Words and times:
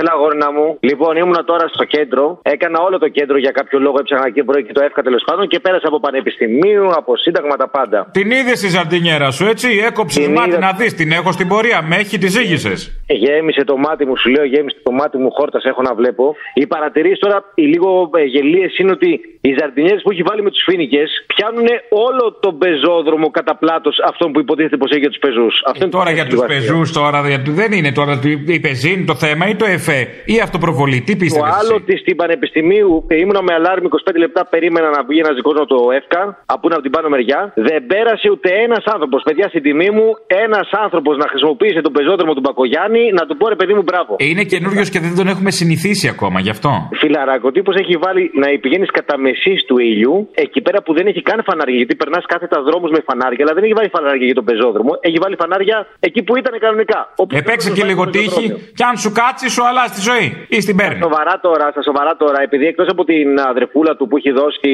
Έλα, 0.00 0.12
γόρνα 0.20 0.48
μου. 0.56 0.66
Λοιπόν, 0.80 1.16
ήμουνα 1.16 1.44
τώρα 1.44 1.66
στο 1.74 1.84
κέντρο. 1.84 2.24
Έκανα 2.42 2.78
όλο 2.86 2.98
το 2.98 3.08
κέντρο 3.08 3.36
για 3.38 3.50
κάποιο 3.50 3.78
λόγο. 3.78 3.96
Έψαχνα 4.00 4.26
εκεί 4.26 4.42
πρωί 4.44 4.62
και 4.64 4.72
το 4.72 4.82
εύκα 4.84 5.02
τέλος 5.02 5.22
πάντων 5.26 5.48
και 5.48 5.58
πέρασα 5.60 5.86
από 5.88 6.00
πανεπιστημίου, 6.00 6.86
από 7.00 7.16
σύνταγμα 7.16 7.56
τα 7.56 7.68
πάντα. 7.68 7.98
Την 8.12 8.30
είδες 8.30 8.60
τη 8.60 8.68
ζαρτινιέρα 8.68 9.30
σου, 9.30 9.44
έτσι; 9.46 9.68
Έκοψε 9.88 10.20
Την 10.20 10.32
μάτι 10.32 10.48
είδα. 10.48 10.58
να 10.58 10.72
δεις. 10.72 10.94
Την 10.94 11.12
έχω 11.12 11.32
στην 11.32 11.48
πορεία. 11.48 11.82
Με 11.82 11.96
έχει, 11.96 12.18
τη 12.18 12.28
ζήγησε. 12.28 12.72
Γέμισε 13.06 13.64
το 13.64 13.76
μάτι 13.76 14.04
μου, 14.06 14.16
σου 14.16 14.28
λέω, 14.30 14.44
γέμισε 14.44 14.76
το 14.82 14.92
μάτι 14.92 15.16
μου, 15.18 15.30
χόρτας 15.32 15.64
έχω 15.64 15.82
να 15.82 15.94
βλέπω. 15.94 16.34
Οι 16.54 16.66
παρατηρήσεις 16.66 17.18
τώρα, 17.18 17.38
οι 17.54 17.62
λίγο 17.62 18.10
ε, 18.14 18.22
γελίες 18.22 18.78
είναι 18.78 18.90
ότι 18.90 19.10
οι 19.40 19.54
ζαρτινιέρες 19.58 20.02
που 20.02 20.10
έχει 20.10 20.22
βάλει 20.22 20.42
με 20.42 20.50
τους 20.50 20.62
φίνικε 20.68 21.02
πιάνουν 21.26 21.66
όλο 21.90 22.38
τον 22.40 22.58
πεζόδρομο 22.58 23.30
κατά 23.30 23.56
πλάτος 23.56 23.96
αυτόν 24.10 24.32
που 24.32 24.40
υποτίθεται 24.40 24.76
πως 24.76 24.90
έχει 24.90 25.00
για 25.00 25.08
τους 25.08 25.18
πεζούς. 25.18 25.54
Τώρα 25.90 26.10
για 26.10 26.26
τους 26.26 26.40
πεζούς, 26.46 26.92
τώρα 26.92 27.28
γιατί 27.28 27.50
δεν 27.50 27.72
είναι 27.72 27.92
τώρα 27.92 28.20
η 28.46 28.60
πεζίνη 28.60 29.04
το 29.04 29.14
θέμα 29.14 29.48
ή 29.48 29.54
το 29.54 29.66
εφέ 29.86 29.98
ή 30.34 30.36
αυτοπροβολή. 30.46 30.98
Τι 31.06 31.12
Το 31.12 31.18
πίστευες. 31.22 31.52
άλλο 31.60 31.72
ότι 31.80 31.92
στην 32.02 32.14
Πανεπιστημίου 32.20 32.90
ε, 33.08 33.14
ήμουνα 33.22 33.42
με 33.48 33.52
αλάρμ 33.58 33.84
25 33.84 34.14
λεπτά, 34.24 34.40
περίμενα 34.54 34.88
να 34.96 35.00
βγει 35.08 35.18
ένας 35.24 35.34
δικός 35.38 35.54
μου 35.58 35.66
το 35.74 35.78
ΕΦΚΑ, 35.98 36.22
από 36.54 36.62
είναι 36.66 36.74
από 36.78 36.84
την 36.86 36.92
πάνω 36.96 37.08
μεριά. 37.14 37.40
Δεν 37.68 37.78
πέρασε 37.92 38.26
ούτε 38.34 38.48
ένας 38.66 38.82
άνθρωπος. 38.94 39.20
Παιδιά, 39.28 39.46
στην 39.52 39.62
τιμή 39.66 39.90
μου, 39.96 40.06
ένας 40.46 40.68
άνθρωπος 40.84 41.14
να 41.22 41.26
χρησιμοποιήσει 41.32 41.80
τον 41.86 41.92
πεζόδρομο 41.96 42.32
του 42.36 42.42
Μπακογιάννη 42.44 43.02
να 43.18 43.22
του 43.26 43.34
πω 43.40 43.44
ρε 43.54 43.58
παιδί 43.60 43.74
μου 43.78 43.82
μπράβο. 43.88 44.12
Είναι 44.30 44.44
καινούριος 44.52 44.88
και 44.92 45.00
δεν 45.04 45.12
τον 45.18 45.26
έχουμε 45.32 45.50
συνηθίσει 45.60 46.06
ακόμα 46.14 46.38
γι' 46.40 46.50
αυτό. 46.56 46.70
Φιλαράκο, 47.02 47.46
ο 47.50 47.52
τύπος 47.56 47.74
έχει 47.82 47.94
βάλει 48.04 48.22
να 48.42 48.46
πηγαίνεις 48.62 48.90
κατά 48.98 49.14
μεσής 49.24 49.58
του 49.68 49.76
ήλιου, 49.90 50.14
εκεί 50.44 50.60
πέρα 50.66 50.78
που 50.84 50.92
δεν 50.98 51.06
έχει 51.10 51.22
καν 51.22 51.38
φανάρια. 51.48 51.76
Γιατί 51.80 51.94
περνάς 52.00 52.24
κάθετα 52.32 52.56
δρόμους 52.68 52.90
με 52.96 53.00
φανάρια, 53.08 53.42
αλλά 53.44 53.54
δεν 53.56 53.62
έχει 53.66 53.72
βάλει 53.78 53.90
φανάρια 53.96 54.26
για 54.30 54.34
τον 54.40 54.44
πεζόδρομο. 54.50 54.92
Έχει 55.08 55.18
βάλει 55.24 55.36
φανάρια 55.42 55.76
εκεί 56.08 56.20
που 56.26 56.32
ήταν 56.40 56.54
κανονικά. 56.64 57.00
Όπου 57.22 57.36
Επέξε 57.36 57.68
και 57.70 57.74
βάλει 57.80 57.90
λίγο 57.90 58.04
το 58.04 58.10
τύχη 58.10 58.26
πεζόδρομο. 58.28 58.60
και 58.78 58.84
αν 58.90 58.94
σου 59.02 59.10
κάτσεις, 59.20 59.50
σου 59.52 59.62
αλλάζει 59.68 59.75
τη 59.84 60.00
ζωή. 60.00 60.46
Ή 60.48 60.60
στην 60.60 60.76
παίρνει. 60.76 61.00
Σοβαρά 61.02 61.40
τώρα, 61.40 61.70
στα 61.70 61.82
σοβαρά 61.82 62.16
τώρα, 62.16 62.42
επειδή 62.42 62.66
εκτός 62.66 62.88
από 62.88 63.04
την 63.04 63.40
αδερφούλα 63.40 63.96
του 63.96 64.08
που 64.08 64.16
έχει 64.16 64.30
δώσει 64.30 64.70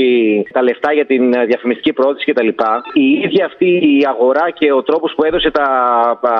τα 0.52 0.62
λεφτά 0.62 0.92
για 0.92 1.06
την 1.06 1.34
ε, 1.34 1.44
διαφημιστική 1.44 1.92
πρόθεση 1.92 2.32
κτλ., 2.32 2.48
η 2.92 3.06
ίδια 3.24 3.44
αυτή 3.44 3.66
η 3.66 4.06
αγορά 4.08 4.50
και 4.50 4.72
ο 4.72 4.82
τρόπος 4.82 5.12
που 5.16 5.24
έδωσε 5.24 5.50
τα, 5.50 5.62
α, 6.22 6.32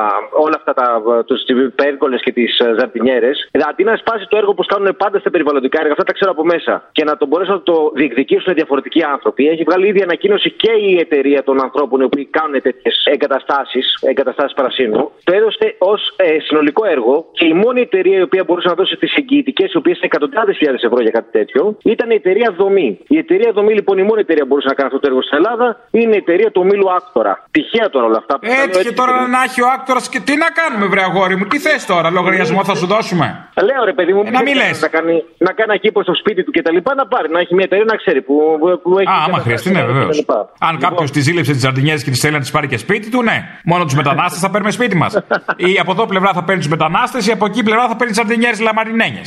όλα 0.44 0.56
αυτά 0.56 0.72
τα, 0.72 1.02
τους 1.27 1.41
πέρκολε 1.74 2.16
και 2.16 2.32
τις 2.32 2.60
ζαρτινιέρες, 2.78 3.50
αντί 3.69 3.84
να 3.84 3.96
σπάσει 3.96 4.27
το 4.28 4.36
έργο 4.36 4.54
που 4.54 4.64
κάνουν 4.64 4.97
πάντα 4.97 5.19
στα 5.19 5.30
περιβαλλοντικά 5.30 5.78
έργα, 5.80 5.92
αυτά 5.92 6.04
τα 6.04 6.12
ξέρω 6.12 6.30
από 6.30 6.44
μέσα, 6.44 6.88
και 6.92 7.04
να 7.04 7.16
το 7.16 7.26
μπορέσουν 7.26 7.54
να 7.54 7.62
το 7.62 7.92
διεκδικήσουν 7.94 8.54
διαφορετικοί 8.54 9.02
άνθρωποι, 9.02 9.48
έχει 9.48 9.62
βγάλει 9.62 9.86
ήδη 9.88 10.02
ανακοίνωση 10.02 10.50
και 10.50 10.72
η 10.72 10.98
εταιρεία 10.98 11.42
των 11.42 11.62
ανθρώπων 11.62 12.00
οι 12.00 12.04
οποίοι 12.04 12.24
κάνουν 12.24 12.62
τέτοιες 12.62 13.04
εγκαταστάσεις, 13.04 13.98
εγκαταστάσεις 14.00 14.54
παρασύνου, 14.54 15.10
το 15.24 15.32
έδωσε 15.34 15.74
ως 15.78 16.00
συνολικό 16.47 16.86
έργο 16.86 17.26
και 17.32 17.47
η 17.47 17.52
μόνη 17.52 17.80
εταιρεία 17.80 18.19
η 18.19 18.22
οποία 18.22 18.44
μπορούσε 18.53 18.69
να 18.72 18.77
δώσει 18.81 18.95
τις 19.03 19.12
εγγυητικές, 19.20 19.69
οι 19.72 19.77
οποίες 19.83 19.97
είναι 19.98 20.08
εκατοντάδες 20.12 20.55
χιλιάδες 20.58 20.83
ευρώ 20.89 21.00
για 21.06 21.14
κάτι 21.19 21.31
τέτοιο, 21.39 21.62
ήταν 21.95 22.06
η 22.14 22.17
εταιρεία 22.22 22.48
Δομή. 22.61 22.89
Η 23.14 23.17
εταιρεία 23.25 23.50
Δομή, 23.56 23.72
λοιπόν, 23.78 23.94
η 24.03 24.05
μόνη 24.11 24.20
εταιρεία 24.27 24.42
που 24.44 24.50
μπορούσε 24.50 24.69
να 24.72 24.77
κάνει 24.78 24.89
αυτό 24.91 25.00
το 25.03 25.06
έργο 25.11 25.22
στην 25.27 25.36
Ελλάδα 25.41 25.67
είναι 26.00 26.14
η 26.19 26.20
εταιρεία 26.25 26.48
του 26.55 26.61
ομίλου 26.64 26.89
Άκτορα. 26.98 27.33
Τυχαία 27.56 27.86
τώρα 27.94 28.05
όλα 28.11 28.19
αυτά. 28.22 28.34
Έτσι 28.64 28.78
και 28.86 28.92
τώρα 29.00 29.12
να 29.34 29.41
έχει 29.47 29.61
ο 29.67 29.69
άκτορας 29.77 30.05
και 30.12 30.20
τι 30.27 30.34
να 30.44 30.48
κάνουμε, 30.61 30.84
βρε 30.92 31.03
αγόρι 31.09 31.34
μου, 31.39 31.44
τι 31.53 31.59
θες 31.67 31.83
τώρα, 31.92 32.06
λογαριασμό 32.19 32.61
θα 32.70 32.75
σου 32.81 32.86
δώσουμε; 32.94 33.27
Λέω 33.69 33.83
ρε 33.91 33.94
παιδί 33.98 34.12
μου, 34.17 34.22
Ε, 34.27 34.31
να 34.36 34.42
μην 34.42 34.55
είναι 34.55 34.64
λες. 34.69 34.81
Να 34.87 34.89
κάνει, 34.97 35.14
να 35.47 35.53
κάνει 35.59 35.72
εκεί 35.78 35.89
στο 36.09 36.14
σπίτι 36.22 36.41
του 36.44 36.50
και 36.56 36.62
τα 36.66 36.72
λοιπά, 36.77 36.94
να 36.94 37.06
πάρει, 37.12 37.28
να 37.37 37.39
έχει 37.44 37.53
μια 37.55 37.64
εταιρεία 37.69 37.87
να 37.92 37.97
ξέρει 38.03 38.20
που, 38.22 38.34
που 38.83 38.91
έχει. 38.98 39.09
Α, 39.09 39.14
άμα 39.14 39.25
καταστάσει 39.25 39.44
χρειαστεί, 39.47 39.69
ναι, 39.70 39.81
και 39.81 39.87
τα 39.87 39.92
βεβαίως. 39.92 40.16
λοιπά. 40.16 40.39
Αν 40.69 40.72
Λοιπόν, 40.75 40.89
κάποιος 40.89 41.11
τη 41.11 41.20
ζήλεψε 41.20 41.53
τις 41.53 41.61
ζαρτινιέρε 41.61 42.00
και 42.06 42.11
τι 42.11 42.19
θέλει 42.25 42.33
να 42.39 42.42
τις 42.44 42.50
πάρει 42.50 42.66
και 42.72 42.77
σπίτι 42.77 43.11
του, 43.11 43.22
ναι. 43.22 43.37
Μόνο 43.64 43.84
τους 43.84 43.94
μετανάστες 43.94 44.41
θα 44.41 44.50
παίρνουμε 44.50 44.72
σπίτι 44.72 44.97
μας. 44.97 45.12
Ή 45.71 45.78
από 45.82 45.91
εδώ 45.93 46.05
πλευρά 46.06 46.31
θα 46.32 46.43
παίρνει 46.44 46.60
τους 46.60 46.71
μετανάστες, 46.71 47.26
ή 47.26 47.31
από 47.31 47.44
εκεί 47.44 47.62
πλευρά 47.62 47.88
θα 47.88 47.97
παίρνει 47.97 48.15
ζαρτινιέρε 48.42 48.62
λαμαρινένιε. 48.62 49.22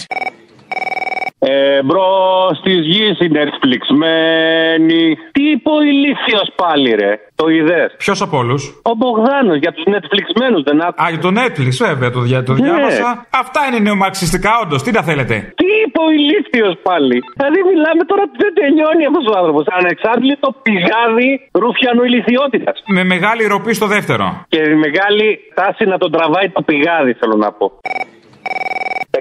Ε, 1.40 1.84
μπρο 1.84 2.08
τη 2.64 2.72
γης 2.72 3.20
η 3.20 3.30
Netflix 3.38 3.84
μένη. 4.04 5.04
Τι 5.32 5.44
είπε 5.52 5.70
ο 5.78 5.82
ηλίθιο 5.92 6.42
πάλι, 6.56 6.90
ρε. 7.02 7.12
Το 7.36 7.48
είδες; 7.48 7.96
Ποιος 7.98 8.22
από 8.22 8.38
όλους; 8.38 8.62
Ο 8.92 8.92
Μπογδάνος 8.98 9.58
για 9.64 9.72
τους 9.76 9.84
Netflixμένους 9.94 10.62
δεν 10.68 10.78
άκουσα. 10.86 11.04
Α, 11.06 11.10
για 11.14 11.22
το 11.26 11.32
Netflix, 11.40 11.72
βέβαια, 11.88 12.10
το, 12.16 12.20
δια, 12.28 12.44
το 12.44 12.54
Ναι. 12.54 12.60
διάβασα. 12.62 13.26
Αυτά 13.44 13.60
είναι 13.68 13.80
νεομαρξιστικά, 13.88 14.52
όντως. 14.64 14.84
Τι 14.84 14.92
τα 14.98 15.04
θέλετε; 15.10 15.36
Τι 15.62 15.68
είπε 15.84 16.00
ο 16.08 16.10
ηλίθιο 16.20 16.68
πάλι. 16.90 17.18
Δηλαδή 17.40 17.60
μιλάμε 17.72 18.04
τώρα 18.12 18.24
που 18.30 18.36
δεν 18.44 18.54
τελειώνει 18.60 19.04
αυτός 19.10 19.26
ο 19.32 19.34
άνθρωπος. 19.40 19.64
Ανεξάρτητο 19.80 20.48
πηγάδι 20.66 21.30
ρούφιανου 21.62 22.04
ηλικιότητας. 22.10 22.76
Με 22.96 23.04
μεγάλη 23.14 23.44
ροπή 23.54 23.74
στο 23.80 23.88
δεύτερο. 23.96 24.26
Και 24.54 24.62
η 24.74 24.76
μεγάλη 24.86 25.28
τάση 25.60 25.84
να 25.92 25.98
τον 25.98 26.12
τραβάει 26.16 26.48
το 26.50 26.62
πηγάδι, 26.70 27.14
θέλω 27.20 27.36
να 27.46 27.52
πω. 27.58 27.68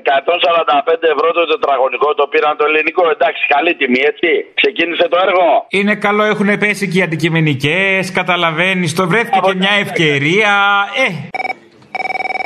145 0.04 1.12
ευρώ 1.14 1.28
το 1.38 1.44
τετραγωνικό 1.52 2.08
το 2.14 2.24
πήραν 2.32 2.56
το 2.60 2.64
ελληνικό. 2.70 3.02
Εντάξει, 3.14 3.42
καλή 3.54 3.72
τιμή, 3.80 4.00
έτσι. 4.12 4.30
Ξεκίνησε 4.60 5.06
το 5.12 5.18
έργο. 5.26 5.46
Είναι 5.78 5.94
καλό, 6.06 6.24
έχουν 6.32 6.48
πέσει 6.62 6.84
και 6.90 6.98
οι 6.98 7.02
αντικειμενικές. 7.08 8.12
Καταλαβαίνεις, 8.20 8.94
το 8.94 9.04
βρέθηκε 9.10 9.38
και 9.46 9.54
μια 9.62 9.74
ευκαιρία. 9.84 10.52
Ε, 11.02 11.06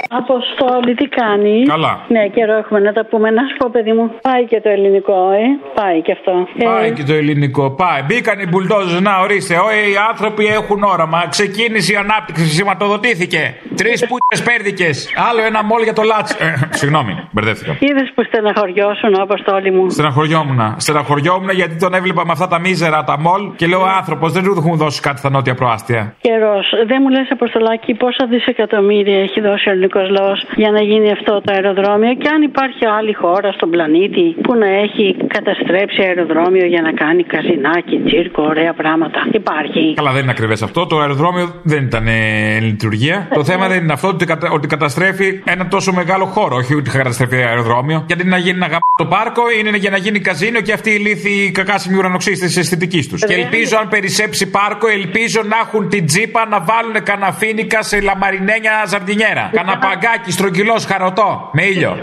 Αποστόλη, 0.08 0.94
τι 0.94 1.06
κάνεις; 1.08 1.68
Καλά. 1.68 2.00
Ναι, 2.08 2.26
καιρό 2.28 2.56
έχουμε 2.56 2.80
να 2.80 2.92
τα 2.92 3.04
πούμε. 3.04 3.30
Να 3.30 3.42
σου 3.48 3.56
πω, 3.58 3.68
παιδί 3.72 3.92
μου, 3.92 4.10
πάει 4.22 4.44
και 4.44 4.60
το 4.60 4.68
ελληνικό, 4.68 5.30
ε. 5.32 5.44
Πάει 5.74 6.00
και 6.02 6.12
αυτό. 6.12 6.32
Πάει 6.64 6.88
Ε, 6.88 6.90
και 6.92 7.02
το 7.02 7.12
ελληνικό. 7.12 7.70
Πάει. 7.70 8.02
Μπήκαν 8.06 8.38
οι 8.40 8.46
μπουλντόζες. 8.46 9.00
Να 9.00 9.18
ορίστε. 9.20 9.54
Ό, 9.54 9.68
οι 9.70 9.96
άνθρωποι 10.10 10.46
έχουν 10.46 10.82
όραμα. 10.82 11.26
Ξεκίνησε 11.28 11.92
η 11.92 11.96
ανάπτυξη. 11.96 12.44
Σηματοδοτήθηκε. 12.44 13.54
Τρεις 13.76 14.06
πούτες 14.06 14.42
πέρδικες. 14.42 14.96
Άλλο 15.30 15.40
ένα 15.46 15.64
μόλ 15.64 15.82
για 15.82 15.92
το 15.92 16.02
λάτς. 16.02 16.32
Ε, 16.32 16.54
Συγγνώμη, 16.70 17.12
μπερδεύτηκα. 17.30 17.76
Είδες 17.78 18.12
που 18.14 18.22
στεναχωριώσουν, 18.24 19.20
Αποστόλη 19.20 19.70
μου. 19.70 19.90
Στεναχωριόμουν. 19.90 20.60
Στεναχωριόμουν 20.76 21.50
γιατί 21.50 21.76
τον 21.76 21.94
έβλεπα 21.94 22.24
με 22.26 22.32
αυτά 22.32 22.48
τα 22.48 22.58
μίζερα 22.58 23.04
τα 23.04 23.18
μολ 23.18 23.42
και 23.56 23.66
λέω 23.66 23.82
άνθρωπος 24.00 24.32
δεν 24.32 24.42
του 24.44 24.54
έχουν 24.58 24.76
δώσει 24.76 25.00
κάτι 25.00 25.18
στα 25.18 25.30
νότια 25.30 25.54
προάστια. 25.54 26.14
Καιρός. 26.20 26.66
Δεν 26.86 26.98
μου 27.02 27.08
λες, 27.08 27.26
Αποστολάκη, 27.30 27.94
πόσα 27.94 28.26
δισεκατομμύρια 28.30 29.18
έχει 29.20 29.40
δώσει 29.40 29.68
ο 29.68 29.72
ελληνικός 29.72 29.97
λαός 30.10 30.46
για 30.56 30.70
να 30.70 30.80
γίνει 30.82 31.10
αυτό 31.12 31.32
το 31.44 31.52
αεροδρόμιο 31.52 32.14
και 32.14 32.28
αν 32.34 32.42
υπάρχει 32.42 32.86
άλλη 32.98 33.12
χώρα 33.12 33.52
στον 33.52 33.70
πλανήτη 33.70 34.36
που 34.42 34.54
να 34.54 34.68
έχει 34.84 35.16
καταστρέψει 35.26 36.02
αεροδρόμιο 36.02 36.66
για 36.66 36.82
να 36.82 36.92
κάνει 36.92 37.22
καζινάκι, 37.24 37.96
τσίρκο, 38.06 38.42
ωραία 38.42 38.72
πράγματα. 38.72 39.18
Υπάρχει. 39.32 39.94
Καλά, 39.96 40.12
δεν 40.12 40.22
είναι 40.22 40.30
ακριβές 40.30 40.62
αυτό. 40.62 40.86
Το 40.86 40.98
αεροδρόμιο 40.98 41.46
δεν 41.62 41.84
ήταν 41.84 42.06
ε, 42.06 42.56
εν 42.56 42.64
λειτουργία. 42.64 43.28
Το 43.34 43.44
θέμα 43.44 43.68
δεν 43.68 43.82
είναι 43.82 43.92
αυτό 43.92 44.08
ότι, 44.08 44.24
κατα- 44.24 44.50
ότι 44.50 44.66
καταστρέφει 44.66 45.42
ένα 45.44 45.68
τόσο 45.68 45.92
μεγάλο 45.92 46.24
χώρο. 46.24 46.56
Όχι 46.56 46.74
ότι 46.74 46.90
καταστρέφει 46.90 47.36
αεροδρόμιο. 47.36 48.04
Γιατί 48.06 48.26
να 48.26 48.36
γίνει 48.36 48.58
να 48.58 48.66
γαμπ... 48.66 48.80
το 48.98 49.06
πάρκο 49.06 49.42
είναι 49.58 49.76
για 49.76 49.90
να 49.90 49.96
γίνει 49.96 50.20
καζίνο 50.20 50.60
και 50.60 50.72
αυτοί 50.72 50.90
οι 50.90 50.98
λύθοι 50.98 51.50
κακάσιμοι 51.50 51.96
ουρανοξύστες 51.98 52.48
της 52.48 52.56
αισθητικής 52.56 53.08
τους. 53.08 53.24
Και 53.24 53.34
ελπίζω 53.34 53.76
αν 53.78 53.88
περισσέψει 53.88 54.50
πάρκο, 54.50 54.88
ελπίζω 54.88 55.40
να 55.44 55.56
έχουν 55.64 55.88
την 55.88 56.06
τζίπα 56.06 56.46
να 56.46 56.60
βάλουν 56.60 57.02
καναφίνικα 57.02 57.82
σε 57.82 58.00
λαμαρινένια 58.00 58.72
ζαρντινιέρα. 58.86 59.50
Καναπαγκάκι, 59.88 60.30
στρογγυλός, 60.32 60.84
χαροτό, 60.84 61.50
με 61.52 61.64
ήλιο. 61.64 62.02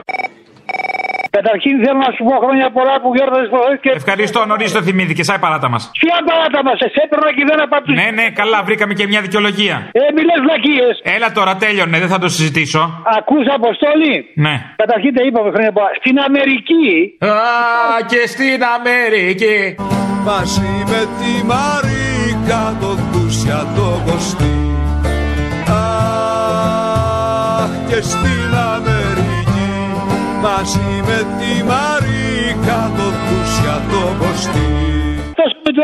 Καταρχήν 1.30 1.74
θέλω 1.84 1.98
να 2.08 2.12
σου 2.16 2.24
πω 2.28 2.36
χρόνια 2.44 2.68
πολλά 2.78 2.96
που 3.02 3.10
γιόρταζε 3.16 3.48
προχθέ 3.54 3.78
και. 3.82 3.92
Ευχαριστώ, 4.02 4.46
νωρίς 4.46 4.72
το 4.72 4.82
θυμήθηκε. 4.82 5.24
Σάι 5.24 5.40
παράτα 5.40 5.70
μας. 5.70 5.84
Ποια 6.00 6.18
παράτα 6.30 6.60
μας, 6.64 6.78
σε 6.78 7.02
έπαιρνα 7.04 7.30
και 7.38 7.44
δεν 7.50 7.60
απαντούσα. 7.66 8.02
Ναι, 8.02 8.08
ναι, 8.20 8.26
καλά, 8.40 8.64
βρήκαμε 8.64 8.94
και 8.94 9.08
μια 9.08 9.22
δικαιολογία. 9.22 9.76
Ε, 9.92 10.00
μιλέ 10.18 10.36
βλακίες. 10.46 10.94
Έλα 11.16 11.32
τώρα, 11.32 11.56
τέλειωνε, 11.56 11.98
δεν 12.00 12.08
θα 12.14 12.20
το 12.20 12.30
συζητήσω. 12.30 12.82
Ακούς 13.18 13.46
αποστόλη; 13.58 14.16
Ναι. 14.46 14.56
Καταρχήν 14.76 15.14
τα 15.18 15.22
είπαμε 15.26 15.50
χρόνια 15.54 15.72
πολλά. 15.72 15.90
Στην 16.00 16.16
Αμερική. 16.28 16.88
Α, 17.20 17.38
και 18.12 18.22
στην 18.34 18.60
Αμερική. 18.76 19.76
Μαζί 20.30 20.74
με 20.92 21.02
τη 21.18 21.32
Μαρίκα 21.52 22.62
το 22.82 22.92
Δούσια 23.12 23.60
το 23.76 23.88
Κωστή 24.06 24.75
και 27.90 28.00
στην 28.12 28.52
Αμερική 28.76 29.74
Μαζί 30.46 30.92
με 31.08 31.20
τη 31.40 31.52
Μαρίκα 31.70 32.80
το 32.98 33.08
Δούσια 33.26 33.76
το 33.92 34.02
Κωστή 34.22 34.70
Αυτός 35.30 35.52
που 35.62 35.70
το, 35.78 35.84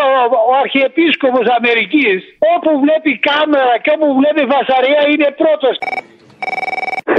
ο 0.52 0.54
Αρχιεπίσκοπος 0.64 1.46
Αμερικής 1.58 2.20
όπου 2.56 2.72
βλέπει 2.84 3.12
κάμερα 3.30 3.74
και 3.84 3.92
όπου 3.96 4.08
βλέπει 4.20 4.44
φασαρία 4.54 5.02
είναι 5.12 5.30
πρώτος. 5.42 5.76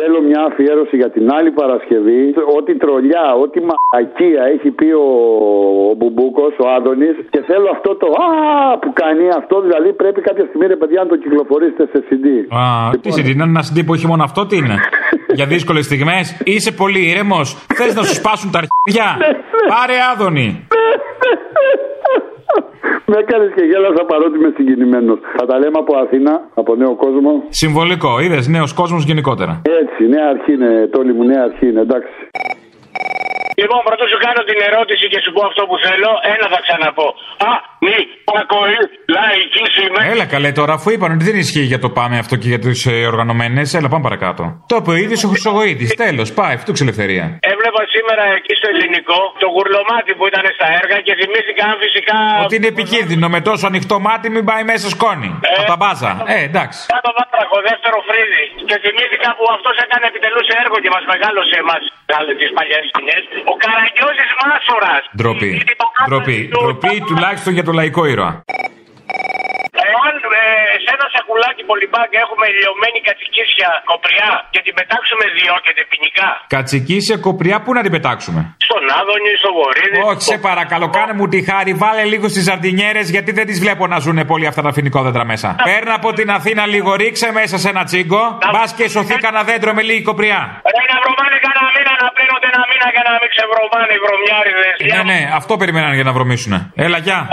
Θέλω 0.04 0.20
μια 0.30 0.42
αφιέρωση 0.50 0.96
για 1.02 1.10
την 1.16 1.24
άλλη 1.36 1.50
Παρασκευή. 1.60 2.22
Ό,τι 2.58 2.72
τρολιά, 2.82 3.24
ό,τι 3.44 3.58
μαλακία 3.68 4.42
έχει 4.54 4.70
πει 4.78 4.88
ο, 5.04 5.08
ο 5.90 5.94
Μπουμπούκος, 5.98 6.54
ο 6.64 6.66
Άδωνης. 6.76 7.16
Και 7.30 7.40
θέλω 7.50 7.68
αυτό 7.76 7.90
το 8.02 8.06
Α 8.06 8.78
που 8.78 8.90
κάνει 9.02 9.24
αυτό. 9.40 9.60
Δηλαδή 9.66 9.92
πρέπει 9.92 10.20
κάποια 10.20 10.44
στιγμή, 10.48 10.66
ρε 10.66 10.76
παιδιά, 10.76 11.02
να 11.02 11.08
το 11.08 11.16
κυκλοφορήσετε 11.16 11.84
σε 11.92 11.98
CD. 12.08 12.26
Α, 12.58 12.62
τι 13.02 13.08
CD, 13.16 13.28
είναι 13.34 13.42
ένα 13.42 13.62
CD 13.68 13.76
που 13.86 13.94
έχει 13.94 14.06
μόνο 14.06 14.22
αυτό, 14.22 14.46
τι 14.46 14.56
είναι; 14.56 14.76
Για 15.38 15.46
δύσκολες 15.46 15.84
στιγμές. 15.84 16.42
Είσαι 16.44 16.72
πολύ 16.72 17.00
ήρεμος. 17.10 17.48
Θες 17.78 17.94
να 17.94 18.02
σου 18.02 18.14
σπάσουν 18.14 18.50
τα 18.50 18.58
αρχίδια; 18.62 19.06
Πάρε 19.72 19.96
άδωνη. 20.12 20.48
Με 23.10 23.16
έκανες 23.22 23.50
και 23.56 23.64
γέλασα 23.64 24.04
παρότι 24.04 24.38
είμαι 24.38 24.52
συγκινημένος. 24.56 25.18
Θα 25.36 25.44
τα 25.46 25.58
λέμε 25.58 25.78
από 25.78 25.96
Αθήνα, 25.96 26.34
από 26.54 26.74
νέο 26.74 26.94
κόσμο. 27.04 27.32
Συμβολικό, 27.48 28.20
είδες 28.20 28.46
νέος 28.48 28.72
κόσμος 28.72 29.02
γενικότερα. 29.04 29.52
Έτσι, 29.82 30.08
νέα 30.14 30.26
αρχή 30.34 30.52
είναι, 30.52 30.88
τόλοι 30.94 31.12
μου, 31.12 31.24
νέα 31.24 31.42
αρχή 31.42 31.66
είναι, 31.68 31.80
εντάξει. 31.80 32.14
Λοιπόν, 33.60 33.80
πρώτα 33.88 34.04
σου 34.12 34.18
κάνω 34.26 34.40
την 34.50 34.58
ερώτηση 34.68 35.04
και 35.12 35.18
σου 35.24 35.32
πω 35.34 35.42
αυτό 35.50 35.62
που 35.68 35.76
θέλω. 35.86 36.10
Ένα 36.34 36.46
θα 36.54 36.60
ξαναπώ. 36.66 37.08
Α, 37.50 37.50
μη, 37.52 37.58
ακοή, 37.58 37.71
λαϊκή 39.16 39.62
σήμερα. 39.78 40.04
Έλα 40.12 40.26
καλέ 40.34 40.50
τώρα, 40.60 40.72
αφού 40.78 40.90
είπαν 40.90 41.10
ότι 41.16 41.24
δεν 41.28 41.36
ισχύει 41.42 41.66
για 41.72 41.80
το 41.84 41.88
πάμε 41.98 42.16
αυτό 42.22 42.34
και 42.40 42.48
για 42.52 42.58
τι 42.58 42.70
οργανωμένες, 43.12 43.74
έλα 43.78 43.88
πάμε 43.92 44.02
παρακάτω. 44.08 44.42
Το 44.70 44.76
είπε 44.80 44.90
ο 44.90 44.96
ίδιος 45.04 45.20
ο 45.24 45.28
Χρυσογοήτη. 45.32 45.86
Τέλος, 46.04 46.28
πάει, 46.38 46.54
αυτό 46.58 46.72
ελευθερία. 46.86 47.24
Έβλεπα 47.52 47.82
σήμερα 47.96 48.24
εκεί 48.38 48.54
στο 48.60 48.68
ελληνικό 48.72 49.18
το 49.42 49.46
γουρλωμάτι 49.54 50.10
που 50.16 50.24
ήταν 50.30 50.44
στα 50.56 50.66
έργα 50.80 50.96
και 51.06 51.12
θυμήθηκα 51.20 51.62
αν 51.70 51.76
φυσικά. 51.84 52.18
Ότι 52.44 52.54
είναι 52.58 52.70
επικίνδυνο 52.74 53.26
με 53.34 53.40
τόσο 53.48 53.64
ανοιχτό 53.70 53.96
μάτι 54.06 54.26
μην 54.34 54.44
πάει 54.48 54.62
μέσα 54.72 54.86
σκόνη. 54.94 55.30
Από 55.58 55.66
τα 55.72 55.76
μπάζα. 55.80 56.10
Ε, 56.34 56.38
εντάξει. 56.48 56.80
Κάτω 56.94 57.10
βάτραχο, 57.18 57.56
δεύτερο 57.70 57.96
φρύδι. 58.08 58.44
Και 58.68 58.76
θυμήθηκα 58.84 59.28
που 59.36 59.44
αυτός 59.56 59.74
έκανε 59.84 60.04
επιτελούσε 60.10 60.52
έργο 60.64 60.76
και 60.84 60.90
μας 60.94 61.04
μεγάλωσε 61.12 61.54
εμάς. 61.64 61.82
τις 62.40 62.50
παλιές 62.56 62.82
σκηνέ. 62.90 63.18
Ο 63.52 63.54
Καραγκιόζης 63.62 64.30
Μάσορα. 64.40 64.94
Ντροπή. 65.18 65.52
Ντροπή. 66.08 66.38
Ντροπή 66.62 66.94
τουλάχιστον 67.10 67.52
για 67.56 67.64
το 67.68 67.71
λαϊκό 67.72 68.04
ήρωα. 68.04 68.32
Εάν 69.90 70.14
ε, 70.40 70.44
σε 70.84 70.90
ένα 70.96 71.06
σακουλάκι 71.14 71.62
πολυμπάγκα 71.70 72.18
έχουμε 72.24 72.46
λιωμένη 72.58 72.98
κατσικίσια 73.08 73.68
κοπριά 73.90 74.30
και 74.54 74.60
την 74.66 74.72
πετάξουμε 74.78 75.24
διώκεται 75.38 75.82
ποινικά. 75.90 76.28
Κατσικίσια 76.56 77.16
κοπριά, 77.26 77.56
πού 77.64 77.70
να 77.76 77.82
την 77.84 77.92
πετάξουμε; 77.96 78.40
Στον 78.68 78.82
Άδωνη, 78.98 79.32
στο 79.42 79.50
Βορύδι. 79.58 79.98
Όχι, 80.10 80.22
σε 80.30 80.36
παρακαλώ, 80.48 80.86
κάνε 80.96 81.12
μου 81.18 81.26
τη 81.32 81.40
χάρη, 81.48 81.72
βάλε 81.82 82.04
λίγο 82.12 82.26
στις 82.34 82.42
ζαρτινιέρε 82.48 83.02
γιατί 83.14 83.30
δεν 83.38 83.46
τις 83.48 83.58
βλέπω 83.64 83.84
να 83.92 83.98
ζουν 84.04 84.18
πολύ 84.32 84.46
αυτά 84.50 84.62
τα 84.66 84.72
φοινικόδεντρα 84.76 85.24
μέσα. 85.32 85.48
Παίρνω 85.68 85.92
από 86.00 86.08
την 86.18 86.28
Αθήνα 86.38 86.62
λίγο, 86.74 86.90
ρίξε 87.02 87.28
μέσα 87.38 87.56
σε 87.62 87.68
ένα 87.72 87.82
τσίγκο, 87.88 88.22
μπας 88.52 88.70
και 88.78 88.84
σωθεί 88.94 89.14
κανένα 89.24 89.42
δέντρο 89.48 89.70
με 89.78 89.82
λίγη 89.88 90.02
κοπριά. 90.10 90.40
Ρε 90.76 90.82
να 90.92 90.96
βρωμάνε 91.02 91.38
κανένα 91.44 91.68
μήνα 91.76 91.92
να 92.02 92.08
πλένονται 92.16 92.48
ένα 92.52 92.62
μήνα 92.70 92.86
για 92.94 93.02
να 93.08 93.12
μην 93.20 93.30
ξεβρωμάνε 93.52 93.92
οι 93.94 94.00
βρωμιάριδες. 94.06 94.76
Ναι, 94.94 95.12
ναι, 95.12 95.30
αυτό 95.34 95.56
περιμέναν 95.56 95.94
για 95.94 96.02
να 96.02 96.12
βρωμίσουνε. 96.12 96.72
Έλα, 96.74 96.98
γεια. 96.98 97.28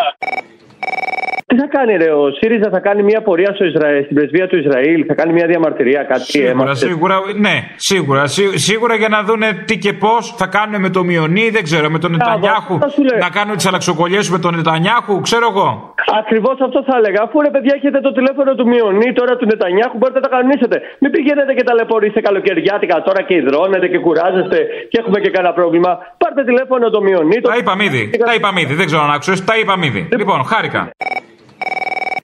Τι 1.50 1.56
θα 1.64 1.68
κάνει, 1.76 1.94
ρε, 2.04 2.10
ο 2.12 2.26
ΣΥΡΙΖΑ 2.38 2.70
θα 2.76 2.80
κάνει 2.88 3.02
μια 3.04 3.22
πορεία 3.22 3.52
στο 3.56 3.66
Ισραήλ, 3.72 4.04
στην 4.04 4.16
πρεσβεία 4.18 4.48
του 4.48 4.58
Ισραήλ, 4.64 5.00
θα 5.08 5.14
κάνει 5.20 5.32
μια 5.34 5.48
διαμαρτυρία, 5.52 6.02
κάτι 6.12 6.22
Σίγουρα, 6.34 6.50
έμαθε. 6.52 6.76
σίγουρα, 6.88 7.16
ναι, 7.46 7.56
σίγουρα. 7.76 8.24
σί- 8.28 8.58
Σίγουρα 8.68 8.96
για 8.96 9.10
να 9.16 9.20
δούνε 9.28 9.48
τι 9.68 9.76
και 9.78 9.94
πώς 9.94 10.22
θα 10.38 10.48
κάνουν 10.56 10.82
με 10.82 10.90
το 10.90 11.02
Μιονί, 11.04 11.50
δεν 11.50 11.64
ξέρω, 11.64 11.90
με 11.90 12.00
τον 12.04 12.12
Νετανιάχου. 12.12 12.74
αυτό 12.76 12.90
σου 12.96 13.04
λέω. 13.08 13.18
Να 13.26 13.30
κάνουν 13.38 13.56
τις 13.56 13.66
αλλαξοκολλιές 13.70 14.30
με 14.30 14.40
τον 14.40 14.56
Νετανιάχου, 14.56 15.16
ξέρω 15.28 15.46
εγώ. 15.54 15.94
Ακριβώς 16.22 16.58
αυτό 16.68 16.80
θα 16.90 16.96
έλεγα. 17.00 17.20
Αφού 17.26 17.36
ρε 17.42 17.50
παιδιά 17.56 17.74
έχετε 17.80 18.00
το 18.08 18.12
τηλέφωνο 18.18 18.52
του 18.56 18.66
Μιονί, 18.72 19.14
τώρα 19.20 19.34
του 19.40 19.46
Νετανιάχου, 19.46 19.98
μπορείτε 20.00 20.20
να 20.20 20.26
τα 20.28 20.32
κανονίσετε. 20.36 20.78
Μην 21.02 21.12
πηγαίνετε 21.12 21.52
και 21.58 21.64
ταλαιπωρείτε 21.64 22.20
καλοκαιριάτικα 22.28 22.96
τώρα 23.08 23.22
και 23.28 23.34
υδρώνετε 23.42 23.88
και 23.88 24.00
κουράζεστε 24.06 24.58
και 24.90 24.98
έχουμε 25.02 25.20
και 25.24 25.30
κανένα 25.36 25.54
πρόβλημα. 25.60 25.92
Πάρτε 26.22 26.44
τηλέφωνο 26.50 26.90
το 26.90 27.02
Μιονί. 27.02 27.38
Το... 27.42 27.50
Τα 27.50 27.58
είπαμε 27.62 27.84
ήδη. 27.90 28.04
Τα 28.30 28.34
είπαμε 28.38 28.60
ήδη. 28.62 28.74
Δεν 28.74 28.86
ξέρω 28.90 29.02
αν 29.06 29.12
άκουσες. 29.16 29.44
Τα 29.50 29.56
είπαμε 29.62 29.86
ήδη. 29.86 30.02
Λοιπόν, 30.22 30.40
χάρηκα. 30.52 30.82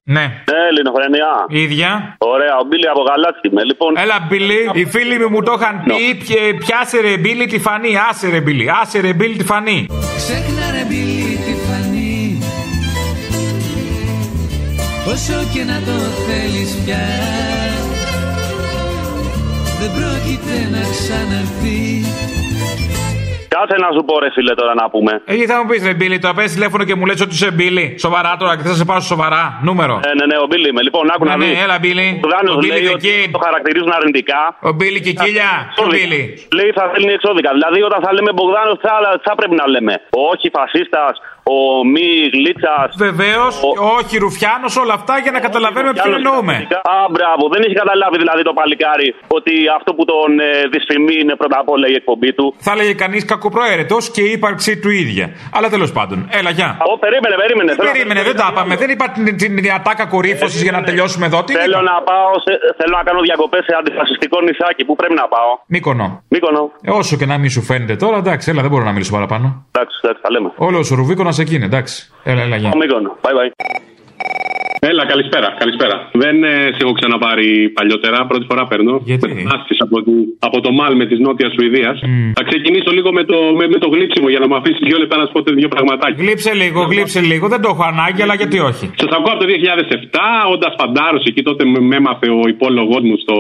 Ναι. 0.08 0.22
Ναι, 0.52 0.60
Ελληνοφρενιά. 0.72 1.32
Η 1.48 1.62
ίδια. 1.62 2.16
Ωραία, 2.18 2.56
ο 2.62 2.64
Μπίλι 2.68 2.88
από 2.90 3.02
Γαλάτσι 3.02 3.48
είμαι. 3.48 3.64
Λοιπόν, 3.64 3.98
Έλα, 3.98 4.18
Μπίλι. 4.30 4.70
Οι 4.74 4.86
φίλοι 4.86 5.20
μου 5.20 5.30
μου 5.30 5.42
το 5.44 5.54
είχαν 5.60 5.84
πει. 5.84 6.16
πιε- 6.16 6.54
Πιάσε 6.66 7.00
ρε 7.02 7.18
Μπίλι 7.18 7.46
τη 7.46 7.60
φανή. 7.60 7.92
Άσε 8.10 8.30
ρε 8.30 8.42
Μπίλι. 8.42 8.66
Άσε 8.82 9.00
ρε 9.00 9.14
Μπίλι 9.14 9.36
τη 9.36 9.44
φανή. 9.44 9.88
Ξέχνα 10.16 10.66
ρε 10.76 10.84
μπιλί 10.90 11.36
τη 11.46 11.54
φανή 11.66 12.40
Όσο 15.14 15.38
και 15.54 15.64
να 15.64 15.78
το 15.88 15.96
θέλεις 16.28 16.72
πια 16.86 17.04
Δεν 19.80 19.90
πρόκειται 19.98 20.58
να 20.72 20.82
ξαναρθείς 20.96 22.08
κάτσε 23.56 23.76
να 23.86 23.90
σου 23.96 24.02
πω, 24.08 24.14
ρε 24.24 24.30
φίλε, 24.36 24.54
τώρα 24.62 24.74
να 24.82 24.86
πούμε. 24.94 25.12
Ε, 25.26 25.34
τι 25.40 25.46
θα 25.52 25.56
μου 25.60 25.66
πεις 25.70 25.82
ρε 25.90 25.94
Μπίλι, 26.00 26.18
το 26.26 26.30
παίρνει 26.36 26.50
τηλέφωνο 26.58 26.84
και 26.88 26.96
μου 27.00 27.06
λες 27.10 27.20
ότι 27.26 27.34
είσαι 27.38 27.52
Μπίλι. 27.58 27.86
Σοβαρά 28.06 28.32
τώρα 28.42 28.54
και 28.58 28.64
θα 28.70 28.74
σε 28.80 28.86
πάω 28.90 29.00
στο 29.04 29.10
σοβαρά. 29.14 29.44
Νούμερο. 29.68 29.96
Ναι, 30.06 30.14
ναι, 30.20 30.26
ναι, 30.32 30.38
ο 30.44 30.46
Μπίλι 30.50 30.68
είμαι. 30.72 30.82
Λοιπόν, 30.88 31.04
άκου 31.14 31.24
Ναι, 31.26 31.32
να 31.32 31.38
ναι, 31.38 31.46
δεις. 31.46 31.64
έλα, 31.66 31.78
Μπίλι. 31.84 32.08
Ο 32.26 32.28
Δάνος 32.34 32.56
Ο 32.56 32.60
Μπίλι 32.62 32.72
λέει 32.78 32.88
the 32.90 32.96
ότι 32.98 33.10
Kid. 33.16 33.30
το 33.36 33.40
χαρακτηρίζουν 33.48 33.92
αρνητικά. 34.00 34.42
Ο 34.70 34.72
Μπίλι 34.78 35.00
και 35.06 35.12
η 35.16 35.18
Κίλια. 35.22 35.52
Ο 35.84 35.86
Μπίλι. 35.92 36.22
Λέει 36.58 36.70
θα 36.78 36.84
θέλει 36.94 37.10
εξώδικα. 37.18 37.50
Δηλαδή, 37.58 37.80
όταν 37.90 38.00
θα 38.06 38.12
λέμε 38.18 38.32
Μπογδάνος, 38.38 38.78
θα, 38.86 38.94
θα 39.28 39.34
πρέπει 39.40 39.56
να 39.62 39.66
λέμε. 39.74 39.94
Όχι 40.32 40.48
φασίστας, 40.58 41.14
ο 41.54 41.58
μη 41.94 42.10
γλίτσα. 42.36 42.76
Βεβαίως, 43.08 43.54
όχι 43.98 44.14
Ρουφιάνος, 44.26 44.74
όλα 44.84 44.94
αυτά 45.00 45.14
για 45.24 45.32
να 45.36 45.40
καταλαβαίνουμε 45.48 45.94
ποιον 46.00 46.14
εννοούμε. 46.20 46.56
Α, 46.96 46.98
μπράβο, 47.14 47.44
δεν 47.54 47.62
έχει 47.66 47.76
καταλάβει 47.84 48.18
δηλαδή 48.24 48.42
το 48.50 48.54
παλικάρι 48.60 49.10
ότι 49.38 49.54
αυτό 49.78 49.90
που 49.98 50.04
τον 50.12 50.30
ε, 50.40 50.50
δυσφημεί 50.74 51.16
είναι 51.24 51.36
πρώτα 51.42 51.58
απ' 51.62 51.70
όλα 51.76 51.88
η 51.94 51.96
εκπομπή 52.02 52.32
του. 52.38 52.46
Θα 52.68 52.72
έλεγε 52.76 52.94
κανείς 53.04 53.22
κακοπροαίρετος 53.32 54.04
και 54.16 54.22
η 54.28 54.32
ύπαρξή 54.38 54.74
του 54.82 54.90
ίδια. 55.04 55.26
Αλλά 55.56 55.68
τέλος 55.76 55.92
πάντων, 55.98 56.18
έλα, 56.40 56.50
γεια. 56.58 56.70
Ω, 56.92 56.94
περίμενε, 57.06 57.36
περίμενε. 57.44 57.72
Τι 57.76 57.82
περίμενε, 57.92 58.22
δεν 58.30 58.36
τα 58.42 58.48
είπαμε. 58.52 58.74
Δεν 58.82 58.90
είπα 58.94 59.06
την, 59.16 59.24
την, 59.40 59.50
την 59.56 59.66
ατάκα 59.80 60.06
κορύφωσης 60.14 60.62
για 60.66 60.74
να 60.78 60.82
τελειώσουμε 60.88 61.26
εδώ. 61.30 61.40
Τι 61.48 61.54
Θέλω 61.54 61.80
είπα; 61.80 61.92
να 61.92 61.96
πάω, 62.10 62.32
σε, 62.46 62.52
θέλω 62.80 62.94
να 63.00 63.04
κάνω 63.08 63.20
διακοπές 63.28 63.64
σε 63.68 63.74
αντιφασιστικό 63.80 64.38
νησάκι. 64.46 64.82
Πού 64.88 64.96
πρέπει 64.96 65.16
να 65.22 65.28
πάω; 65.34 65.52
Μύκονο. 65.74 66.08
Μύκονο. 66.34 66.62
Ε, 66.82 66.92
όσο 66.92 67.14
και 67.20 67.26
να 67.32 67.38
μην 67.42 67.50
σου 67.56 67.62
φαίνεται 67.70 67.96
τώρα, 68.04 68.18
εντάξει, 68.24 68.46
έλα, 68.52 68.62
δεν 68.66 68.72
μπορώ 68.72 68.84
να 68.90 68.92
μιλήσω 68.96 69.14
παραπάνω. 69.18 69.46
Εντάξει, 69.72 69.96
εντάξει, 70.04 70.22
τα 70.26 70.30
λέμε. 70.32 70.50
Όλος 70.56 70.92
ο 70.92 70.96
Ρουβίκονας 70.96 71.35
εκείνη, 71.42 71.64
εντάξει. 71.66 72.10
Έλα, 72.24 72.42
έλα, 72.42 72.56
γεια. 72.56 72.72
Ο 72.74 72.78
Μύκονο. 72.78 73.18
Bye 73.22 73.32
bye. 73.32 73.52
Έλα, 74.92 75.04
καλησπέρα. 75.12 75.48
καλησπέρα. 75.62 75.96
Δεν 76.24 76.36
ε, 76.44 76.54
σε 76.76 76.82
έχω 76.86 76.94
ξαναπάρει 77.00 77.50
παλιότερα. 77.78 78.18
Πρώτη 78.32 78.46
φορά 78.50 78.64
παίρνω. 78.72 78.94
Γιατί; 79.12 79.30
Άστης 79.56 79.80
από, 79.86 79.96
τη- 80.06 80.28
από 80.48 80.58
το 80.66 80.72
Μάλμε 80.80 81.06
της 81.12 81.20
Νότιας 81.26 81.52
Σουηδίας. 81.56 81.98
Θα 82.40 82.44
ξεκινήσω 82.50 82.92
λίγο 82.98 83.10
με 83.18 83.24
το, 83.32 83.38
με, 83.60 83.66
με 83.74 83.78
το 83.84 83.88
γλύψιμο 83.94 84.28
για 84.34 84.40
να 84.44 84.48
μου 84.50 84.56
αφήσεις 84.60 84.84
δύο 84.90 84.98
λεπτά 85.02 85.16
να 85.22 85.26
σου 85.26 85.32
πω 85.36 85.40
δύο 85.62 85.70
πραγματάκια. 85.76 86.16
Γλύψε 86.24 86.52
λίγο, 86.62 86.80
γλύψε 86.92 87.20
λίγο. 87.32 87.46
Δεν 87.54 87.62
το 87.64 87.70
έχω 87.74 87.84
ανάγκη, 87.94 88.22
αλλά 88.26 88.36
γιατί 88.42 88.58
όχι; 88.70 88.86
Σα 89.02 89.08
ακούω 89.18 89.32
από 89.36 89.42
το 89.44 89.48
2007, 89.52 90.20
όντας 90.54 90.74
φαντάρος 90.80 91.24
εκεί 91.30 91.42
τότε 91.50 91.64
με 91.72 91.80
με 91.90 91.96
έμαθε 92.02 92.28
ο 92.40 92.44
υπόλογός 92.54 93.02
μου 93.08 93.16
στο, 93.24 93.38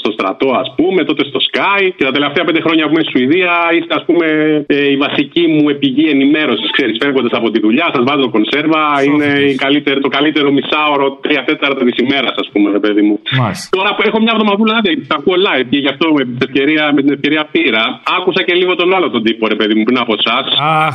στο 0.00 0.08
στρατό, 0.16 0.48
ας 0.62 0.68
πούμε, 0.76 1.00
τότε 1.08 1.22
στο 1.30 1.40
Sky. 1.48 1.80
Και 1.96 2.04
τα 2.08 2.12
τελευταία 2.16 2.44
πέντε 2.48 2.60
χρόνια 2.66 2.84
που 2.86 2.92
είμαι 2.94 3.04
στη 3.06 3.12
Σουηδία 3.14 3.52
είστε, 3.76 3.94
ας 4.00 4.04
πούμε, 4.08 4.26
ε, 4.66 4.90
η 4.94 4.96
βασική 5.04 5.44
μου 5.54 5.62
πηγή 5.80 6.06
ενημέρωσης. 6.16 6.68
Ξέρεις, 6.76 6.96
φεύγοντας 7.02 7.32
από 7.38 7.48
τη 7.52 7.58
δουλειά, 7.64 7.86
σας 7.94 8.04
βάζω 8.08 8.26
κονσέρβα. 8.36 8.82
Είναι 9.08 9.28
η 9.52 9.54
καλύτερη, 9.64 9.98
το 10.06 10.10
καλύτερο 10.18 10.48
μισάωρο, 10.88 11.06
τρία 11.24 11.42
τέταρτα 11.48 11.82
της 11.88 11.96
ημέρας, 12.04 12.34
ας 12.42 12.48
πούμε, 12.52 12.66
ρε 12.76 12.80
παιδί 12.84 13.02
μου. 13.06 13.16
Μάλιστα. 13.40 13.68
Τώρα 13.78 13.90
που 13.94 14.02
έχω 14.08 14.18
μια 14.24 14.32
εβδομαδούλα 14.34 14.74
άδεια, 14.78 14.92
τα 15.10 15.16
ακούω 15.20 15.36
live 15.46 15.66
και 15.72 15.78
γι' 15.84 15.90
αυτό 15.94 16.06
με 16.18 16.22
την 16.28 16.38
ευκαιρία, 16.46 16.82
με 16.96 17.00
την 17.04 17.12
ευκαιρία 17.16 17.42
πήρα. 17.54 17.82
Άκουσα 18.16 18.40
και 18.46 18.54
λίγο 18.60 18.72
τον 18.80 18.88
άλλο 18.96 19.06
τον 19.14 19.22
τύπο, 19.26 19.44
ρε 19.52 19.56
παιδί 19.60 19.74
μου, 19.78 19.84
πριν 19.88 19.98
από 20.04 20.12
εσάς. 20.18 20.44
Αχ, 20.76 20.92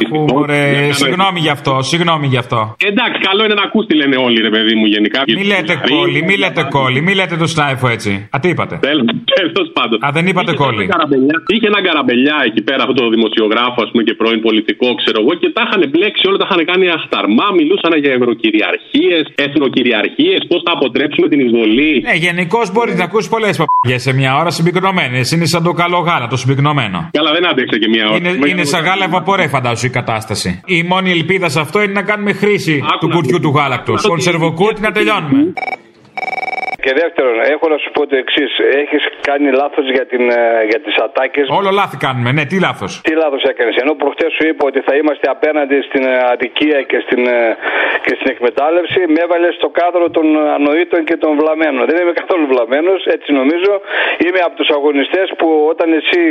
ρε, 0.51 0.63
συγγνώμη 1.01 1.39
γι' 1.45 1.53
αυτό, 1.57 1.73
συγγνώμη 1.91 2.27
γι' 2.33 2.41
αυτό. 2.43 2.59
Εντάξει, 2.89 3.17
καλό 3.29 3.41
είναι 3.45 3.57
να 3.61 3.65
ακούς 3.67 3.83
τι 3.87 3.93
λένε 4.01 4.17
όλοι, 4.25 4.39
ρε 4.47 4.51
παιδί 4.55 4.73
μου, 4.79 4.85
γενικά. 4.95 5.19
Μη 5.37 5.43
λέτε 5.51 5.75
κόλλη, 5.91 6.19
μη 6.27 6.35
λέτε 6.43 6.63
κόλλη, 6.75 6.99
μη 7.05 7.13
λέτε 7.19 7.35
το 7.43 7.47
σνάιφο 7.53 7.87
έτσι. 7.95 8.11
Α, 8.33 8.35
τι 8.41 8.47
είπατε; 8.53 8.75
Τέλος 9.55 9.69
πάντων. 9.77 9.97
Α, 10.05 10.07
δεν 10.17 10.25
είπατε 10.29 10.51
κόλλη. 10.63 10.83
Καραμπελιά. 10.95 11.35
Είχε 11.53 11.67
έναν 11.71 11.81
καραμπελιά 11.87 12.37
εκεί 12.49 12.61
πέρα, 12.67 12.81
αυτό 12.85 12.95
το 13.01 13.09
δημοσιογράφο, 13.15 13.79
ας 13.85 13.89
πούμε, 13.91 14.03
και 14.07 14.13
πρώην 14.19 14.41
πολιτικό, 14.47 14.87
ξέρω 15.01 15.17
εγώ, 15.23 15.33
και 15.41 15.49
τα 15.55 15.61
είχαν 15.65 15.81
μπλέξει 15.91 16.23
όλα, 16.29 16.37
τα 16.41 16.45
είχαν 16.47 16.61
κάνει 16.71 16.85
αχταρμά, 16.97 17.47
μιλούσαν 17.59 17.93
για 18.03 18.11
ευρωκυριαρχίες, 18.17 19.23
εθνοκυριαρχίε, 19.45 19.82
πώ 20.49 20.55
θα 20.65 20.71
αποτρέψουμε 20.77 21.27
την 21.27 21.39
εισβολή. 21.39 22.01
Ναι, 22.01 22.13
γενικώς 22.13 22.71
μπορεί 22.71 22.93
να 22.95 23.03
ακούσεις 23.03 23.29
πολλές 23.29 23.57
παπαγιές 23.61 24.01
σε 24.01 24.13
μια 24.13 24.31
ώρα 24.37 24.49
συμπυκνωμένε. 24.49 25.19
Είναι 25.33 25.45
σαν 25.45 25.63
το 25.63 25.71
καλό 25.71 25.99
γάλα, 25.99 26.27
το 26.27 26.37
συμπυκνωμένο. 26.37 27.09
Καλά, 27.11 27.31
δεν 27.31 27.47
άντεξε 27.47 27.77
και 27.79 27.89
μία 27.89 28.07
ώρα. 28.07 28.15
Είναι, 28.17 28.49
είναι 28.49 28.63
σαν 28.63 28.83
γάλα 28.83 29.05
ευαπορέ, 29.05 29.47
φαντάσου 29.47 29.85
η 29.85 29.89
κατάσταση. 29.89 30.61
Η 30.65 30.83
μόνη 30.83 31.11
ελπίδα 31.11 31.49
σε 31.49 31.59
αυτό 31.59 31.83
είναι 31.83 31.91
να 31.91 32.03
κάνουμε 32.03 32.33
χρήση 32.33 32.83
του 32.99 33.09
κουτιού 33.09 33.39
του 33.39 33.49
γάλακτος. 33.49 34.07
Κονσερβοκούτι 34.07 34.81
να 34.81 34.91
τελειώνουμε. 34.91 35.53
Και 36.83 36.93
δεύτερον, 37.01 37.35
έχω 37.55 37.65
να 37.73 37.77
σου 37.83 37.89
πω 37.95 38.01
το 38.11 38.15
εξής. 38.23 38.51
Έχεις 38.83 39.03
κάνει 39.29 39.49
λάθος 39.61 39.85
για, 39.95 40.05
την, 40.11 40.23
ε, 40.29 40.41
για 40.69 40.79
τις 40.85 40.95
ατάκες. 41.05 41.45
Όλο 41.59 41.69
λάθη 41.79 41.97
κάνουμε, 42.05 42.29
ναι, 42.35 42.43
τι 42.51 42.57
λάθος. 42.67 42.91
Τι 43.07 43.13
λάθος 43.23 43.43
έκανες. 43.51 43.75
Ενώ 43.83 43.93
προχτές 44.01 44.31
σου 44.37 44.43
είπα 44.49 44.63
ότι 44.71 44.79
θα 44.87 44.93
είμαστε 44.99 45.25
απέναντι 45.35 45.77
στην 45.87 46.03
ε, 46.11 46.13
αδικία 46.33 46.79
και 46.89 46.99
στην, 47.05 47.21
ε, 47.35 47.57
και 48.05 48.13
στην 48.17 48.27
εκμετάλλευση, 48.33 48.99
με 49.13 49.19
έβαλες 49.25 49.53
στο 49.59 49.69
κάδρο 49.79 50.05
των 50.15 50.25
ανοήτων 50.57 50.99
και 51.09 51.17
των 51.23 51.31
βλαμμένων. 51.39 51.81
Δεν 51.89 51.97
είμαι 52.01 52.13
καθόλου 52.21 52.45
βλαμμένος, 52.53 52.99
έτσι 53.15 53.29
νομίζω. 53.39 53.73
Είμαι 54.25 54.41
από 54.47 54.55
τους 54.59 54.69
αγωνιστές 54.77 55.27
που 55.37 55.47
όταν 55.71 55.87
εσύ 55.99 56.23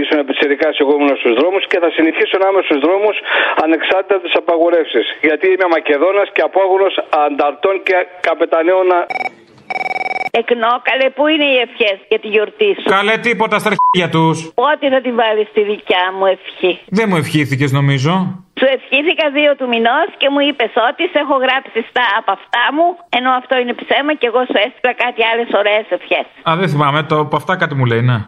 ήσουν 0.00 0.18
επιτσερικά, 0.24 0.68
εγώ 0.82 0.92
ήμουν 0.98 1.16
στους 1.20 1.34
δρόμους 1.38 1.62
και 1.70 1.78
θα 1.82 1.90
συνεχίσω 1.96 2.36
να 2.42 2.46
είμαι 2.50 2.62
στους 2.68 2.80
δρόμους 2.86 3.16
ανεξάρτητα 3.64 4.14
από 4.16 4.24
τις 4.26 4.36
απαγορεύσεις. 4.42 5.06
Γιατί 5.28 5.46
είμαι 5.52 5.66
Μακεδόνας 5.76 6.28
και 6.34 6.42
απόγονο 6.48 6.88
ανταρτών 7.26 7.74
και 7.86 7.96
καπεταναίων. 8.26 8.88
Εκνόκαλε, 10.30 11.06
πού 11.16 11.22
είναι 11.32 11.46
οι 11.52 11.56
ευχές 11.66 11.98
για 12.10 12.18
τη 12.22 12.28
γιορτή 12.34 12.70
σου; 12.78 12.88
Καλέ 12.96 13.16
τίποτα 13.26 13.56
στα 13.62 13.68
αρχίδια 13.72 14.08
τους. 14.16 14.36
Πότε 14.62 14.84
θα 14.94 15.00
τη 15.04 15.10
βάλεις 15.20 15.46
στη 15.52 15.62
δικιά 15.70 16.04
μου 16.16 16.24
ευχή. 16.34 16.72
Δεν 16.98 17.06
μου 17.10 17.16
ευχήθηκες 17.22 17.70
νομίζω. 17.72 18.12
Σου 18.58 18.66
ευχήθηκα 18.78 19.26
δύο 19.38 19.50
του 19.58 19.66
μηνός 19.74 20.08
και 20.20 20.28
μου 20.32 20.40
είπες 20.48 20.72
ότι 20.88 21.02
σε 21.12 21.18
έχω 21.24 21.36
γράψει 21.44 21.78
στα 21.90 22.04
από 22.18 22.30
αυτά 22.38 22.64
μου, 22.76 22.86
ενώ 23.18 23.30
αυτό 23.40 23.54
είναι 23.60 23.74
ψέμα 23.82 24.12
και 24.20 24.26
εγώ 24.30 24.40
σου 24.50 24.58
έστειλα 24.66 24.92
κάτι 25.04 25.20
άλλες 25.30 25.48
ωραίες 25.60 25.86
ευχές. 25.96 26.26
Α, 26.48 26.50
δεν 26.60 26.68
θυμάμαι, 26.72 27.00
το 27.10 27.16
από 27.24 27.36
αυτά 27.40 27.52
κάτι 27.56 27.74
μου 27.78 27.84
λέει, 27.90 28.02
ναι. 28.10 28.18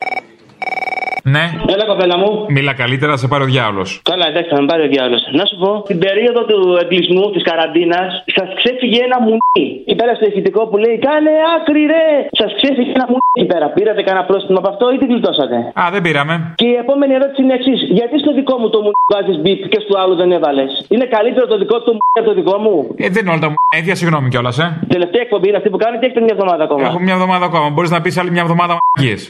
Ναι. 1.35 1.45
Έλα, 1.75 1.85
κοπέλα 1.93 2.17
μου. 2.19 2.31
Μίλα 2.49 2.75
καλύτερα, 2.83 3.17
σε 3.17 3.27
πάρει 3.29 3.43
ο 3.43 3.47
διάολος. 3.55 3.91
Καλά, 4.11 4.27
εντάξει, 4.31 4.49
θα 4.55 4.61
με 4.61 4.67
πάρει 4.71 4.83
ο 4.83 4.89
διάλογο. 4.95 5.21
Να 5.39 5.45
σου 5.49 5.57
πω, 5.63 5.71
την 5.91 5.99
περίοδο 6.05 6.41
του 6.51 6.59
εγκλισμού, 6.83 7.25
της 7.35 7.43
καραντίνας, 7.49 8.11
σας 8.37 8.49
ξέφυγε 8.59 8.99
ένα 9.09 9.19
μουνί. 9.25 9.67
Εκεί 9.87 9.95
πέρα 10.01 10.13
στο 10.19 10.27
ηχητικό 10.31 10.61
που 10.69 10.77
λέει 10.85 10.97
Κάνε 11.07 11.33
άκρη, 11.57 11.83
ρε! 11.95 12.07
Σας 12.41 12.51
ξέφυγε 12.59 12.91
ένα 12.99 13.07
μουνί 13.11 13.29
εκεί 13.39 13.49
πέρα. 13.53 13.67
Πήρατε 13.77 14.01
κανένα 14.07 14.25
πρόστιμο 14.31 14.59
από 14.63 14.69
αυτό 14.73 14.85
ή 14.95 14.97
τι 15.01 15.07
γλιτώσατε; 15.11 15.57
Α, 15.81 15.83
δεν 15.95 16.03
πήραμε. 16.07 16.35
Και 16.61 16.67
η 16.75 16.77
επόμενη 16.85 17.13
ερώτηση 17.19 17.41
είναι 17.45 17.55
εξής. 17.59 17.81
Γιατί 17.99 18.15
στο 18.25 18.31
δικό 18.39 18.55
μου 18.61 18.69
το 18.75 18.79
μουνί 18.85 19.01
βάζεις 19.13 19.37
μπίπ 19.43 19.61
και 19.73 19.81
στο 19.85 19.95
άλλο 20.03 20.15
δεν 20.21 20.31
έβαλες; 20.39 20.71
Είναι 20.95 21.07
καλύτερο 21.17 21.47
το 21.53 21.57
δικό 21.63 21.77
του 21.85 21.93
μουνί 21.99 22.17
από 22.21 22.29
το 22.31 22.35
δικό 22.41 22.57
μου; 22.65 22.75
Ε, 23.05 23.09
δεν 23.15 23.21
είναι 23.23 23.33
όλα 23.35 23.43
τα 23.45 23.49
μου. 23.53 23.59
Έδια, 23.79 23.95
συγγνώμη 24.01 24.29
κιόλας, 24.33 24.57
ε. 24.65 24.67
Τελευταία 24.95 25.23
εκπομπή 25.27 25.47
είναι 25.49 25.57
αυτή 25.61 25.71
που 25.75 25.81
κάνετε 25.85 26.03
ή 26.05 26.09
έχετε 26.09 26.21
μια 26.27 26.35
εβδομάδα 26.37 26.63
ακόμα; 26.69 26.85
Έχω 26.89 27.01
μια 27.07 27.15
εβδομάδα 27.19 27.45
ακόμα. 27.51 27.67
Μπορείς 27.75 27.91
να 27.97 28.01
πεις 28.01 28.15
άλλη 28.21 28.31
μια 28.37 28.43
εβδομάδα 28.47 28.73
μαγείες. 28.97 29.21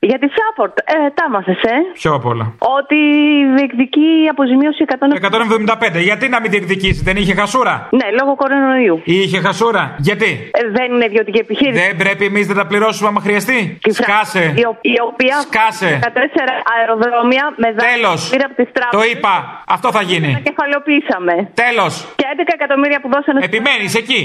Για 0.00 0.18
τη 0.18 0.26
Σάφορτ, 0.38 0.78
ε, 0.84 1.10
τα 1.14 1.30
μάθες, 1.30 1.60
ε; 1.62 1.76
Ποιο 1.92 2.12
απ' 2.14 2.26
όλα. 2.26 2.52
Ότι 2.78 2.96
διεκδικεί 3.56 4.08
αποζημίωση 4.30 4.82
170. 4.82 5.16
175. 5.96 6.00
Γιατί 6.00 6.28
να 6.28 6.40
μην 6.40 6.50
διεκδικήσει, 6.50 7.02
δεν 7.02 7.16
είχε 7.16 7.34
χασούρα; 7.34 7.88
Ναι, 7.90 8.06
λόγω 8.20 8.34
κορονοϊού. 8.36 9.00
Είχε 9.04 9.38
χασούρα. 9.40 9.94
Γιατί; 9.98 10.50
Ε, 10.52 10.60
δεν 10.70 10.92
είναι 10.94 11.04
ιδιωτική 11.04 11.38
επιχείρηση. 11.38 11.80
Δεν 11.86 11.96
πρέπει 11.96 12.24
εμείς 12.24 12.48
να 12.48 12.54
τα 12.54 12.66
πληρώσουμε 12.66 13.08
άμα 13.08 13.20
χρειαστεί. 13.20 13.78
Τη 13.82 13.90
Φρα- 13.92 14.04
Σκάσε. 14.06 14.44
Η, 14.56 14.64
ο- 14.70 14.78
η 14.80 14.94
οποία 15.10 15.36
Σκάσε. 15.40 15.98
14 16.02 16.52
αεροδρόμια 16.78 17.44
με 17.56 17.68
Τέλος. 17.90 18.28
πήρε 18.30 18.44
από 18.48 18.54
τις 18.60 18.68
τράπεζες. 18.76 19.06
Το 19.12 19.18
είπα. 19.18 19.34
Αυτό 19.76 19.88
θα 19.96 20.02
γίνει. 20.02 20.32
Τα 20.32 20.42
κεφαλαιοποιήσαμε. 20.50 21.34
Τέλος. 21.64 21.92
Και 22.16 22.24
11 22.32 22.52
εκατομμύρια 22.58 22.98
που 23.00 23.08
δώσανε 23.14 23.38
Επιμένεις 23.44 23.94
εκεί; 24.02 24.20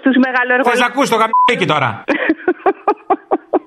στους 0.00 0.14
μεγαλοεργολόγους. 0.24 0.70
Θες 0.70 0.80
να 0.80 0.86
ακούς 0.92 1.08
το 1.12 1.16
γαμπίκι 1.22 1.66
τώρα; 1.74 1.88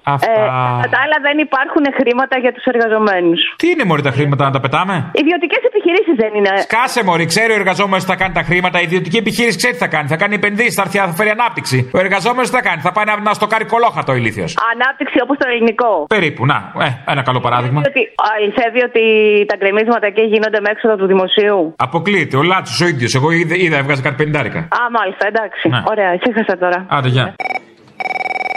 Αυτά. 0.03 0.31
Ε, 0.31 0.35
κατά 0.35 0.89
τα 0.95 0.99
άλλα 1.03 1.17
δεν 1.27 1.37
υπάρχουν 1.37 1.85
χρήματα 1.99 2.35
για 2.43 2.51
τους 2.53 2.65
εργαζομένους. 2.71 3.41
Τι 3.61 3.67
είναι 3.69 3.83
μωρή 3.89 4.01
τα 4.01 4.11
χρήματα 4.11 4.43
να 4.47 4.51
τα 4.51 4.59
πετάμε; 4.59 4.95
Ιδιωτικές 5.23 5.61
επιχειρήσεις 5.69 6.15
δεν 6.23 6.31
είναι. 6.37 6.51
Σκάσε 6.67 7.03
μωρή, 7.03 7.25
ξέρει 7.25 7.51
ο 7.51 7.55
εργαζόμενος 7.61 8.01
τι 8.03 8.09
θα 8.13 8.17
κάνει 8.21 8.33
τα 8.39 8.43
χρήματα. 8.49 8.79
Η 8.79 8.83
ιδιωτική 8.83 9.17
επιχείρηση 9.17 9.57
ξέρει 9.57 9.73
τι 9.73 9.79
θα 9.79 9.87
κάνει. 9.95 10.07
Θα 10.07 10.17
κάνει 10.21 10.35
επενδύσεις, 10.35 10.75
θα, 10.79 10.83
έρθει, 10.85 10.97
θα 10.97 11.07
φέρει 11.19 11.29
ανάπτυξη. 11.29 11.77
Ο 11.93 11.99
εργαζόμενος 12.05 12.49
τι 12.49 12.55
θα 12.55 12.61
κάνει; 12.61 12.81
Θα 12.81 12.91
πάει 12.91 13.05
να, 13.05 13.19
να 13.19 13.33
στοκάρει 13.33 13.65
κολόχαρτο 13.65 14.11
ο 14.11 14.15
ηλίθιος. 14.15 14.57
Ανάπτυξη 14.73 15.17
όπως 15.25 15.37
το 15.37 15.45
ελληνικό. 15.51 16.05
Περίπου, 16.15 16.45
να, 16.45 16.57
ε, 16.87 17.11
ένα 17.11 17.21
καλό 17.21 17.39
παράδειγμα. 17.39 17.81
Ότι 17.85 18.01
αληθεύει 18.35 18.81
ότι 18.89 19.03
τα 19.49 19.55
γκρεμίσματα 19.59 20.05
εκεί 20.11 20.21
γίνονται 20.21 20.59
με 20.65 20.69
έξοδο 20.69 20.95
του 20.95 21.07
δημοσίου. 21.13 21.73
Αποκλείεται, 21.77 22.37
ο 22.37 22.43
Λάτσος 22.43 22.81
ο 22.81 22.87
ίδιος. 22.87 23.15
Εγώ 23.15 23.31
είδα, 23.31 23.55
είδα 23.55 23.77
έβγαζε 23.77 24.01
κάτι 24.01 24.15
πεντάρικα. 24.23 24.59
Α, 24.59 24.79
μάλιστα, 24.97 25.27
εντάξει. 25.27 25.69
Ναι. 25.69 25.81
Ωραία, 25.91 26.13
ησύχασα 26.13 26.57
τώρα. 26.57 26.85
Άντε, 26.89 27.07
γεια. 27.07 27.35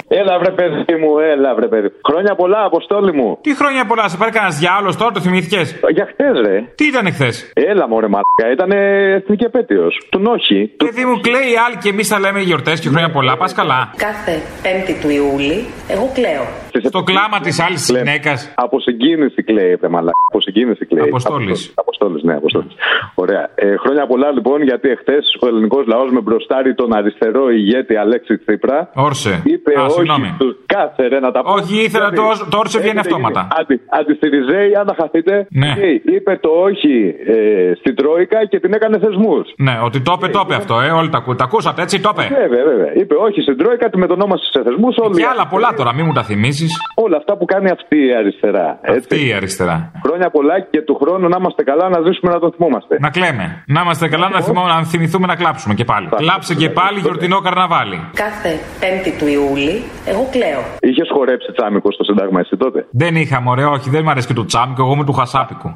Έλα 0.09 0.39
βρε 0.39 0.51
παιδί 0.51 0.95
μου, 1.01 1.19
έλα 1.19 1.55
βρε 1.55 1.69
παιδί. 1.69 1.89
Χρόνια 2.09 2.35
πολλά, 2.35 2.65
αποστόλη 2.65 3.13
μου. 3.13 3.39
Τι 3.41 3.57
χρόνια 3.57 3.85
πολλά, 3.87 4.09
σε 4.09 4.17
πάρει 4.17 4.33
κανένας 4.33 4.59
διάλογο 4.59 4.95
τώρα, 4.99 5.11
το 5.13 5.21
θυμήθηκες; 5.21 5.81
Για 5.97 6.07
χθες, 6.11 6.41
ρε. 6.47 6.65
Τι 6.75 6.85
ήταν 6.87 7.13
χθες; 7.13 7.53
Έλα, 7.55 7.89
μωρέ 7.89 8.09
μαλάκα, 8.09 8.47
ήταν 8.53 8.71
εθνική 9.19 9.45
επέτειος. 9.45 9.93
Του 10.11 10.19
Νόχι. 10.19 10.71
Παιδί 10.77 11.05
μου, 11.05 11.21
κλαίει 11.21 11.49
η 11.53 11.57
άλλη 11.67 11.77
και 11.83 11.89
εμείς 11.89 12.09
θα 12.09 12.19
λέμε 12.19 12.41
γιορτές 12.41 12.81
και 12.81 12.89
χρόνια 12.89 13.11
πολλά. 13.11 13.37
Πας 13.37 13.53
καλά. 13.55 13.93
Κάθε 13.97 14.33
5η 14.63 14.95
του 15.03 15.11
Ιούλη, 15.11 15.67
εγώ 15.89 16.11
κλαίω. 16.15 16.45
Στο 16.85 17.03
κλάμα 17.03 17.39
της 17.41 17.61
άλλης 17.61 17.91
γυναίκας. 17.91 18.53
Από 18.55 18.81
συγκίνηση 18.81 19.43
κλαίει, 19.43 19.79
ρε 19.81 19.89
μαλάκα. 19.89 20.19
Από 20.25 20.41
συγκίνηση 20.41 20.87
κλαίει. 20.87 21.05
Αποστόλης. 21.09 21.73
Αποστόλης, 21.75 22.23
ναι, 22.23 22.35
αποστόλης. 22.35 22.73
Ωραία. 23.15 23.51
Ε, 23.55 23.77
χρόνια 23.77 24.07
πολλά 24.07 24.31
λοιπόν, 24.31 24.63
γιατί 24.63 24.89
εχθές 24.89 25.25
ο 25.41 25.47
ελληνικός 25.47 25.87
λαός 25.87 26.11
με 26.11 26.21
μπροστάρει 26.21 26.75
τον 26.75 26.93
αριστερό 26.95 27.51
ηγέτη 27.51 27.97
Αλέξη 27.97 28.39
Τσίπρα. 28.39 28.91
Όρσε. 28.95 29.43
Είπε 29.45 29.73
Α, 29.81 29.85
όχι 29.85 29.96
συγγνώμη. 30.01 30.29
στους- 30.39 30.57
Κάθε 30.77 31.03
ρε 31.13 31.19
να 31.27 31.31
τα 31.35 31.41
πω. 31.43 31.53
Όχι, 31.53 31.75
ήθελα 31.87 32.09
Γιατί 32.09 32.17
το- 32.41 32.47
το 32.53 32.57
όρσε 32.63 32.79
βγαίνει 32.83 32.99
έχετε 32.99 33.09
αυτόματα. 33.15 33.41
γίνει 33.41 33.55
Αντι, 33.59 33.75
αντιστηριζέη, 34.01 34.71
αν 34.81 34.87
τα 34.91 34.95
χαθείτε. 35.01 35.35
Ναι. 35.63 35.71
Και 35.79 35.87
είπε 36.15 36.33
το 36.45 36.51
όχι 36.69 36.95
ε, 37.35 37.73
στην 37.81 37.95
Τρόικα 37.99 38.39
και 38.51 38.59
την 38.65 38.73
έκανε 38.77 38.97
θεσμούς. 39.05 39.45
Ναι, 39.67 39.75
ότι 39.89 39.99
το 40.07 40.13
είπε, 40.17 40.27
το 40.37 40.41
είπε 40.45 40.55
αυτό, 40.55 40.75
ε. 40.87 40.91
Όλοι 41.01 41.09
τα, 41.15 41.19
ακού- 41.23 41.37
τα 41.41 41.45
ακούσατε, 41.45 41.83
έτσι 41.83 41.97
το 42.01 42.11
είπε. 42.15 42.25
Βέβαια, 42.43 42.65
βέβαια. 42.71 42.91
Είπε 43.01 43.15
όχι 43.27 43.41
στην 43.47 43.57
Τρόικα, 43.61 43.87
τη 43.91 43.97
μετονόμασε 44.05 44.45
σε 44.55 44.61
θεσμούς. 44.67 44.95
Και 45.17 45.27
άλλα 45.33 45.47
πολλά 45.47 45.71
τώρα, 45.79 45.91
μην 45.95 46.05
μου 46.07 46.13
τα 46.13 46.23
θυμίσει. 46.23 46.67
Όλα 47.05 47.17
αυτά 47.17 47.33
που 47.39 47.45
κάνει 47.45 47.69
αυτή 47.71 47.97
η 48.09 48.15
αριστερά. 48.21 48.79
Έτσι. 48.83 48.99
Αυτή 48.99 49.29
η 49.29 49.33
αριστερά. 49.33 49.77
Χρόνια 50.05 50.31
πολλά 50.31 50.61
και 50.73 50.81
του 50.83 50.95
χρόνου 51.01 51.29
να 51.29 51.37
είμαστε 51.41 51.63
καλά 51.63 51.89
να 51.89 51.99
ζήσουμε 52.07 52.33
να 52.33 52.39
τον 52.39 52.51
θυμόμαστε. 52.57 52.97
Να 53.01 53.11
κλαίμε. 53.11 53.63
Να 53.67 53.81
είμαστε 53.81 54.09
καλά, 54.09 54.29
να, 54.29 54.41
θυμώ, 54.43 54.63
να 54.67 54.85
θυμηθούμε 54.85 55.27
να 55.27 55.35
κλάψουμε 55.35 55.75
και 55.75 55.85
πάλι. 55.85 56.09
Κλάψε 56.17 56.55
και 56.55 56.69
πάλι 56.71 56.99
γιορτινό 57.01 57.39
καρναβάλι. 57.41 57.99
Κάθε 58.15 58.51
5η 58.81 59.11
του 59.19 59.27
Ιούλη, 59.27 59.83
εγώ 60.07 60.29
κλαίω. 60.31 60.61
Είχες 60.81 61.09
χορέψει 61.13 61.53
τσάμικο 61.53 61.93
στο 61.93 62.05
Σύνταγμα 62.05 62.41
εσύ 62.41 62.57
τότε; 62.57 62.87
Δεν 62.91 63.17
είχα 63.17 63.41
μωρέ, 63.41 63.65
όχι, 63.65 63.91
δεν 63.91 64.01
μου 64.05 64.11
αρέσει 64.11 64.27
και 64.27 64.33
το 64.33 64.45
τσάμικο, 64.45 64.83
εγώ 64.83 64.93
είμαι 64.93 65.05
του 65.05 65.13
χασάπικου. 65.13 65.75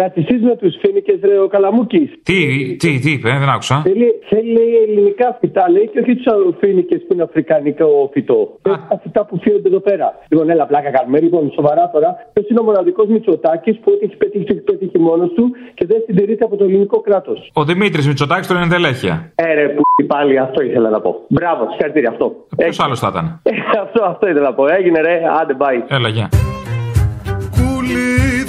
Ρατσιστή 0.00 0.34
με 0.34 0.56
του 0.56 0.68
φίνικε, 0.80 1.12
ρε 1.22 1.38
ο 1.38 1.48
Καλαμούκης. 1.54 2.10
Τι, 2.22 2.38
τι, 2.76 2.98
τι 3.02 3.10
είπε, 3.10 3.28
δεν 3.42 3.48
άκουσα. 3.48 3.76
Θέλει, 3.88 4.08
θέλει 4.30 4.50
λέει, 4.58 4.72
ελληνικά 4.84 5.36
φυτά, 5.40 5.70
λέει, 5.70 5.88
και 5.92 5.98
όχι 6.02 6.14
τους 6.14 6.26
φίνικε 6.60 6.96
που 7.04 7.12
είναι 7.12 7.22
αφρικανικό 7.22 8.10
φυτό. 8.12 8.40
Θέλει 8.62 8.76
τα 8.88 9.00
φυτά 9.02 9.24
που 9.24 9.38
φύγονται 9.42 9.68
εδώ 9.68 9.80
πέρα. 9.80 10.06
Λοιπόν, 10.28 10.50
έλα, 10.50 10.66
πλάκα 10.66 10.90
κάνουμε. 10.90 11.20
Λοιπόν, 11.20 11.50
σοβαρά 11.54 11.90
τώρα, 11.94 12.08
ποιος 12.32 12.48
είναι 12.48 12.60
ο 12.60 12.62
μοναδικός 12.62 13.06
Μητσοτάκης 13.06 13.76
που 13.78 13.92
ό,τι 13.94 14.04
έχει 14.04 14.16
πετύχει, 14.16 14.44
το 14.44 14.52
έχει 14.54 14.62
πετύχει 14.62 14.98
μόνος 14.98 15.30
του 15.36 15.44
και 15.74 15.86
δεν 15.86 16.02
συντηρείται 16.06 16.44
από 16.44 16.56
το 16.56 16.64
ελληνικό 16.64 17.00
κράτος; 17.00 17.50
Ο 17.54 17.64
Δημήτρης 17.64 18.06
Μητσοτάκης 18.06 18.46
τον 18.46 18.56
εντελέχεια. 18.62 19.32
Ε, 19.34 19.54
ρε, 19.54 19.68
που 19.68 19.82
πάλι 20.06 20.38
αυτό 20.38 20.62
ήθελα 20.62 20.90
να 20.90 21.00
πω. 21.00 21.24
Μπράβο, 21.28 21.66
συγχαρητήρια 21.70 22.10
αυτό. 22.10 22.26
Ποιος 22.56 22.80
άλλος 22.80 22.98
θα 23.00 23.08
ήταν; 23.10 23.40
Ε, 23.42 23.50
αυτό, 23.84 24.04
αυτό 24.04 24.28
ήθελα 24.28 24.48
να 24.48 24.54
πω. 24.54 24.66
Έγινε, 24.78 25.00
ρε, 25.00 25.22
άντε, 25.40 25.56
bye. 25.58 25.82
Έλα, 25.88 26.08
γεια. 26.08 26.28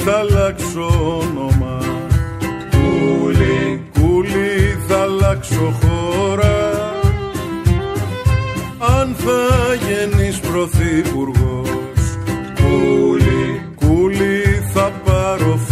Κούλι 0.08 0.16
θα 0.16 0.20
αλλάξω 0.20 1.20
όνομα. 1.20 1.78
Κούλι, 2.72 3.90
κούλι 4.00 4.78
θα 4.88 5.02
αλλάξω 5.02 5.74
χώρα. 5.82 6.56
Αν 9.00 9.16
θα 9.18 9.74
γεννείς 9.88 10.40
πρωθυπουργός 10.40 12.18
Κούλι, 12.56 13.62
κούλι 13.76 14.44
θα 14.74 14.92
πάρω 15.06 15.56
φόρα 15.56 15.67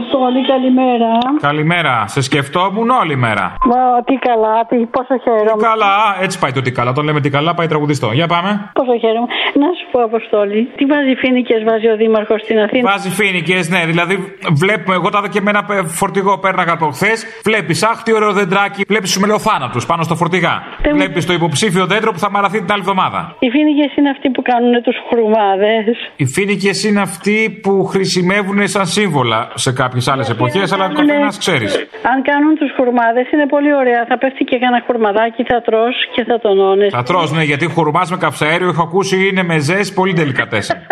Αποστόλη, 0.00 0.40
καλημέρα. 0.52 1.10
Καλημέρα. 1.40 2.04
Σε 2.06 2.20
σκεφτόμουν 2.20 2.90
όλη 2.90 3.16
μέρα. 3.16 3.46
Μα, 3.70 3.80
τι 4.08 4.14
καλά, 4.28 4.56
τι, 4.68 4.76
πόσο 4.96 5.14
χαίρομαι. 5.24 5.62
Καλά, 5.70 5.92
έτσι 6.24 6.38
πάει 6.38 6.52
το 6.52 6.60
τι 6.60 6.72
καλά. 6.72 6.92
Τον 6.92 7.04
λέμε 7.04 7.20
τι 7.20 7.30
καλά, 7.30 7.54
πάει 7.54 7.66
τραγουδιστό. 7.66 8.08
Για 8.12 8.26
πάμε. 8.26 8.50
Πόσο 8.72 8.94
χαίρομαι. 9.02 9.26
Να 9.62 9.68
σου 9.76 9.84
πω, 9.92 9.98
Αποστόλη, 10.10 10.60
τι 10.76 10.84
βάζει 10.92 11.14
φίνικε 11.22 11.54
βάζει 11.68 11.88
ο 11.94 11.96
Δήμαρχος 11.96 12.40
στην 12.40 12.58
Αθήνα; 12.64 12.90
Βάζει 12.90 13.10
φίνικε, 13.10 13.58
ναι. 13.74 13.80
Δηλαδή, 13.90 14.14
βλέπουμε, 14.62 14.94
εγώ 14.94 15.08
τα 15.10 15.18
είδα 15.18 15.28
και 15.28 15.40
με 15.40 15.50
ένα 15.54 15.62
πε- 15.64 15.86
φορτηγό 16.00 16.38
πέρναγα 16.38 16.72
από 16.72 16.86
χθες. 16.96 17.18
Βλέπεις, 17.44 17.82
αχ, 17.90 18.02
τι 18.02 18.10
ωραίο 18.14 18.32
δεντράκι. 18.32 18.82
Βλέπεις 18.88 19.12
τους 19.12 19.20
μελοθάνατους 19.24 19.86
πάνω 19.86 20.02
στο 20.02 20.14
φορτηγά. 20.20 20.54
Βλέπεις 20.94 21.26
το 21.26 21.32
υποψήφιο 21.32 21.86
δέντρο 21.86 22.10
που 22.12 22.18
θα 22.18 22.30
μαραθεί 22.30 22.58
την 22.58 22.72
άλλη 22.72 22.80
εβδομάδα. 22.86 23.20
Οι 23.38 23.50
φίνικε 23.50 23.86
είναι 23.98 24.10
αυτοί 24.10 24.30
που 24.30 24.42
κάνουν 24.42 24.72
τους 24.82 24.96
χρουμάδες. 25.08 25.96
Οι 26.16 26.26
φίνικε 26.26 26.70
είναι 26.88 27.00
αυτοί 27.00 27.60
που 27.62 27.84
χρησιμεύουν 27.84 28.68
σαν 28.68 28.86
σύμβολα 28.86 29.48
σε 29.54 29.72
κάποιες 29.90 30.08
άλλες 30.08 30.28
εποχές, 30.30 30.72
αλλά 30.72 30.84
ο 30.84 30.92
καθένας 30.92 31.38
ξέρεις. 31.38 31.74
Αν 32.12 32.22
κάνουν 32.22 32.54
τους 32.54 32.70
χουρμάδες 32.76 33.30
είναι 33.32 33.46
πολύ 33.46 33.74
ωραία. 33.74 34.04
Θα 34.08 34.18
πέφτει 34.18 34.44
και 34.44 34.58
κανένα 34.58 34.82
χουρμαδάκι, 34.86 35.42
θα 35.50 35.60
τρως 35.60 35.94
και 36.14 36.24
θα 36.24 36.38
τονώνεις. 36.38 36.92
Θα 36.92 37.02
τρως, 37.02 37.32
ναι, 37.32 37.42
γιατί 37.42 37.66
χουρμάς 37.66 38.10
με 38.10 38.16
καυσαέριο 38.16 38.68
έχω 38.68 38.82
ακούσει 38.82 39.28
είναι 39.28 39.42
με 39.42 39.58
ζέσ 39.58 39.92
πολύ 39.92 40.12
τελικατέσαι. 40.12 40.74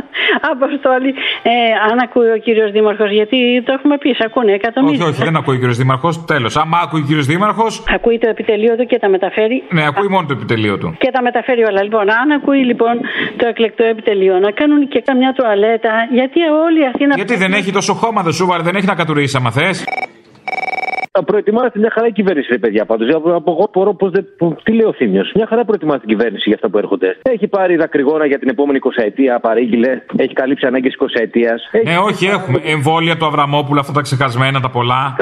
Αποστόλη, 0.52 1.10
ε, 1.42 1.52
αν 1.90 1.96
ακούει 2.04 2.30
ο 2.36 2.38
κύριος 2.46 2.70
Δήμαρχος, 2.76 3.10
γιατί 3.10 3.38
το 3.66 3.72
έχουμε 3.72 3.98
πει, 3.98 4.08
σε 4.18 4.24
ακούνε 4.28 4.52
όχι, 4.52 4.60
εκατομμύρια. 4.60 5.06
όχι, 5.06 5.22
δεν 5.28 5.36
ακούει 5.36 5.54
ο 5.54 5.58
κύριος 5.58 5.76
Δήμαρχος. 5.76 6.24
Τέλος. 6.24 6.56
Άμα 6.56 6.78
ακούει 6.84 7.00
ο 7.00 7.04
κύριος 7.08 7.26
Δήμαρχο, 7.26 7.66
Ακούει 7.96 8.18
το 8.18 8.28
επιτελείο 8.28 8.76
του 8.76 8.84
και 8.86 8.98
τα 8.98 9.08
μεταφέρει. 9.08 9.62
ναι, 9.70 9.82
ακούει 9.86 10.08
μόνο 10.08 10.26
το 10.26 10.32
επιτελείο 10.38 10.78
του. 10.78 10.88
Και 10.98 11.10
τα 11.16 11.22
μεταφέρει 11.22 11.62
όλα. 11.64 11.82
Λοιπόν, 11.82 12.10
αν 12.10 12.30
ακούει 12.38 12.62
λοιπόν 12.70 12.94
το 13.36 13.46
εκλεκτό 13.46 13.84
επιτελείο 13.84 14.38
να 14.38 14.50
κάνουν 14.50 14.88
και 14.88 15.00
καμιά 15.00 15.32
τουαλέτα, 15.32 15.92
γιατί 16.10 16.38
όλη 16.66 16.80
η 16.80 16.86
Αθήνα. 16.94 17.14
Γιατί 17.14 17.36
δεν 17.36 17.52
έχει 17.52 17.72
τόσο 17.72 17.92
χώμα, 17.94 18.22
δεν 18.22 18.32
σου 18.32 18.46
βάρε, 18.46 18.62
δεν 18.62 18.74
έχει 18.76 18.86
να 18.86 18.94
κατουρίσει 18.94 19.36
άμα 19.36 19.50
θες. 19.50 19.84
Προετοιμάζεται 21.20 21.78
μια 21.78 21.90
χαρά 21.94 22.06
η 22.06 22.12
κυβέρνηση, 22.12 22.48
ρε 22.50 22.58
παιδιά. 22.58 22.84
Πάντως, 22.84 23.08
από 23.14 23.50
εγώ 23.50 23.68
μπορώ 23.72 23.94
πώς 23.94 24.10
δεν. 24.10 24.24
που- 24.38 24.56
Τι 24.62 24.72
λέει 24.72 24.86
ο 24.86 24.92
Θήμιος. 24.92 25.32
Μια 25.34 25.46
χαρά 25.46 25.64
προετοιμάζει 25.64 26.00
την 26.00 26.08
κυβέρνηση 26.08 26.42
για 26.46 26.54
αυτά 26.54 26.68
που 26.70 26.78
έρχονται. 26.78 27.16
Έχει 27.22 27.48
πάρει 27.48 27.76
δακρυγόνα 27.76 28.26
για 28.26 28.38
την 28.38 28.48
επόμενη 28.48 28.78
20 28.78 29.02
ετία, 29.04 29.40
παρήγγειλε. 29.40 29.90
Έχει 30.16 30.32
καλύψει 30.32 30.66
ανάγκες 30.66 30.94
20 30.94 31.20
ετία. 31.20 31.54
Ναι, 31.84 31.96
όχι, 31.98 32.26
έχουμε 32.26 32.58
εμβόλια 32.64 33.16
του 33.16 33.26
Αβραμόπουλου, 33.26 33.80
αυτά 33.80 33.92
τα 33.92 34.00
ξεχασμένα, 34.00 34.60
τα 34.60 34.70
πολλά. 34.70 35.02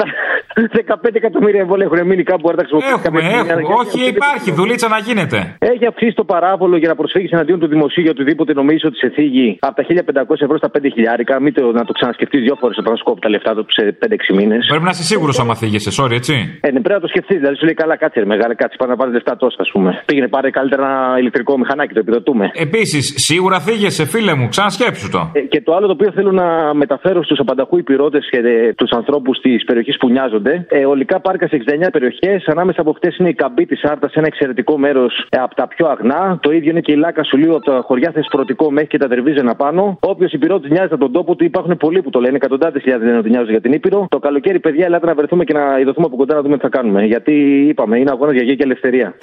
15 0.55 1.15
εκατομμύρια 1.21 1.59
εμβόλια 1.61 1.85
έχουν 1.91 2.07
μείνει 2.07 2.23
κάπου 2.23 2.41
που 2.41 2.47
να 2.49 2.55
τα 2.55 2.61
χρησιμοποιήσει 2.63 2.93
Έχουμε, 2.97 3.19
κάποια 3.19 3.29
στιγμή, 3.29 3.49
έχουμε. 3.51 3.65
αλλά 3.67 3.81
Όχι, 3.81 3.97
γιατί 3.97 4.15
υπάρχει 4.15 4.49
δουλίτσα 4.59 4.87
να 4.87 4.97
γίνεται. 5.07 5.37
Έχει 5.73 5.85
αυξήσει 5.85 6.15
το 6.21 6.23
παράβολο 6.23 6.75
για 6.77 6.89
να 6.91 6.95
προσφύγεις 6.95 7.31
εναντίον 7.31 7.59
του 7.59 7.67
δημοσίου 7.67 8.01
για 8.03 8.11
οτιδήποτε 8.15 8.53
νομίζεις 8.53 8.83
ότι 8.89 8.97
σε 8.97 9.09
θίγει 9.15 9.57
από 9.59 9.75
τα 9.75 9.83
1500 9.83 10.41
ευρώ 10.47 10.57
στα 10.57 10.69
5 10.69 10.89
χιλιάρικα. 10.93 11.39
Μην 11.41 11.53
το, 11.53 11.71
να 11.71 11.83
το 11.85 11.91
ξανασκεφτείς 11.93 12.41
δύο 12.41 12.55
φορές 12.59 12.77
όταν 12.77 12.97
σου 12.97 13.03
κόβει 13.03 13.19
τα 13.19 13.29
λεφτά 13.29 13.55
του 13.55 13.65
σε 13.67 13.97
5-6 14.05 14.35
μήνες. 14.35 14.65
Πρέπει 14.69 14.83
να 14.83 14.89
είσαι 14.89 15.03
σίγουρος 15.03 15.39
άμα 15.39 15.55
θίγεσαι, 15.81 16.01
sorry, 16.01 16.15
έτσι; 16.21 16.33
Ε, 16.61 16.71
ναι, 16.71 16.79
πρέπει 16.85 16.99
να 16.99 16.99
το 16.99 17.07
σκεφτείς. 17.07 17.37
Δηλαδή 17.37 17.55
σου 17.57 17.65
λέει 17.65 17.73
καλά, 17.73 17.95
κάτσε 17.97 18.19
ρε, 18.19 18.25
μεγάλε, 18.25 18.53
κάτσε 18.53 18.75
πάνω 18.77 18.91
να 18.91 18.97
πάρεις 18.97 19.13
λεφτά 19.13 19.35
τόσα, 19.35 19.57
ας 19.59 19.69
πούμε. 19.73 20.01
Πήγαινε 20.05 20.27
πάρε 20.27 20.49
καλύτερα 20.49 20.83
ένα 20.85 21.19
ηλεκτρικό 21.19 21.57
μηχανάκι, 21.57 21.93
το 21.93 21.99
επιδοτούμε. 21.99 22.51
Επίσης, 22.53 23.13
σίγουρα 23.15 23.59
θίγεσαι, 23.59 24.05
φίλε 24.05 24.33
μου, 24.33 24.47
ξανασκέψου 24.47 25.09
το. 25.09 25.31
Ε, 25.33 25.39
και 25.39 25.61
το 25.61 25.75
άλλο 25.75 25.85
το 25.85 25.91
οποίο 25.91 26.11
θέλω 26.11 26.31
να 26.31 26.73
μεταφέρω 26.73 27.23
στους 27.23 27.39
απανταχού 27.39 27.77
υπηρώτες 27.77 28.29
και 28.31 28.37
ε, 28.37 28.73
τους 28.73 28.91
ανθρώπους 28.91 29.39
της 29.39 29.63
περιοχής 29.63 29.97
που 29.97 30.09
νοιάζονται. 30.09 30.65
Ε, 30.69 30.85
ολικά 30.85 31.19
πάρκα 31.19 31.47
σε 31.47 31.63
69 31.85 31.87
περιοχές. 31.91 32.47
Ανάμεσα 32.47 32.81
από 32.81 32.89
αυτέ 32.89 33.13
είναι 33.19 33.29
η 33.29 33.33
καμπή 33.33 33.65
της 33.65 33.83
Άρτας, 33.83 34.13
ένα 34.13 34.27
εξαιρετικό 34.27 34.77
μέρος 34.77 35.27
ε, 35.29 35.37
από 35.37 35.55
τα 35.55 35.67
πιο 35.67 35.87
αγνά. 35.87 36.39
Το 36.41 36.51
ίδιο 36.51 36.69
είναι 36.69 36.79
και 36.79 36.91
η 36.91 36.95
Λάκα 36.95 37.23
Σουλίου 37.23 37.55
από 37.55 37.65
τα 37.65 37.81
χωριά 37.85 38.11
Θεσπρωτικό 38.13 38.71
μέχρι 38.71 38.87
και 38.87 38.97
τα 38.97 39.07
Δερβίζενα 39.07 39.55
πάνω. 39.55 39.97
Όποιος 39.99 40.31
υπηρώτης 40.31 40.69
νοιάζεται 40.69 40.93
από 40.93 41.03
τον 41.03 41.13
τόπο 41.13 41.35
του, 41.35 41.43
υπάρχουν 41.43 41.77
πολλοί 41.77 42.01
που 42.01 42.09
το 42.09 42.19
λένε. 42.19 42.35
Εκατοντάδες 42.35 42.81
χιλιάδες 42.81 43.05
λένε 43.07 43.17
ότι 43.17 43.29
νοιάζονται 43.29 43.51
για 43.51 43.61
την 43.61 43.73
Ήπειρο. 43.73 44.07
Το 44.09 44.19
καλοκαίρι, 44.19 44.59
παιδιά, 44.59 44.85
ελάτε 44.85 45.05
να 45.05 45.13
βρεθούμε 45.13 45.43
και 45.43 45.53
να 45.53 45.70
ειδωθούμε 45.79 46.05
από 46.05 46.15
κοντά 46.15 46.35
να 46.35 46.41
δούμε 46.41 46.55
τι 46.55 46.61
θα 46.61 46.69
κάνουμε. 46.69 47.01
Γιατί 47.05 47.33
είπαμε, 47.69 47.97
είναι 47.99 48.11
αγώνα 48.11 48.33
για 48.33 48.43
γη 48.43 48.55
και 48.55 48.63
ελευθερία. 48.63 49.15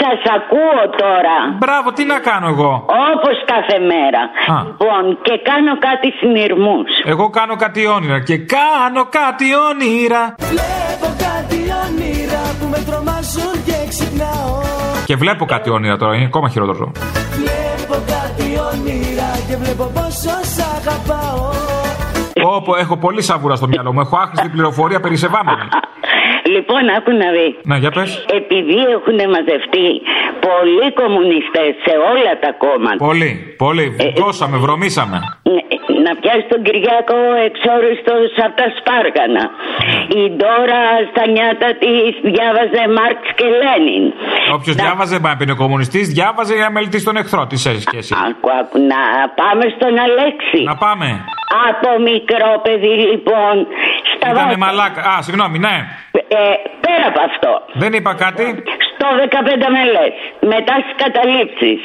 Σας 0.00 0.20
ακούω 0.38 0.82
τώρα. 1.04 1.36
Μπράβο, 1.62 1.92
τι 1.92 2.04
να 2.04 2.18
κάνω 2.18 2.46
εγώ; 2.54 2.72
Όπως 3.12 3.36
κάθε 3.52 3.76
μέρα. 3.92 4.22
Α. 4.54 4.62
Λοιπόν, 4.66 5.02
και 5.22 5.34
κάνω 5.50 5.72
κάτι 5.88 6.08
συνειρμούς. 6.18 6.90
Εγώ 7.04 7.30
κάνω 7.30 7.54
κάτι 7.56 7.86
όνειρα 7.86 8.18
και 8.20 8.36
κάνω 8.56 9.02
κάτι 9.20 9.46
όνειρα. 9.70 10.22
Βλέπω 10.52 11.08
κάτι 11.26 11.58
όνειρα 11.84 12.42
που 12.58 12.66
με 12.72 12.80
τρομάζουν 12.88 13.54
και 13.66 13.78
ξυπνάω. 13.92 14.54
Και 15.08 15.16
βλέπω 15.16 15.44
κάτι 15.44 15.70
όνειρα 15.70 15.96
τώρα, 15.96 16.14
είναι 16.16 16.24
ακόμα 16.24 16.48
χειρότερο. 16.48 16.92
Βλέπω 17.38 17.96
κάτι 18.14 18.46
όνειρα 18.70 19.30
και 19.48 19.56
βλέπω 19.62 19.84
πόσο 19.94 20.34
σ' 20.54 20.62
αγαπάω. 20.76 21.51
Όπω 22.44 22.76
έχω 22.76 22.96
πολύ 22.96 23.22
σαβούρα 23.22 23.56
στο 23.56 23.66
μυαλό 23.66 23.92
μου, 23.92 24.00
έχω 24.00 24.16
άχρηστη 24.16 24.48
πληροφορία 24.48 25.00
περισεβάμενη. 25.00 25.62
Λοιπόν, 26.56 26.82
άκου 26.96 27.12
να 27.22 27.28
δεις. 27.36 27.52
Ναι, 27.70 27.76
για 27.82 27.90
πες. 27.96 28.10
Επειδή 28.40 28.78
έχουν 28.96 29.18
μαζευτεί 29.34 29.88
πολλοί 30.46 30.88
κομμουνιστές 31.00 31.70
σε 31.84 31.92
όλα 32.12 32.32
τα 32.44 32.50
κόμματα. 32.64 33.00
Πολύ, 33.08 33.30
πολύ. 33.64 33.86
Δώσαμε, 34.22 34.56
βρωμήσαμε. 34.64 35.16
Ναι, 35.52 35.62
Να 36.06 36.12
πιάσει 36.20 36.46
τον 36.52 36.60
Κυριάκο 36.66 37.18
εξόριστος 37.48 38.28
από 38.46 38.54
τα 38.60 38.68
Σπάργανα. 38.78 39.44
Η 40.20 40.22
Ντόρα 40.36 40.82
στα 41.10 41.24
νιάτα 41.34 41.70
της 41.82 42.10
διάβαζε 42.32 42.82
Μάρξ 42.96 43.20
και 43.38 43.46
Λένιν. 43.60 44.04
Όποιος 44.56 44.74
διάβαζε, 44.82 45.16
μα 45.24 45.30
πει 45.36 45.44
είναι 45.46 45.56
κομμουνιστής, 45.64 46.06
διάβαζε 46.16 46.52
για 46.58 46.64
να 46.68 46.72
μελετήσει 46.76 47.04
τον 47.10 47.16
εχθρό. 47.22 47.42
Τι 47.50 47.56
έχει 47.70 47.82
σχέση. 47.88 48.10
Άκου, 48.28 48.48
άκου, 48.60 48.76
να 48.92 49.00
πάμε 49.40 49.64
στον 49.76 49.92
Αλέξη. 50.06 50.60
Να 50.70 50.76
πάμε. 50.84 51.08
Από 51.68 51.90
μικρό 52.10 52.50
παιδί 52.64 52.94
λοιπόν. 53.10 53.54
Στα 54.22 54.30
Ήτανε 54.30 54.44
βάθη. 54.46 54.58
μαλάκα. 54.58 55.00
Α, 55.10 55.22
συγγνώμη, 55.22 55.58
ναι. 55.58 55.74
Ε, 56.12 56.36
πέρα 56.80 57.06
από 57.08 57.20
αυτό. 57.28 57.50
Δεν 57.72 57.92
είπα 57.92 58.14
κάτι. 58.14 58.62
Στο 58.92 59.06
15 59.64 59.66
μελέ. 59.76 60.06
Μετά 60.54 60.74
στις 60.82 60.96
καταλήψεις. 61.04 61.80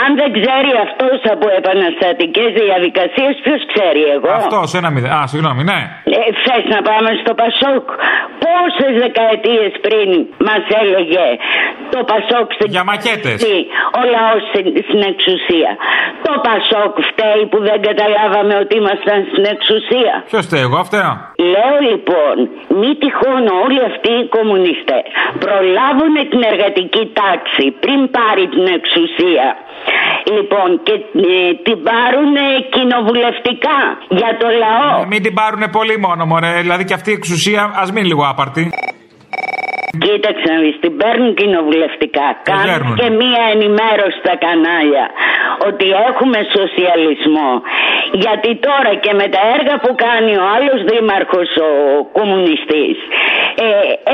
Αν 0.00 0.08
δεν 0.20 0.30
ξέρει 0.38 0.70
αυτός 0.86 1.18
από 1.34 1.46
επαναστατικές 1.60 2.50
διαδικασίες, 2.62 3.32
ποιος 3.44 3.60
ξέρει 3.72 4.02
εγώ; 4.16 4.30
Αυτός, 4.42 4.68
ένα 4.80 4.88
μηδέν. 4.94 5.12
Α, 5.18 5.20
συγγνώμη, 5.32 5.62
ναι. 5.70 5.80
Ε, 6.18 6.20
Θες 6.44 6.64
να 6.74 6.80
πάμε 6.88 7.10
στο 7.22 7.32
Πασόκ; 7.40 7.84
Πόσες 8.44 8.92
δεκαετίες 9.04 9.70
πριν 9.86 10.08
μας 10.48 10.64
έλεγε 10.82 11.26
το 11.94 12.00
Πασόκ 12.10 12.46
στην 12.56 12.68
Για 12.74 12.84
μακέτες. 12.90 13.32
εξουσία, 13.34 13.64
Ο 13.98 14.00
λαός 14.14 14.40
στην, 14.50 14.66
στην 14.88 15.00
εξουσία; 15.12 15.70
Το 16.26 16.32
Πασόκ 16.48 16.92
φταίει 17.10 17.42
που 17.50 17.58
δεν 17.68 17.78
καταλάβαμε 17.88 18.54
ότι 18.62 18.72
ήμασταν 18.82 19.18
στην 19.30 19.44
εξουσία. 19.54 20.12
Ποιος 20.30 20.44
φταίει, 20.48 20.64
εγώ 20.68 20.80
φταίω; 20.88 21.12
Λέω 21.52 21.76
λοιπόν, 21.90 22.34
μη 22.80 22.90
τυχόν 23.02 23.42
όλοι 23.64 23.80
αυτοί 23.90 24.10
οι 24.20 24.26
κομμουνιστές 24.36 25.04
προλάβουν 25.44 26.14
την 26.32 26.42
εργατική 26.52 27.04
τάξη 27.20 27.64
πριν 27.84 28.00
πάρει 28.16 28.44
την 28.54 28.66
εξουσία. 28.78 29.46
Λοιπόν, 30.34 30.68
και 30.86 30.92
ε, 30.92 31.54
την 31.66 31.78
πάρουν 31.88 32.34
κοινοβουλευτικά 32.74 33.78
για 34.20 34.32
το 34.40 34.48
λαό. 34.62 35.02
Ε, 35.02 35.06
Μην 35.12 35.22
την 35.22 35.34
πάρουν 35.34 35.62
πολύ 35.78 35.96
μόνο, 36.06 36.22
μωρέ. 36.30 36.52
Δηλαδή 36.60 36.84
και 36.84 36.94
αυτή 36.94 37.10
η 37.10 37.16
εξουσία, 37.20 37.62
ας 37.82 37.88
μείνει 37.92 38.06
λίγο 38.06 38.24
άπαρτη. 38.32 38.62
Κοίταξε 40.04 40.46
να 40.52 40.56
δεις, 40.62 40.76
την 40.84 40.92
παίρνουν 41.00 41.30
κοινοβουλευτικά. 41.40 42.26
Κάνουν 42.50 42.66
παίρνουνε. 42.70 42.98
και 43.00 43.08
μία 43.22 43.42
ενημέρωση 43.54 44.16
στα 44.22 44.34
κανάλια 44.44 45.06
ότι 45.68 45.86
έχουμε 46.08 46.38
σοσιαλισμό. 46.56 47.50
Γιατί 48.24 48.50
τώρα 48.66 48.92
και 49.04 49.12
με 49.20 49.26
τα 49.34 49.42
έργα 49.56 49.74
που 49.82 49.90
κάνει 50.06 50.32
ο 50.42 50.44
άλλος 50.56 50.78
δήμαρχος, 50.90 51.48
ο 51.68 51.70
κομμουνιστής, 52.18 52.96
ε, 53.64 53.68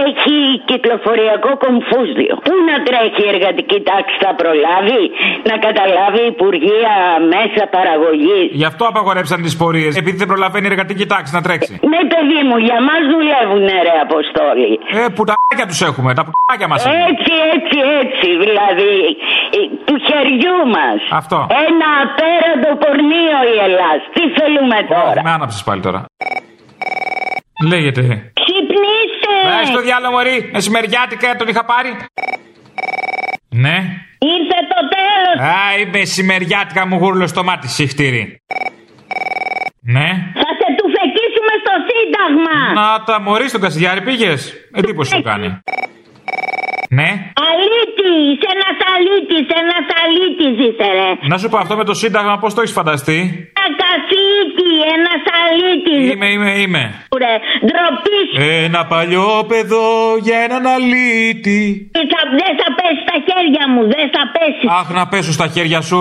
έχει 0.07 0.37
κυκλοφοριακό 0.71 1.51
κομφούζιο. 1.64 2.35
Πού 2.47 2.55
να 2.69 2.77
τρέχει 2.87 3.21
η 3.27 3.29
εργατική 3.35 3.79
τάξη 3.91 4.17
θα 4.25 4.33
προλάβει, 4.41 5.03
να 5.51 5.55
καταλάβει 5.67 6.23
Υπουργεία 6.35 6.95
μέσα 7.35 7.62
παραγωγής; 7.77 8.49
Γι' 8.61 8.69
αυτό 8.73 8.85
απαγορέψαν 8.93 9.38
τις 9.47 9.55
πορείες. 9.62 9.93
Επειδή 10.03 10.17
δεν 10.23 10.29
προλαβαίνει 10.33 10.67
η 10.69 10.71
εργατική 10.75 11.07
τάξη 11.14 11.31
να 11.38 11.43
τρέξει. 11.47 11.73
Ναι 11.93 12.01
παιδί 12.12 12.41
μου, 12.49 12.57
για 12.69 12.79
μας 12.88 13.03
δουλεύουν 13.14 13.67
ρε 13.87 13.95
Αποστόλη. 14.07 14.71
Ε, 14.99 15.03
πουτάκια 15.17 15.67
τους 15.70 15.81
έχουμε. 15.88 16.14
Τα 16.18 16.24
πουτάκια 16.26 16.68
μας 16.68 16.85
είναι. 16.85 16.94
Έτσι, 17.11 17.33
έτσι, 17.57 17.78
έτσι, 18.02 18.28
δηλαδή 18.44 18.94
ε, 19.57 19.61
του 19.87 19.94
χεριού 20.07 20.59
μας. 20.76 20.98
Αυτό. 21.20 21.38
Ένα 21.66 21.88
απέραντο 22.04 22.70
πορνείο 22.83 23.38
η 23.54 23.57
Ελλάς. 23.66 24.00
Τι 24.14 24.22
θέλουμε 24.37 24.78
τώρα; 24.94 25.20
Με 25.26 25.31
άναψες 25.37 25.62
πάλι 25.68 25.81
τώρα. 25.87 26.00
Λέγεται. 27.72 28.02
Ξυπνήστε. 28.40 29.35
Ε, 29.62 29.64
στο 29.72 29.81
διάλογο, 29.81 30.12
Μωρή. 30.12 30.50
Μεσημεριάτικα 30.52 31.37
τον 31.37 31.48
είχα 31.48 31.64
πάρει. 31.64 31.90
Ναι. 33.64 33.76
Ήρθε 34.35 34.59
το 34.72 34.81
τέλος. 34.96 35.37
Α, 35.50 35.78
η 35.81 35.85
μεσημεριάτικα 35.92 36.87
μου 36.87 36.96
γούρλο 36.96 37.26
στο 37.26 37.44
μάτι, 37.44 37.68
συχτήρι. 37.68 38.40
Ναι. 39.96 40.09
Θα 40.40 40.48
σε 40.59 40.66
του 40.78 40.88
φεκίσουμε 41.48 41.54
στο 41.62 41.74
Σύνταγμα. 41.88 42.80
Να 42.80 43.04
τα 43.04 43.20
μωρή 43.20 43.48
στον 43.48 43.61
Κασιδιάρη 43.61 44.02
πήγες. 44.02 44.54
Εντύπωση 44.72 45.16
μου 45.16 45.22
κάνει. 45.22 45.61
Ναι. 46.90 47.11
Αλήτης, 47.48 48.38
ένας 48.54 48.76
αλήτης, 48.94 49.46
ένας 49.62 49.87
αλήτης 50.02 50.66
είσαι 50.66 50.88
ρε. 50.98 51.28
Να 51.28 51.38
σου 51.38 51.48
πω 51.48 51.58
αυτό 51.58 51.76
με 51.76 51.84
το 51.84 51.94
Σύνταγμα, 51.94 52.38
πώς 52.38 52.54
το 52.54 52.61
έχεις 52.61 52.72
φανταστεί; 52.72 53.18
Ένα 53.64 53.76
καθήκη, 53.82 54.72
ένας 54.96 55.22
αλήτης. 55.42 56.12
Είμαι, 56.12 56.28
είμαι, 56.34 56.50
είμαι. 56.62 56.82
Ρε, 57.22 57.34
ντροπή 57.66 58.18
σου. 58.28 58.37
Ένα 58.64 58.87
παλιό 58.87 59.44
παιδό 59.48 59.90
για 60.26 60.38
έναν 60.46 60.66
αλήτη. 60.66 61.90
Θα, 62.12 62.20
δεν 62.40 62.52
θα 62.61 62.68
πέσει 62.76 62.97
στα 62.97 62.97
χέρια 63.29 63.64
μου, 63.73 63.81
δεν 63.95 64.07
θα 64.14 64.23
πέσεις. 64.35 64.69
Αχ, 64.81 64.88
να 64.99 65.07
πέσω 65.09 65.33
στα 65.33 65.47
χέρια 65.55 65.81
σου. 65.81 65.99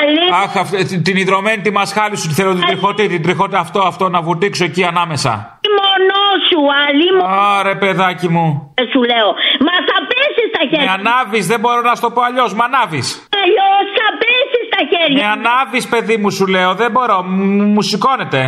Αλήτη. 0.00 0.32
Αχ, 0.42 0.56
αυ- 0.62 1.02
την 1.06 1.16
υδρωμένη 1.16 1.60
τη 1.62 1.70
μασχάλη 1.72 2.16
σου 2.16 2.28
τη 2.28 2.34
θέλω 2.34 2.52
την 2.54 2.66
τριχωτή, 2.66 3.06
την 3.08 3.22
τριχωτή 3.22 3.56
αυτό, 3.56 3.80
αυτό 3.80 4.08
να 4.08 4.20
βουτήξω 4.26 4.64
εκεί 4.64 4.84
ανάμεσα. 4.84 5.32
Μονό 5.78 6.24
σου, 6.48 6.58
αλή 6.86 7.08
μου. 7.16 7.22
Άρε, 7.58 7.74
παιδάκι 7.74 8.28
μου. 8.34 8.46
Σου 8.92 9.00
λέω, 9.10 9.28
μα 9.66 9.74
θα 9.88 9.96
πέσεις 10.10 10.46
στα 10.52 10.62
Με 10.64 10.68
χέρια. 10.70 10.92
ανάβεις, 10.98 11.44
δεν 11.52 11.60
μπορώ 11.60 11.80
να 11.88 11.94
σου 11.94 12.00
το 12.06 12.10
πω 12.10 12.20
αλλιώς. 12.28 12.50
Με 12.58 12.64
ανάβεις. 12.68 13.06
Αλλιώς 13.42 13.84
θα 13.98 14.06
πέσεις 14.22 14.62
στα 14.70 14.80
χέρια. 14.90 15.16
Με 15.20 15.26
ανάβεις, 15.36 15.84
παιδί 15.92 16.16
μου, 16.16 16.30
σου 16.30 16.46
λέω. 16.54 16.70
Δεν 16.82 16.90
μπορώ. 16.94 17.16
Μ- 17.22 17.62
Μου 17.74 17.82
σηκώνεται. 17.90 18.40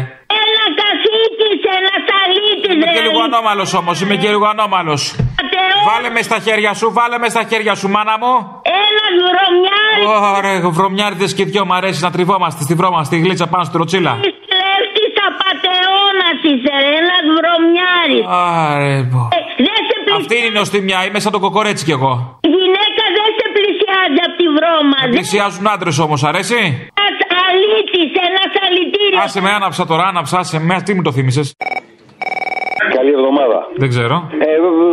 Ένα 0.45 0.65
καθήκη, 0.81 1.51
ένα 1.79 1.95
αλήτη. 2.23 2.69
Είμαι 2.75 2.87
και 2.97 3.01
λίγο 3.07 3.21
ανώμαλος 3.29 3.71
όμως. 3.81 4.01
Είμαι 4.03 4.17
και 4.23 4.29
λίγο 4.35 4.47
ανώμαλος. 4.55 5.03
Βάλε 5.89 6.11
μες 6.11 6.25
στα 6.25 6.39
χέρια 6.47 6.73
σου, 6.75 6.87
βάλε 6.93 7.19
μες 7.19 7.31
στα 7.31 7.43
χέρια 7.51 7.75
σου, 7.81 7.89
μάνα 7.95 8.17
μου. 8.23 8.35
Ένα 8.87 9.05
βρωμιάρι. 9.27 10.03
Ωραία, 10.37 10.71
βρωμιάριδε 10.79 11.27
και 11.37 11.45
δυο 11.45 11.65
μ' 11.69 11.73
αρέσει 11.73 12.01
να 12.07 12.11
τριβόμαστε 12.11 12.63
στη 12.67 12.75
βρώμα, 12.75 13.05
στη 13.05 13.17
γλίτσα 13.19 13.47
πάνω 13.53 13.65
στη 13.65 13.77
ροτσίλα. 13.77 14.13
Κλέφτη 14.21 15.05
απαταιώνα 15.29 16.29
είσαι, 16.49 16.75
ρε, 16.83 16.91
ένα 17.01 17.17
βρωμιάρι. 17.37 18.19
Άρε, 18.29 18.97
πω. 19.13 19.23
Ε, 19.37 19.41
δεν 19.67 19.81
σε 19.89 19.95
πλησιάζει. 20.05 20.21
Αυτή 20.21 20.35
είναι 20.39 20.47
η 20.47 20.59
νοστιμιά, 20.59 20.99
είμαι 21.07 21.21
σαν 21.25 21.33
το 21.33 21.41
κοκορέτσι 21.45 21.85
κι 21.89 21.95
εγώ. 21.99 22.13
Η 22.49 22.51
γυναίκα 22.59 23.05
δεν 23.17 23.29
σε 23.39 23.47
πλησιάζει 23.57 24.21
από 24.27 24.37
τη 24.41 24.47
βρώμα. 24.57 24.99
Με 25.05 25.11
πλησιάζουν 25.17 25.67
άντρες 25.75 25.99
όμως, 25.99 26.21
αρέσει; 26.31 26.61
Ένα 27.07 27.27
αλήτη, 27.49 28.03
ένα 28.29 28.45
αλητήριο. 28.67 29.19
Άσε 29.25 29.41
με, 29.45 29.51
άναψα 29.59 29.87
τώρα, 29.87 30.05
άναψα, 30.11 30.39
άσε 30.39 30.59
με, 30.69 30.77
τι 30.85 30.95
μου 30.95 31.03
το 31.03 31.13
θύμισες; 31.13 31.49
Καλή 33.09 33.21
εβδομάδα. 33.21 33.59
Δεν 33.83 33.89
ξέρω. 33.95 34.17
Ε, 34.47 34.51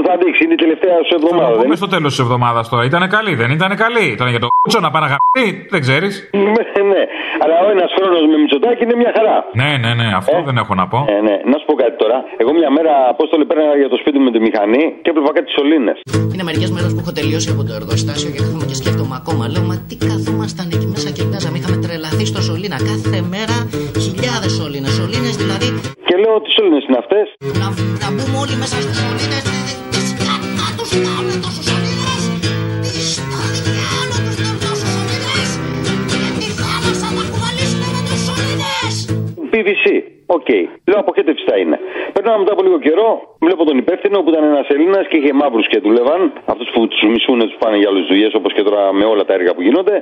θα 0.08 0.14
δείξει, 0.22 0.42
είναι 0.46 0.56
η 0.60 0.62
τελευταία 0.64 0.98
σου 1.08 1.14
εβδομάδα. 1.20 1.50
Θα 1.50 1.60
δεν 1.60 1.66
πούμε 1.68 1.78
στο 1.84 1.90
τέλος 1.96 2.12
της 2.14 2.22
εβδομάδας 2.26 2.64
τώρα. 2.72 2.84
Ήταν 2.92 3.04
καλή, 3.16 3.34
δεν 3.42 3.50
ήταν 3.58 3.72
καλή. 3.84 4.06
Ήταν 4.18 4.28
για 4.34 4.42
το 4.44 4.48
κούτσο 4.62 4.80
να 4.86 4.90
πάνε 4.94 5.06
αγαπητοί, 5.10 5.46
δεν 5.74 5.82
ξέρεις. 5.86 6.14
Ναι, 6.56 6.66
ναι. 6.92 7.02
Αλλά 7.44 7.56
ο 7.66 7.68
ένας 7.76 7.90
χρόνος 7.98 8.24
με 8.32 8.36
Μητσοτάκη 8.42 8.82
είναι 8.86 8.98
μια 9.02 9.12
χαρά. 9.18 9.38
Ναι, 9.62 9.70
ναι, 9.84 9.92
ναι, 10.00 10.08
αυτό 10.22 10.36
δεν 10.48 10.56
έχω 10.62 10.74
να 10.82 10.86
πω. 10.92 11.00
Ε, 11.14 11.18
ναι. 11.28 11.36
Να 11.52 11.56
σου 11.60 11.66
πω 11.70 11.74
κάτι 11.84 11.96
τώρα. 12.04 12.18
Εγώ 12.42 12.52
μια 12.60 12.70
μέρα 12.78 12.94
απόστολη 13.14 13.46
πέραγα 13.50 13.76
για 13.82 13.90
το 13.94 13.98
σπίτι 14.02 14.18
μου 14.20 14.26
με 14.30 14.32
τη 14.36 14.40
μηχανή 14.48 14.84
και 15.04 15.10
έβλεπα 15.12 15.32
κάτι 15.38 15.50
σωλήνες. 15.58 15.98
Είναι 16.34 16.46
μερικές 16.50 16.70
μέρες 16.76 16.92
που 16.94 17.02
έχω 17.04 17.14
τελειώσει 17.20 17.48
από 17.56 17.62
το 17.68 17.74
εργοστάσιο 17.80 18.30
και 18.34 18.40
έρχομαι 18.44 18.66
και 18.70 18.78
σκέφτομαι 18.82 19.16
ακόμα. 19.22 19.44
Λέω, 19.54 19.64
μα 19.70 19.76
τι 19.90 19.96
καθόμασταν 20.10 20.68
εκεί 20.76 20.88
μέσα 20.94 21.10
και 21.16 21.24
μοιάζαμε. 21.30 21.58
Είχαμε 21.60 21.78
τρελαθεί 21.86 22.26
στο 22.32 22.42
σωλήνα. 22.48 22.78
Κάθε 22.92 23.20
μέρα 23.34 23.58
χιλιάδες 24.06 24.52
σωλήνες. 24.58 24.94
Σωλήνες 25.00 25.36
δηλαδή. 25.42 25.70
Και 26.08 26.16
λέω 26.22 26.36
τι 26.44 26.50
σωλήνες 26.56 26.84
είναι 26.88 27.00
αυτές; 27.04 27.26
Να, 28.06 28.12
να 28.12 28.18
μπούμε 28.24 28.38
όλοι 28.38 28.56
μέσα 28.56 28.78
στις 28.82 28.98
σωλήνες. 28.98 29.46
Τι 29.92 30.00
σκατά 30.10 30.68
τους 30.78 30.92
κάνουν 31.06 31.42
τόσους 31.44 31.66
σωλήνες. 31.70 32.24
Τι 32.84 33.08
στο 33.58 33.70
διάολο 33.78 34.18
τους 34.26 34.36
κάνουν 34.42 34.60
τόσους 34.66 34.90
σωλήνες. 34.96 35.50
Και 36.10 36.20
τη 36.40 36.48
θάλασσα 36.60 37.08
να 37.18 37.24
κουβαλήσουμε 37.32 37.88
με 37.96 38.02
τους 38.08 38.20
σωλήνες. 38.26 38.96
PVC. 39.52 39.86
OK. 40.26 40.50
Λέω 40.90 41.00
αποχέτευση 41.00 41.46
θα 41.50 41.58
είναι. 41.58 41.80
Περνάω 42.14 42.38
μετά 42.38 42.52
από 42.54 42.64
λίγο 42.64 42.80
καιρό, 42.80 43.10
βλέπω 43.40 43.66
τον 43.66 43.78
υπεύθυνο 43.78 44.18
που 44.24 44.30
ήταν 44.30 44.44
ένας 44.44 44.68
Έλληνας 44.68 45.08
και 45.08 45.18
είχε 45.18 45.34
μαύρους 45.34 45.68
και 45.68 45.80
δούλευαν. 45.80 46.34
Αυτούς 46.46 46.70
που 46.74 46.88
τους 46.88 47.02
μισούν, 47.12 47.40
τους 47.40 47.58
πάνε 47.60 47.78
για 47.78 47.90
άλλες 47.90 48.06
δουλειές 48.06 48.34
όπως 48.34 48.54
και 48.54 48.64
τώρα 48.64 48.94
με 48.94 49.06
όλα 49.06 49.26
τα 49.26 49.34
έργα 49.34 49.54
που 49.54 49.62
γίνονται. 49.62 49.96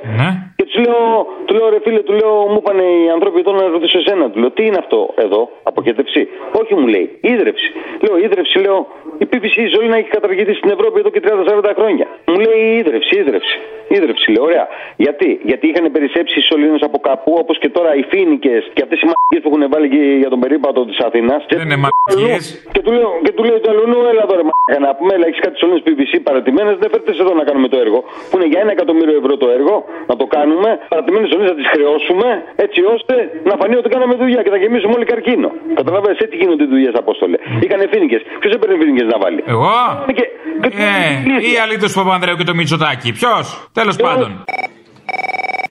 Και 0.55 0.63
τους 0.63 0.77
λέω, 0.85 1.27
του 1.45 1.53
λέω 1.55 1.69
ρε 1.69 1.79
φίλε, 1.83 1.99
του 1.99 2.13
λέω, 2.13 2.33
μου 2.51 2.59
είπαν 2.61 2.77
οι 2.77 3.09
άνθρωποι 3.15 3.39
εδώ 3.39 3.51
να 3.51 3.67
ρωτήσω 3.67 3.97
εσένα. 3.97 4.29
Του 4.31 4.39
λέω, 4.39 4.51
τι 4.51 4.65
είναι 4.65 4.79
αυτό 4.83 5.13
εδώ, 5.15 5.49
αποχέτευση; 5.63 6.27
Όχι, 6.59 6.73
μου 6.75 6.87
λέει, 6.87 7.17
ίδρυψη. 7.21 7.71
Λέω, 8.03 8.17
ίδρυψη, 8.17 8.59
λέω, 8.59 8.87
η 9.23 9.25
PVC 9.31 9.55
η 9.67 9.69
ζωή 9.75 9.87
να 9.87 9.97
έχει 9.97 10.09
καταργηθεί 10.09 10.53
στην 10.53 10.69
Ευρώπη 10.75 10.99
εδώ 10.99 11.09
και 11.09 11.21
30-40 11.23 11.71
χρόνια. 11.77 12.07
Μου 12.27 12.39
λέει 12.45 12.61
ίδρυψη, 12.81 13.19
ίδρυψη. 13.19 13.59
Ίδρυψη, 13.87 14.31
λέω, 14.31 14.43
ωραία. 14.43 14.67
Γιατί, 14.95 15.39
Γιατί 15.43 15.67
είχαν 15.67 15.91
περισσέψει 15.91 16.39
οι 16.39 16.41
σωλήνε 16.41 16.77
από 16.81 16.99
κάπου, 16.99 17.35
όπως 17.39 17.57
και 17.59 17.69
τώρα 17.69 17.95
οι 17.95 18.03
φίνικες 18.11 18.71
και 18.73 18.81
αυτές 18.85 18.99
οι 19.01 19.05
μαγικέ 19.11 19.37
που 19.43 19.49
έχουν 19.55 19.69
βάλει 19.73 19.89
και 19.89 20.01
για 20.23 20.29
τον 20.33 20.39
περίπατο 20.43 20.79
της 20.89 20.97
Αθήνα. 21.07 21.33
Δεν 21.53 21.61
είναι 21.65 21.77
μαγικέ. 21.85 22.35
Και 22.73 22.81
του 22.85 22.91
λέω, 22.97 23.09
και 23.25 23.31
του 23.35 23.43
λέω 23.47 23.57
του 23.63 23.69
αλλού, 23.71 23.97
έλα 24.11 24.21
εδώ 24.27 24.33
ρε 24.39 24.45
μαγικά 24.49 24.77
να 24.85 24.89
πούμε, 24.97 25.11
έλα, 25.17 25.25
έχεις 25.29 25.41
κάτι 25.45 25.55
σωλήνε 25.61 25.79
PVC 25.87 26.11
παρατημένε, 26.27 26.71
δεν 26.81 26.89
φέρτε 26.93 27.11
εδώ 27.23 27.31
να 27.39 27.43
κάνουμε 27.49 27.67
το 27.73 27.77
έργο. 27.85 27.99
Που 28.29 28.35
είναι 28.37 28.47
για 28.51 28.59
ένα 28.63 28.71
εκατομμύριο 28.77 29.15
ευρώ 29.21 29.33
το 29.43 29.47
έργο, 29.57 29.75
να 30.09 30.15
το 30.21 30.25
κάνουμε, 30.35 30.69
παρατημένες 30.93 31.27
σωλήνε 31.31 31.49
να 31.53 31.57
τις 31.59 31.67
χρεώσουμε, 31.73 32.27
έτσι 32.65 32.79
ώστε 32.95 33.13
να 33.49 33.53
φανεί 33.59 33.75
ότι 33.81 33.89
κάναμε 33.95 34.13
δουλειά 34.21 34.41
και 34.45 34.51
θα 34.55 34.59
γεμίσουμε 34.63 34.93
όλοι 34.97 35.05
καρκίνο. 35.13 35.49
Καταλαβαίνετε, 35.79 36.21
έτσι 36.25 36.37
γίνονται 36.41 36.63
οι 36.67 36.69
δουλειές, 36.73 36.93
Απόστολε. 37.03 37.37
Είχαν 37.63 37.81
φίνικε. 37.93 38.17
Ποιος 38.41 38.51
έπαιρνε 38.57 38.75
φίνικε 38.81 39.03
να 39.13 39.17
βάλει; 39.23 39.41
Εγώ; 39.53 39.71
Και, 40.07 40.25
και, 40.61 40.69
Ε, 40.87 41.51
ή 41.51 41.53
αλήθεια 41.63 41.87
τους 41.87 41.97
Παπανδρέου 41.99 42.35
και 42.39 42.47
το 42.49 42.53
Μητσοτάκι. 42.59 43.09
Ποιος; 43.19 43.45
Τέλος 43.79 43.95
πάντων. 44.05 44.29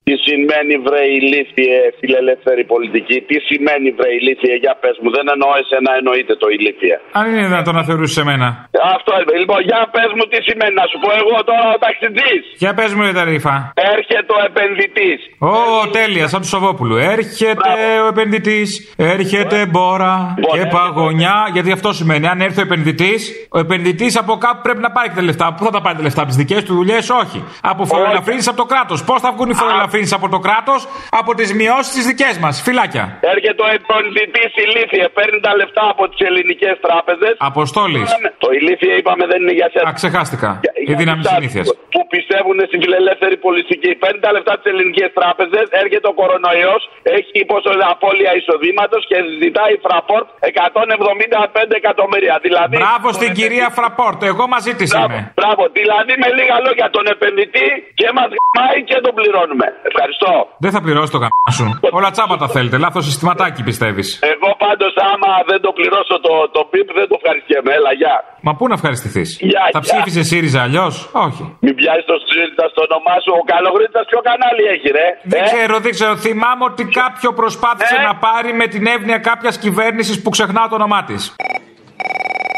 Τι 0.06 0.14
σημαίνει 0.26 0.74
βρε 0.86 1.02
ηλίθιε 1.18 1.78
φιλελεύθερη 2.00 2.62
πολιτική, 2.72 3.18
τι 3.28 3.36
σημαίνει 3.48 3.88
βρε 3.98 4.10
ηλίθιε, 4.18 4.54
για 4.64 4.74
πες 4.82 4.96
μου, 5.02 5.10
δεν 5.16 5.24
εννοώ 5.34 5.50
εσένα, 5.62 5.90
εννοείται 6.00 6.34
το 6.42 6.46
ηλίθιε. 6.56 6.96
Αν 7.18 7.24
είναι 7.28 7.44
δυνατόν 7.50 7.74
να 7.78 7.84
θεωρούσες 7.88 8.18
εμένα. 8.24 8.48
Αυτό 8.96 9.10
είναι. 9.20 9.34
Λοιπόν, 9.42 9.60
για 9.70 9.80
πες 9.94 10.10
μου 10.16 10.24
τι 10.30 10.38
σημαίνει, 10.48 10.74
να 10.82 10.86
σου 10.90 10.98
πω 11.02 11.08
εγώ 11.20 11.36
τώρα 11.48 11.66
ο 11.76 11.78
ταξιτζής. 11.84 12.42
Για 12.64 12.72
πες 12.78 12.90
μου, 12.94 13.02
ρε 13.06 13.12
τα 13.18 13.24
ρήφα. 13.30 13.56
Έρχεται 13.94 14.32
ο 14.38 14.40
επενδυτής. 14.48 15.20
Ω, 15.52 15.54
τέλεια, 15.98 16.24
σαν 16.32 16.40
του 16.42 16.50
Σαββόπουλου. 16.52 16.96
Έρχεται 17.16 17.72
ο 18.04 18.06
επενδυτής, 18.14 18.68
έρχεται 19.16 19.58
μπόρα 19.72 20.14
και 20.54 20.62
παγωνιά. 20.76 21.36
Γιατί 21.54 21.70
αυτό 21.78 21.88
σημαίνει, 22.00 22.26
αν 22.32 22.38
έρθει 22.46 22.60
ο 22.62 22.66
επενδυτής, 22.68 23.20
ο 23.56 23.58
επενδυτής 23.64 24.12
από 24.22 24.32
κάπου 24.44 24.60
πρέπει 24.66 24.82
να 24.86 24.90
πάρει 24.96 25.08
και 25.10 25.18
τα 25.20 25.24
λεφτά. 25.30 25.46
Πού 25.56 25.62
θα 25.66 25.72
τα 25.76 25.80
πάρει 25.84 25.96
τα 26.00 26.02
λεφτά, 26.08 26.20
από 26.22 26.30
τις 26.32 26.38
δικές 26.42 26.60
του 26.66 26.74
δουλειές, 26.78 27.04
όχι. 27.22 27.38
Από 27.72 27.82
φοροελαφρύνσει 27.90 28.48
από 28.48 28.58
το 28.62 28.66
κράτος. 28.72 28.98
Πώς 29.04 29.20
θα 29.20 29.30
βγουν 29.34 29.50
οι 29.50 29.54
φοροελαφρύνσει 30.02 30.14
από 30.14 30.28
το 30.28 30.38
κράτος, 30.46 30.80
από 31.20 31.34
τις 31.34 31.50
μειώσεις 31.60 31.92
τις 31.96 32.04
δικές 32.06 32.38
μας. 32.38 32.54
Φυλάκια. 32.62 33.04
Έρχεται 33.34 33.62
ο 33.66 33.68
επενδυτή 33.78 34.44
ηλίθιε, 34.64 35.04
παίρνει 35.16 35.40
τα 35.46 35.52
λεφτά 35.60 35.84
από 35.94 36.08
τις 36.08 36.20
ελληνικές 36.28 36.74
τράπεζες. 36.86 37.34
Αποστόλης. 37.38 38.08
Το 38.44 38.48
ηλίθιε 38.58 38.92
είπαμε 39.00 39.24
δεν 39.26 39.38
είναι 39.42 39.54
για 39.60 39.68
σένα. 39.72 39.88
Α, 39.88 39.92
ξεχάστηκα. 40.00 40.50
Η 40.92 40.94
δύναμη 41.00 41.22
συνήθειας. 41.33 41.66
Που 41.94 42.00
πιστεύουν 42.14 42.59
στην 42.70 42.78
φιλελεύθερη 42.85 43.37
πολιτική. 43.46 43.90
Παίρνει 44.02 44.20
τα 44.26 44.31
λεφτά 44.37 44.52
της 44.59 44.66
ελληνικέ 44.72 45.07
τράπεζε, 45.18 45.61
έρχεται 45.83 46.07
ο 46.12 46.14
κορονοϊός, 46.20 46.83
έχει 47.18 47.38
πόσο 47.52 47.70
απώλεια 47.94 48.33
εισοδήματος 48.38 49.02
και 49.11 49.16
ζητάει 49.42 49.74
φραπόρτ 49.85 50.26
175 50.50 51.74
εκατομμύρια. 51.83 52.35
Δηλαδή, 52.46 52.74
Μπράβο 52.83 53.09
στην 53.18 53.31
κυρία 53.38 53.68
Φραπόρτ, 53.78 54.20
εγώ 54.33 54.44
μαζί 54.55 54.72
της 54.81 54.90
είμαι. 54.98 55.20
Μπράβο, 55.40 55.62
δηλαδή 55.78 56.12
με 56.22 56.28
λίγα 56.38 56.57
λόγια 56.66 56.87
τον 56.96 57.05
επενδυτή 57.14 57.68
και 58.00 58.09
μας 58.16 58.28
γαμάει 58.38 58.78
και 58.88 58.96
τον 59.07 59.12
πληρώνουμε. 59.18 59.66
Ευχαριστώ. 59.90 60.33
Δεν 60.64 60.70
θα 60.74 60.81
πληρώσει 60.87 61.11
το 61.16 61.20
καμπά 61.24 61.50
σου. 61.59 61.66
Όλα 61.98 62.11
τσάπα 62.14 62.37
τα 62.42 62.48
θέλετε. 62.55 62.76
Λάθος 62.85 63.05
συστηματάκι 63.09 63.61
πιστεύεις. 63.68 64.07
Εγώ 64.35 64.50
πάντως 64.64 64.92
άμα 65.11 65.31
δεν 65.50 65.59
το 65.66 65.70
πληρώσω 65.78 66.14
το, 66.26 66.33
το 66.57 66.61
πιπ 66.72 66.87
δεν 66.98 67.07
το 67.11 67.14
ευχαριστιέμαι. 67.20 67.70
Έλα, 67.78 67.92
γεια. 68.00 68.16
Μα 68.46 68.52
πού 68.59 68.64
να 68.70 68.74
ευχαριστηθείς; 68.78 69.28
Γεια, 69.50 69.62
Θα 69.76 69.81
γεια. 69.83 69.87
ψήφιζε 69.88 70.22
ΣΥΡΙΖΑ 70.31 70.61
αλλιώς; 70.66 70.81
Όχι. 71.26 71.56
Μην 71.64 71.74
πιάσεις 71.74 72.04
το 72.04 72.16
ΣΥΡΙΖΑ 72.26 72.64
στο 72.72 72.80
όνομά 72.88 73.16
σου. 73.24 73.32
Ο 73.40 73.42
Καλογρήτα 73.52 74.00
ποιο 74.08 74.20
κανάλι 74.28 74.64
έχει, 74.74 74.88
ρε; 74.98 75.06
Δεν 75.22 75.40
Ε; 75.42 75.44
ξέρω, 75.44 75.74
δεν 75.84 75.90
ξέρω. 75.96 76.16
Θυμάμαι 76.16 76.64
ότι 76.70 76.84
κάποιο 77.00 77.32
προσπάθησε 77.40 77.96
να 78.08 78.14
πάρει 78.26 78.50
με 78.60 78.66
την 78.66 78.86
εύνοια 78.86 79.18
κάποιας 79.18 79.58
κυβέρνησης 79.58 80.22
που 80.22 80.30
ξεχνά 80.30 80.62
το 80.68 80.74
όνομά 80.74 81.04
της. 81.04 81.34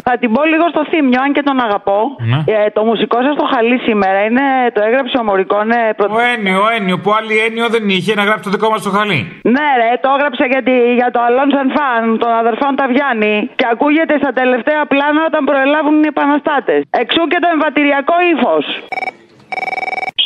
Θα 0.09 0.13
την 0.21 0.29
πω 0.33 0.41
λίγο 0.53 0.65
στο 0.73 0.81
θύμιο, 0.89 1.19
αν 1.25 1.29
και 1.35 1.43
τον 1.49 1.57
αγαπώ. 1.65 1.99
Ναι. 2.31 2.39
Ε, 2.53 2.69
το 2.77 2.81
μουσικό 2.89 3.17
σας 3.25 3.35
το 3.41 3.45
χαλί 3.51 3.77
σήμερα 3.87 4.19
είναι, 4.27 4.45
το 4.75 4.81
έγραψε 4.87 5.15
ο 5.21 5.23
Μωρικόνε. 5.27 5.81
Προ... 5.97 6.05
Ο 6.17 6.19
Ένιο, 6.33 6.57
ο 6.65 6.67
Ένιο 6.77 6.95
που 7.01 7.09
άλλη 7.17 7.35
Ένιο 7.47 7.65
δεν 7.75 7.83
είχε 7.95 8.13
να 8.19 8.23
γράψει 8.27 8.43
το 8.47 8.51
δικό 8.55 8.67
μας 8.73 8.81
το 8.87 8.91
χαλί. 8.97 9.19
Ναι, 9.55 9.67
ρε, 9.81 9.89
το 10.03 10.09
έγραψε 10.15 10.45
για, 10.53 10.61
τη, 10.67 10.75
για 10.99 11.09
το 11.13 11.19
Αλόνσαν 11.27 11.67
Φαν 11.75 12.03
των 12.21 12.31
αδερφών 12.41 12.71
Ταβιάννη 12.79 13.35
και 13.59 13.67
ακούγεται 13.73 14.15
στα 14.21 14.31
τελευταία 14.39 14.81
πλάνα 14.91 15.21
όταν 15.29 15.41
προελάβουν 15.49 15.95
οι 16.03 16.09
επαναστάτες. 16.13 16.79
Εξού 17.03 17.21
και 17.31 17.39
το 17.43 17.47
εμβατηριακό 17.55 18.15
ύφος. 18.33 18.65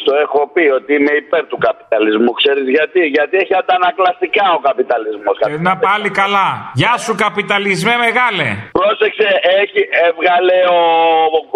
Στο 0.02 0.12
έχω 0.24 0.40
πει 0.54 0.66
ότι 0.80 0.92
είμαι 0.98 1.14
υπέρ 1.24 1.44
του 1.52 1.60
καπιταλισμού. 1.68 2.32
Ξέρεις 2.42 2.66
γιατί, 2.78 3.00
γιατί 3.16 3.36
έχει 3.44 3.54
αντανακλαστικά 3.62 4.46
ο 4.58 4.60
καπιταλισμός. 4.68 5.36
Ε, 5.40 5.58
να 5.68 5.74
πάλι 5.88 6.10
καλά. 6.22 6.48
Γεια 6.82 6.94
σου, 7.04 7.12
καπιταλισμέ 7.26 7.96
μεγάλε. 8.06 8.48
Πρόσεξε, 8.80 9.28
έχει, 9.62 9.82
έβγαλε 10.08 10.58
ο. 10.78 10.82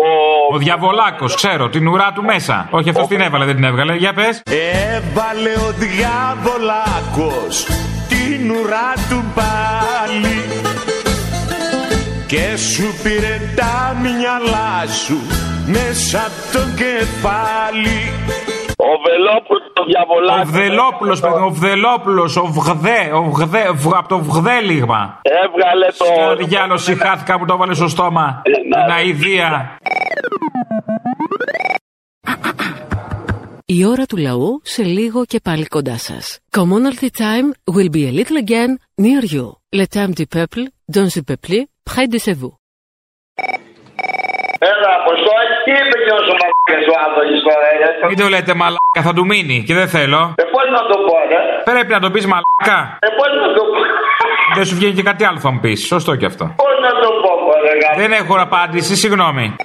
ο... 0.07 0.09
Ο 0.55 0.57
διαβολάκος, 0.65 1.31
ξέρω, 1.35 1.63
την 1.75 1.83
ουρά 1.87 2.09
του 2.15 2.23
μέσα. 2.31 2.55
Όχι, 2.77 2.89
αυτός 2.89 3.07
την 3.07 3.21
έβαλε, 3.21 3.45
δεν 3.45 3.55
την 3.55 3.63
έβγαλε. 3.63 3.93
Για 4.03 4.13
πες. 4.13 4.35
Έβαλε 4.95 5.53
ο 5.67 5.69
διάβολάκος 5.85 7.55
την 8.09 8.51
ουρά 8.51 8.93
του 9.09 9.23
πάλι 9.35 10.72
και 12.33 12.57
σου 12.57 12.83
πήρε 13.03 13.39
τα 13.55 13.95
μυαλά 14.01 14.87
σου 14.87 15.17
μέσα 15.65 16.19
από 16.19 16.57
το 16.57 16.59
κεφάλι 16.77 17.99
Ο 18.77 18.91
Βελόπουλος, 19.07 19.71
ο 19.81 19.83
διαβολάκο. 19.85 20.41
Ο 20.41 20.45
Βδελόπουλος, 20.45 21.19
παιδί 21.19 21.39
μου, 21.39 21.45
ο 21.45 21.49
Βδελόπουλος, 21.49 22.35
ο 22.37 22.45
Βδε, 22.45 23.11
ο 23.13 23.23
Βδε, 23.23 23.71
β- 23.73 23.95
από 23.97 24.07
το 24.07 24.19
Βδέλιγμα. 24.19 25.19
Έβγαλε 25.21 25.85
το. 25.97 26.05
Στο 26.05 26.45
διάλογο 26.45 26.77
συχάθηκα 26.77 27.39
που 27.39 27.45
το 27.45 27.53
έβαλε 27.53 27.73
στο 27.73 27.87
στόμα. 27.87 28.41
Την 28.43 28.91
αηδία. 28.91 29.77
Η 33.65 33.85
ώρα 33.85 34.05
του 34.05 34.17
λαού 34.17 34.61
σε 34.63 34.83
λίγο 34.83 35.25
και 35.25 35.39
πάλι 35.43 35.65
κοντά 35.65 35.97
σας. 35.97 36.39
Commonalty 36.57 37.07
time 37.17 37.73
will 37.75 37.89
be 37.89 38.03
a 38.07 38.11
little 38.19 38.37
again 38.47 38.71
near 39.01 39.23
you. 39.33 39.45
Le 39.79 39.85
temps 39.95 40.13
du 40.19 40.25
peuple, 40.35 40.63
dans 40.95 41.09
le 41.15 41.21
peuple, 41.29 41.57
près 41.89 42.07
de 42.07 42.17
chez 42.25 42.35
vous. 42.41 42.53
Έλα, 44.71 44.89
Αποστόλη, 45.01 45.53
τι 45.65 45.71
είπε 45.81 45.97
και 46.05 46.13
όσο 46.19 46.33
μαλάκα 46.39 46.75
ο 46.91 46.95
Άδωνη 47.05 47.37
τώρα, 47.47 47.67
ε; 47.73 48.07
Μην 48.09 48.17
το 48.21 48.27
λέτε 48.33 48.53
μαλάκα, 48.61 49.01
θα 49.07 49.13
του 49.15 49.25
μείνει 49.25 49.57
και 49.67 49.73
δεν 49.79 49.87
θέλω. 49.95 50.21
Ε, 50.41 50.43
πώς 50.53 50.65
να 50.75 50.81
το 50.89 50.95
πω, 51.07 51.15
ρε. 51.31 51.39
Πρέπει 51.71 51.91
να 51.97 51.99
το 51.99 52.09
πεις 52.13 52.25
μαλάκα. 52.31 52.77
Ε, 53.07 53.07
πώς 53.19 53.29
να 53.43 53.49
το 53.57 53.61
πω; 53.71 53.79
Δεν 54.55 54.65
σου 54.65 54.75
βγαίνει 54.75 54.93
και 54.93 55.03
κάτι 55.09 55.23
άλλο 55.25 55.39
θα 55.45 55.51
μου 55.51 55.59
πεις. 55.59 55.85
Σωστό 55.85 56.15
και 56.15 56.25
αυτό. 56.25 56.45
Πώς 56.63 56.75
να 56.85 56.91
το 57.03 57.09
πω, 57.23 57.31
ρε. 57.63 58.01
Δεν 58.01 58.11
έχω 58.11 58.33
απάντηση, 58.47 58.95
συγγνώμη. 58.95 59.55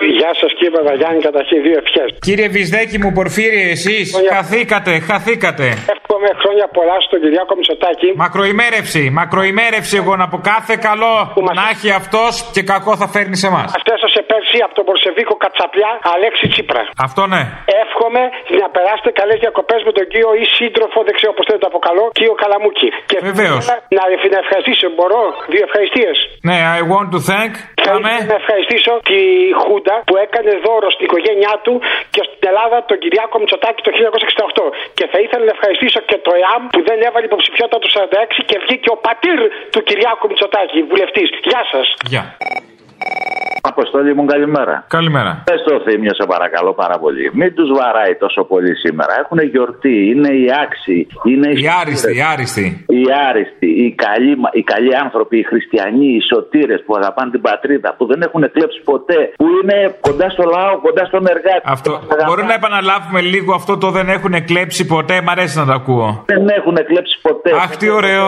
Γεια 0.00 0.30
σας 0.40 0.50
κύριε 0.56 0.72
Παπαγιάννη, 0.78 1.20
καταρχήν 1.28 1.58
δύο 1.66 1.76
ευχές. 1.82 2.08
Κύριε 2.26 2.48
Βυσδέκη 2.54 2.96
μου, 3.02 3.10
Πορφύριε, 3.18 3.66
εσείς 3.76 4.06
χαθήκατε, 4.34 4.92
χαθήκατε. 5.08 5.66
Εύχομαι 5.94 6.30
χρόνια 6.42 6.66
πολλά 6.76 6.96
στον 7.06 7.18
Κυριάκο 7.22 7.52
Μητσοτάκη. 7.58 8.08
Μακροημέρευση, 8.24 9.02
μακροημέρευση 9.20 9.94
εγώ 10.02 10.12
να 10.22 10.26
πω 10.30 10.38
κάθε 10.52 10.74
καλό 10.88 11.14
να 11.58 11.64
έχει 11.72 11.88
αυτός 12.00 12.32
και 12.54 12.62
κακό 12.72 12.92
θα 13.00 13.06
φέρνει 13.14 13.36
σε 13.42 13.46
εμά. 13.52 13.62
Μα 13.76 13.80
έσωσε 13.96 14.20
πέρσι 14.30 14.58
από 14.66 14.72
τον 14.78 14.84
Μπορσεβίκο 14.86 15.34
Κατσαπλιά 15.44 15.90
Αλέξη 16.14 16.44
Τσίπρα. 16.52 16.82
Αυτό 17.06 17.22
ναι. 17.32 17.42
Εύχομαι 17.84 18.22
να 18.62 18.66
περάσετε 18.76 19.10
καλές 19.20 19.38
διακοπές 19.44 19.80
με 19.88 19.92
τον 19.96 20.04
κύριο 20.10 20.30
ή 20.42 20.44
σύντροφο, 20.58 20.98
δεν 21.06 21.14
ξέρω 21.18 21.32
πώς 21.36 21.44
θέλετε 21.48 21.64
το 21.66 21.70
αποκαλώ, 21.72 22.04
κύριο 22.18 22.34
Καλαμούκη. 22.42 22.88
Και 23.10 23.18
Βεβαίως. 23.30 23.62
Να, 23.98 24.02
να 24.34 24.38
ευχαριστήσω, 24.44 24.86
μπορώ, 24.96 25.22
δύο 25.52 25.62
ευχαριστίες. 25.68 26.16
Ναι, 26.48 26.58
I 26.78 26.80
want 26.92 27.08
to 27.16 27.20
thank. 27.30 27.52
Πάμε. 27.88 28.12
Να 28.32 28.36
ευχαριστήσω 28.42 28.92
τη 29.10 29.20
Χούντα 29.86 30.02
που 30.06 30.16
έκανε 30.16 30.52
δώρο 30.64 30.90
στην 30.90 31.04
οικογένειά 31.08 31.54
του 31.64 31.74
και 32.14 32.22
στην 32.26 32.48
Ελλάδα 32.50 32.84
τον 32.88 32.98
Κυριάκο 32.98 33.38
Μητσοτάκη 33.38 33.80
το 33.86 33.90
1968. 33.94 34.62
Και 34.94 35.06
θα 35.12 35.18
ήθελα 35.24 35.44
να 35.44 35.52
ευχαριστήσω 35.56 36.00
και 36.00 36.18
το 36.26 36.32
ΕΑΜ 36.42 36.62
που 36.72 36.80
δεν 36.88 36.98
έβαλε 37.06 37.24
υποψηφιότητα 37.24 37.78
του 37.78 37.90
46 37.90 37.98
και 38.48 38.56
βγήκε 38.64 38.88
ο 38.90 38.96
πατήρ 39.06 39.38
του 39.72 39.80
Κυριάκου 39.88 40.26
Μητσοτάκη, 40.30 40.82
βουλευτής. 40.82 41.28
Γεια 41.48 41.62
σας. 41.72 41.86
Γεια. 42.12 42.24
Αποστολή 43.74 44.12
μου, 44.16 44.24
καλημέρα. 44.34 44.74
Καλημέρα. 44.98 45.32
Πες 45.50 45.60
το 45.68 45.74
θύμιο, 45.84 46.14
σε 46.20 46.24
παρακαλώ 46.34 46.72
πάρα 46.82 46.96
πολύ. 47.04 47.24
Μην 47.40 47.50
τους 47.56 47.68
βαράει 47.78 48.14
τόσο 48.24 48.40
πολύ 48.52 48.72
σήμερα. 48.84 49.12
Έχουν 49.22 49.38
γιορτή, 49.52 49.96
είναι 50.10 50.30
οι 50.40 50.46
άξιοι. 50.64 51.00
Είναι 51.30 51.48
Οι 51.62 51.66
άριστοι, 51.80 52.10
οι 52.18 52.22
άριστοι. 52.32 52.66
Οι 52.98 53.04
άριστοι, 53.28 53.68
οι 53.82 53.88
καλοί, 54.04 54.32
οι 54.58 54.62
καλοί 54.72 54.92
άνθρωποι, 55.04 55.36
οι 55.42 55.46
χριστιανοί, 55.50 56.08
οι 56.18 56.22
σωτήρες 56.32 56.80
που 56.86 56.92
αγαπάνε 57.00 57.30
την 57.34 57.42
πατρίδα, 57.48 57.88
που 57.96 58.04
δεν 58.10 58.20
έχουν 58.26 58.42
κλέψει 58.54 58.80
ποτέ, 58.90 59.20
που 59.40 59.46
είναι 59.56 59.76
κοντά 60.06 60.26
στο 60.34 60.44
λαό, 60.54 60.72
κοντά 60.86 61.02
στον 61.10 61.22
εργάτη. 61.34 61.64
Αυτό. 61.76 61.92
Μπορεί 62.28 62.44
να 62.50 62.54
επαναλάβουμε 62.60 63.20
λίγο 63.34 63.50
αυτό 63.60 63.72
το 63.82 63.88
δεν 63.96 64.06
έχουν 64.16 64.34
κλέψει 64.50 64.82
ποτέ, 64.94 65.16
μ' 65.24 65.30
αρέσει 65.34 65.54
να 65.60 65.66
το 65.68 65.72
ακούω. 65.80 66.08
Δεν 66.32 66.44
έχουν 66.58 66.76
κλέψει 66.88 67.14
ποτέ. 67.28 67.50
Αχ, 67.64 67.70
τι 67.80 67.88
ωραίο. 67.98 68.26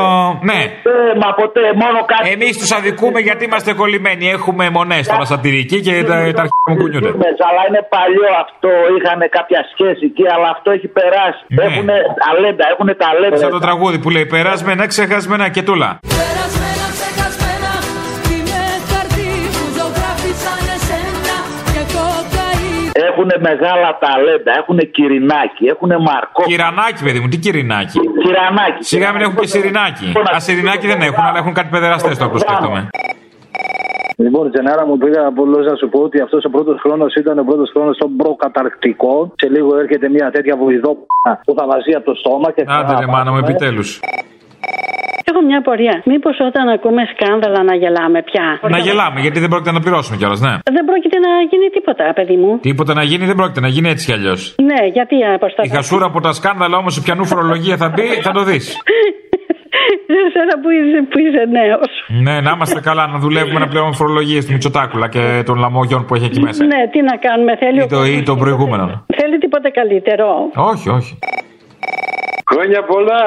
Ναι. 0.51 0.61
Ε, 0.93 1.13
μα 1.23 1.29
ποτέ, 1.43 1.65
μόνο 1.83 1.99
κάτι. 2.13 2.25
Εμείς 2.37 2.53
τους 2.61 2.71
αδικούμε 2.79 3.21
γιατί 3.29 3.43
είμαστε 3.49 3.71
κολλημένοι. 3.81 4.25
Έχουμε 4.37 4.65
μονές 4.79 5.05
τώρα 5.13 5.27
σατυρική 5.33 5.79
και 5.87 5.93
τα, 6.11 6.17
τα 6.37 6.43
αρχαία 6.45 6.69
μου 6.71 6.77
κουνιούνται. 6.83 7.11
Μες, 7.23 7.39
αλλά 7.49 7.63
είναι 7.69 7.83
παλιό 7.95 8.29
αυτό, 8.45 8.71
είχαν 8.97 9.21
κάποια 9.39 9.61
σχέση 9.73 10.03
εκεί, 10.11 10.25
αλλά 10.35 10.49
αυτό 10.57 10.69
έχει 10.77 10.89
περάσει. 10.99 11.43
Ναι. 11.57 11.63
Έχουν 11.67 11.89
ταλέντα, 12.23 12.65
έχουν 12.73 12.89
ταλέντα. 13.03 13.37
Σαν 13.45 13.51
το 13.59 13.63
τραγούδι 13.67 13.99
που 14.03 14.11
λέει 14.15 14.27
Περάσμενα, 14.35 14.85
ξεχασμένα 14.93 15.47
και 15.55 15.63
τούλα. 15.69 15.91
Περασμένα, 16.21 16.85
ξεχασμένα 16.97 17.73
Είναι 18.35 18.61
χαρτί 18.89 19.31
που 19.55 19.65
ζωγράφισαν 19.77 20.63
εσένα 20.77 21.37
Και 21.75 21.83
κοκαίνη 21.95 22.77
Έχουν 23.09 23.29
μεγάλα 23.49 23.89
ταλέντα, 24.05 24.51
έχουν 24.61 24.79
κυρινάκι, 24.97 25.65
έχουν 25.75 25.91
μαρκό. 26.09 26.43
Κυρανάκι, 26.51 27.01
παιδί 27.07 27.21
μου, 27.23 27.29
τι 27.33 27.39
κυρινάκι; 27.45 27.99
Κυρανάκι. 28.25 28.83
Σιγά 28.93 29.09
μην 29.13 29.21
έχουν 29.25 29.37
και 29.43 29.47
σιρινάκι. 29.55 30.07
Α, 30.35 30.41
σιρινάκι 30.47 30.87
δεν 30.93 31.01
έχουν, 31.09 31.25
αλλά 31.29 31.39
έχουν 31.43 31.53
κάτι 31.59 31.69
παιδεραστές 31.75 32.19
τώρα 32.19 32.31
που 32.33 32.39
σκέφτομαι. 32.39 32.81
Λοιπόν, 34.25 34.51
Τζενάρα 34.53 34.87
μου 34.87 34.97
πήγα 34.99 35.27
από 35.27 35.45
να 35.47 35.77
σου 35.81 35.89
πω 35.89 36.01
ότι 36.01 36.21
αυτός 36.21 36.45
ο 36.45 36.51
πρώτος 36.51 36.81
χρόνος 36.81 37.15
ήταν 37.15 37.39
ο 37.39 37.45
πρώτος 37.45 37.71
χρόνος 37.75 37.97
των 37.97 38.17
προκαταρκτικών. 38.17 39.33
Σε 39.37 39.49
λίγο 39.49 39.77
έρχεται 39.77 40.09
μια 40.09 40.31
τέτοια 40.31 40.57
βουηδό 40.57 40.93
που 41.45 41.55
θα 41.59 41.67
βαζεί 41.67 41.93
από 41.97 42.05
το 42.05 42.15
στόμα 42.15 42.53
και 42.53 42.65
Άντε 42.67 42.95
ρε 43.01 43.07
μάνα 43.07 43.31
μου, 43.33 43.39
επιτέλους. 43.39 44.01
Έχω 45.31 45.41
μια 45.49 45.59
απορία. 45.59 46.03
Μήπως 46.05 46.37
όταν 46.49 46.69
ακούμε 46.69 47.03
σκάνδαλα 47.13 47.63
να 47.63 47.75
γελάμε 47.75 48.23
πια; 48.23 48.47
Να 48.77 48.79
γελάμε, 48.79 49.21
γιατί 49.21 49.39
δεν 49.41 49.49
πρόκειται 49.49 49.73
να 49.73 49.81
πληρώσουμε 49.81 50.17
κιόλας, 50.17 50.41
ναι. 50.41 50.55
Δεν 50.77 50.85
πρόκειται 50.89 51.19
να 51.27 51.31
γίνει 51.51 51.69
τίποτα, 51.77 52.05
παιδί 52.15 52.37
μου. 52.37 52.59
Τίποτα 52.69 52.93
να 52.95 53.03
γίνει 53.11 53.25
δεν 53.31 53.37
πρόκειται 53.41 53.61
να 53.61 53.69
γίνει 53.69 53.89
έτσι 53.89 54.05
κι 54.07 54.13
αλλιώς. 54.13 54.55
Ναι, 54.69 54.81
γιατί 54.97 55.17
αποσταθώ. 55.35 55.69
Η 55.69 55.71
χασούρα 55.77 56.07
από 56.07 56.21
τα 56.21 56.33
σκάνδαλα 56.33 56.77
όμως, 56.77 56.95
σε 56.95 57.01
πιανού 57.01 57.25
φορολογία 57.25 57.77
θα 57.77 57.89
μπει, 57.95 58.07
θα 58.27 58.31
το 58.31 58.43
δεις. 58.43 58.65
Εσένα 60.29 60.55
που 60.63 60.69
είσαι, 60.77 60.99
που 61.11 61.19
είσαι 61.25 61.43
νέος. 61.59 61.91
ναι, 62.25 62.41
να 62.47 62.51
είμαστε 62.55 62.81
καλά, 62.89 63.07
να 63.07 63.19
δουλεύουμε 63.19 63.59
να 63.65 63.69
πληρώνουμε 63.69 63.97
φορολογίες 63.97 64.47
του 64.47 64.53
Μητσοτάκουλα 64.53 65.09
και 65.09 65.43
των 65.47 65.57
λαμόγιων 65.59 66.05
που 66.05 66.15
έχει 66.15 66.25
εκεί 66.25 66.41
μέσα. 66.41 66.65
Ναι, 66.65 66.81
τι 66.93 67.01
να 67.03 67.17
κάνουμε, 67.27 67.57
θέλει. 67.57 67.79
Ή, 67.79 67.83
ο 67.83 67.87
το, 67.87 68.05
ή 68.05 68.23
των 68.23 68.39
προηγούμενων. 68.39 69.05
Θέλει 69.19 69.39
τίποτα 69.39 69.71
καλύτερο. 69.71 70.27
Όχι, 70.73 70.89
όχι. 70.89 71.19
Χρόνια 72.51 72.81
πολλά. 72.93 73.25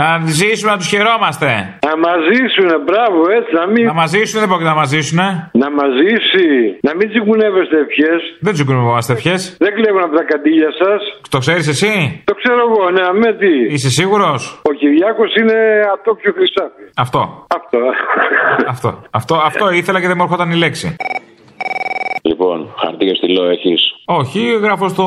Να 0.00 0.06
ζήσουμε, 0.38 0.70
να 0.72 0.78
τους 0.80 0.88
χαιρόμαστε. 0.92 1.48
Να 1.88 1.94
μας 2.04 2.18
ζήσουνε, 2.30 2.76
μπράβο, 2.86 3.18
έτσι, 3.36 3.52
να 3.60 3.64
μην. 3.72 3.84
Να 3.84 3.96
μας 4.00 4.10
ζήσουν, 4.10 4.36
δεν 4.40 4.48
πρόκειται 4.48 4.68
να 4.74 4.78
μας 4.82 4.88
ζήσουν. 4.94 5.18
Να 5.62 5.68
μας 5.78 5.90
ζήσει. 6.00 6.46
Να 6.86 6.92
μην 6.96 7.06
τσιγκουνεύεστε 7.10 7.76
ευχές. 7.86 8.20
Δεν 8.46 8.52
τσιγκουνεύομαστε 8.54 9.12
ευχές. 9.12 9.40
Δεν 9.64 9.72
κλέβουν 9.76 10.02
από 10.06 10.14
τα 10.16 10.24
καντήλια 10.30 10.70
σας. 10.82 11.00
Το 11.34 11.38
ξέρεις 11.38 11.66
εσύ; 11.74 12.22
Το 12.30 12.34
ξέρω 12.40 12.60
εγώ, 12.68 12.82
ναι, 12.96 13.04
με 13.22 13.30
τι. 13.40 13.52
Είσαι 13.74 13.90
σίγουρος; 13.90 14.60
Ο 14.70 14.72
Κυριάκος 14.80 15.30
είναι 15.40 15.56
ατόφιο 15.94 16.32
χρυσάφι. 16.36 16.84
Αυτό. 17.04 17.20
Αυτό. 17.58 17.78
αυτό. 18.74 18.90
Αυτό, 19.10 19.34
αυτό 19.50 19.70
ήθελα 19.70 20.00
και 20.00 20.06
δεν 20.06 20.16
μου 20.18 20.22
έρχονταν 20.22 20.50
η 20.50 20.56
λέξη. 20.64 20.96
Λοιπόν, 22.30 22.58
χαρτί 22.76 23.04
και 23.06 23.14
στυλό 23.14 23.44
έχεις. 23.44 23.80
Όχι, 24.04 24.40
γράφω 24.64 24.88
στο 24.88 25.04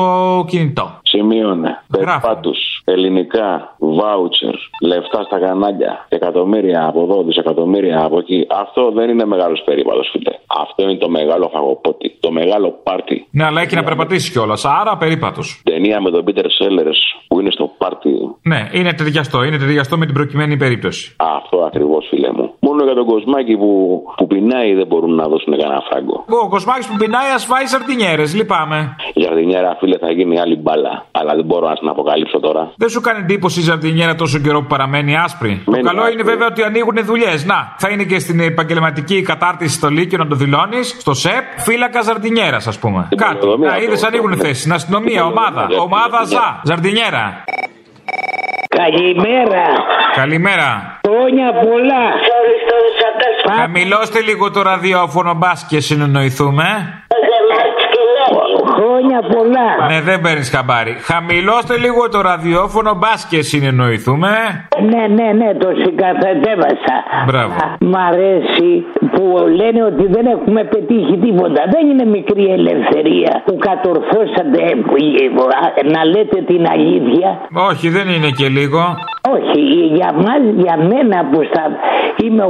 κινητό. 0.48 0.86
Σημείωνε. 1.02 1.82
Περπάτου, 1.88 2.52
ελληνικά, 2.84 3.76
βάουτσερ, 3.78 4.54
λεφτά 4.80 5.22
στα 5.22 5.38
κανάλια, 5.38 6.06
εκατομμύρια 6.08 6.86
από 6.86 7.02
εδώ, 7.02 7.22
δισεκατομμύρια 7.22 8.04
από 8.04 8.18
εκεί. 8.18 8.46
Αυτό 8.62 8.90
δεν 8.90 9.10
είναι 9.10 9.24
μεγάλος 9.24 9.62
περίπατος, 9.64 10.08
φίλε. 10.12 10.34
Αυτό 10.62 10.82
είναι 10.82 10.96
το 10.96 11.08
μεγάλο 11.08 11.48
φαγοπότη. 11.52 12.16
Το 12.20 12.30
μεγάλο 12.30 12.68
πάρτι. 12.82 13.26
Ναι, 13.30 13.44
αλλά 13.44 13.60
έχει 13.60 13.74
να 13.74 13.84
περπατήσει 13.84 14.32
κιόλας. 14.32 14.64
Άρα 14.64 14.96
περίπατος. 14.96 15.62
Ταινία 15.64 16.00
με 16.00 16.10
τον 16.10 16.24
Πίτερ 16.24 16.50
Σέλερ 16.50 16.86
που 17.28 17.40
είναι 17.40 17.50
στο 17.50 17.70
πάρτι. 17.78 18.10
Ναι, 18.42 18.68
είναι 18.72 18.92
ταιριαστό. 18.92 19.42
Είναι 19.42 19.58
ταιριαστό 19.58 19.98
με 19.98 20.04
την 20.04 20.14
προκειμένη 20.14 20.56
περίπτωση. 20.56 21.16
Αυτό 21.18 21.58
ακριβώς, 21.58 22.06
φίλε 22.10 22.32
μου. 22.32 22.51
Μόνο 22.66 22.84
για 22.84 22.94
τον 22.94 23.06
κοσμάκι 23.06 23.56
που, 23.56 24.02
που 24.16 24.26
πεινάει 24.26 24.74
δεν 24.74 24.86
μπορούν 24.86 25.14
να 25.14 25.26
δώσουν 25.28 25.52
κανένα 25.60 25.80
φράγκο. 25.88 26.24
Ο 26.44 26.48
κοσμάκι 26.48 26.88
που 26.88 26.96
πεινάει 26.96 27.30
ας 27.34 27.44
φάει 27.44 27.66
σαρτινιέρες, 27.66 28.34
λυπάμαι. 28.34 28.96
Η 29.14 29.20
ζαρδινιέρα, 29.22 29.76
φίλε, 29.80 29.98
θα 29.98 30.10
γίνει 30.12 30.40
άλλη 30.40 30.56
μπάλα. 30.56 31.06
Αλλά 31.10 31.34
δεν 31.34 31.44
μπορώ 31.44 31.68
να 31.68 31.74
την 31.74 31.88
αποκαλύψω 31.88 32.40
τώρα. 32.40 32.72
Δεν 32.76 32.88
σου 32.88 33.00
κάνει 33.00 33.18
εντύπωση 33.18 33.60
η 33.60 33.62
ζαρτινιέρα 33.62 34.14
τόσο 34.14 34.38
καιρό 34.38 34.60
που 34.60 34.66
παραμένει 34.66 35.16
άσπρη; 35.16 35.62
Μένει 35.66 35.82
το 35.82 35.88
καλό 35.88 36.00
άσπρη. 36.00 36.12
είναι 36.14 36.22
βέβαια 36.22 36.46
ότι 36.46 36.62
ανοίγουν 36.62 36.96
δουλειές. 37.04 37.44
Να, 37.44 37.74
θα 37.78 37.88
είναι 37.88 38.04
και 38.04 38.18
στην 38.18 38.40
επαγγελματική 38.40 39.22
κατάρτιση 39.22 39.74
στο 39.74 39.88
Λύκειο 39.88 40.18
να 40.18 40.26
το 40.26 40.34
δηλώνεις, 40.34 40.96
στο 41.00 41.14
ΣΕΠ, 41.14 41.44
φύλακα 41.58 42.02
ζαρτινιέρα, 42.02 42.56
ας 42.56 42.78
πούμε. 42.78 43.08
Κάτι. 43.16 43.34
πολεοδομία 43.38 43.68
Να 43.68 43.74
αυτό. 43.74 43.84
είδες 43.86 44.02
ανοίγουν 44.04 44.32
θέσεις. 44.36 44.58
Στην 44.60 44.72
αστυνομία, 44.72 45.24
ομάδα. 45.24 45.66
Ομάδα 45.80 46.24
ΖΑ. 46.24 46.60
Ζαρτινιέρα. 46.64 47.44
Καλημέρα. 48.82 49.64
Καλημέρα. 50.14 51.00
Χρόνια 51.08 51.52
πολλά. 51.52 52.04
Χαμηλώστε 53.56 54.20
λίγο 54.20 54.50
το 54.50 54.62
ραδιόφωνο, 54.62 55.34
μπας 55.34 55.66
και 55.68 55.80
συνεννοηθούμε. 55.80 56.64
Χρόνια 59.22 59.52
πολλά. 59.52 59.86
Ναι, 59.90 60.00
δεν 60.00 60.20
παίρνεις 60.20 60.50
χαμπάρι. 60.50 60.94
Χαμηλώστε 61.08 61.74
λίγο 61.84 62.08
το 62.08 62.20
ραδιόφωνο, 62.20 62.94
μπας 62.94 63.26
και 63.30 63.42
συνεννοηθούμε. 63.42 64.30
Ναι, 64.90 65.02
ναι, 65.16 65.28
ναι, 65.40 65.54
το 65.54 65.68
συγκαθετέβασα. 65.82 66.96
Μπράβο. 67.26 67.54
Μ' 67.80 67.96
αρέσει 68.10 68.70
που 69.14 69.24
λένε 69.60 69.80
ότι 69.90 70.04
δεν 70.16 70.26
έχουμε 70.26 70.64
πετύχει 70.64 71.16
τίποτα. 71.24 71.60
Δεν 71.74 71.82
είναι 71.90 72.04
μικρή 72.04 72.44
ελευθερία 72.58 73.42
που 73.46 73.56
κατορθώσατε 73.68 74.62
που, 74.86 74.94
ε, 75.78 75.88
να 75.94 76.04
λέτε 76.04 76.38
την 76.50 76.62
αλήθεια. 76.74 77.28
Όχι, 77.70 77.88
δεν 77.88 78.08
είναι 78.08 78.30
και 78.38 78.48
λίγο. 78.48 78.94
Όχι, 79.30 79.60
για 79.98 80.12
μας, 80.12 80.42
για 80.64 80.76
μένα 80.76 81.18
που 81.30 81.38
στα, 81.50 81.64
είμαι 82.24 82.44
84 82.44 82.48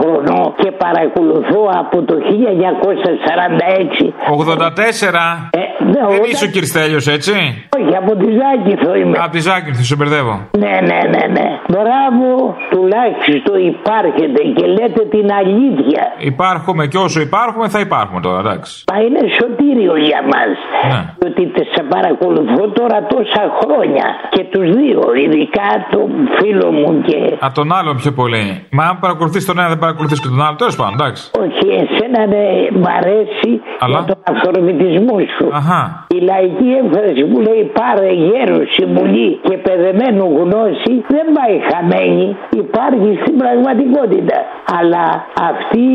χρονών 0.00 0.54
και 0.56 0.70
παρακολουθώ 0.70 1.62
από 1.78 2.02
το 2.02 2.14
1946. 2.14 4.12
84. 4.30 5.50
δεν 5.92 6.22
είσαι 6.30 6.44
ο 6.44 6.48
Κυριστέλιος, 6.48 7.06
έτσι; 7.06 7.32
Όχι, 7.78 7.96
από 7.96 8.12
τη 8.16 8.28
Ζάκηθο 8.40 8.94
είμαι. 8.94 9.18
Από 9.22 9.30
τη 9.30 9.40
Ζάκυνθο, 9.40 9.82
σε 9.82 9.96
μπερδεύω. 9.96 10.34
Ναι, 10.58 10.74
ναι, 10.88 10.98
ναι, 11.14 11.24
ναι. 11.36 11.46
Μπράβο, 11.72 12.56
τουλάχιστον 12.70 13.56
υπάρχετε 13.74 14.40
και 14.56 14.66
λέτε 14.66 15.02
την 15.14 15.26
αλήθεια. 15.40 16.02
Υπάρχουμε 16.18 16.86
και 16.86 16.98
όσο 16.98 17.20
υπάρχουμε 17.20 17.68
θα 17.68 17.80
υπάρχουμε 17.80 18.20
τώρα, 18.20 18.38
εντάξει. 18.38 18.84
Μα 18.92 18.96
είναι 19.04 19.20
σωτήριο 19.40 19.94
για 20.08 20.20
μας. 20.32 20.52
Ναι. 20.92 21.00
Διότι 21.18 21.42
τε- 21.54 21.68
σε 21.74 21.82
παρακολουθώ 21.94 22.62
τώρα 22.78 22.98
τόσα 23.14 23.42
χρόνια. 23.60 24.06
Και 24.34 24.42
τους 24.52 24.66
δύο, 24.80 25.00
ειδικά 25.24 25.55
τον 25.90 26.08
φίλο 26.38 26.68
μου 26.72 27.02
και... 27.06 27.16
Α, 27.44 27.48
τον 27.58 27.72
άλλον 27.72 27.96
πιο 27.96 28.12
πολύ. 28.12 28.66
Μα 28.70 28.84
αν 28.84 28.98
παρακολουθείς 28.98 29.44
τον 29.44 29.58
ένα, 29.58 29.68
δεν 29.68 29.78
παρακολουθείς 29.78 30.20
και 30.20 30.28
τον 30.28 30.42
άλλο. 30.46 30.56
Τέλος 30.56 30.76
πάντων, 30.76 30.94
εντάξει. 30.98 31.22
Όχι, 31.44 31.66
εσένα 31.82 32.20
ναι, 32.32 32.44
μ' 32.82 32.88
αρέσει 32.98 33.50
Αλλά; 33.78 33.96
για 33.96 34.02
τον 34.10 34.18
αυθορμητισμό 34.30 35.16
σου. 35.36 35.46
Αχα. 35.60 35.82
Η 36.16 36.18
λαϊκή 36.30 36.68
έμφραση 36.80 37.22
που 37.30 37.38
λέει 37.46 37.62
πάρε 37.80 38.10
γέρο 38.26 38.58
συμβουλή 38.76 39.30
και 39.46 39.56
παιδεμένο 39.64 40.24
γνώση 40.40 40.92
δεν 41.14 41.26
πάει 41.36 41.56
χαμένη. 41.68 42.26
Υπάρχει 42.64 43.10
στην 43.22 43.34
πραγματικότητα. 43.42 44.38
Αλλά 44.78 45.04
αυτοί 45.50 45.86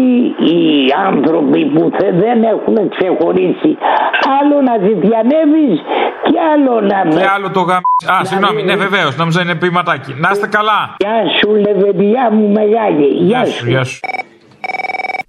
οι 0.49 0.59
άνθρωποι 1.09 1.61
που 1.73 1.81
θε- 1.97 2.15
δεν 2.25 2.37
έχουν 2.53 2.75
ξεχωρίσει 2.95 3.71
άλλο 4.39 4.57
να 4.67 4.75
ζητιανεύεις 4.87 5.77
και 6.27 6.37
άλλο 6.53 6.73
να 6.91 6.97
Και 7.15 7.29
άλλο 7.35 7.49
το 7.57 7.61
γαμ... 7.69 7.81
Α, 8.13 8.25
συγγνώμη, 8.29 8.63
ναι, 8.63 8.75
βεβαίως, 8.75 9.17
νόμιζα 9.17 9.41
είναι 9.41 9.50
ποιηματάκι. 9.57 10.13
Να 10.17 10.29
είστε 10.31 10.47
καλά. 10.47 10.95
Γεια 10.97 11.23
σου 11.41 11.55
λεβεντιά 11.55 12.31
μου 12.31 12.47
μεγάλη. 12.51 13.07
Γεια 13.07 13.45
σου, 13.45 13.67
γεια 13.69 13.83
σου. 13.83 13.99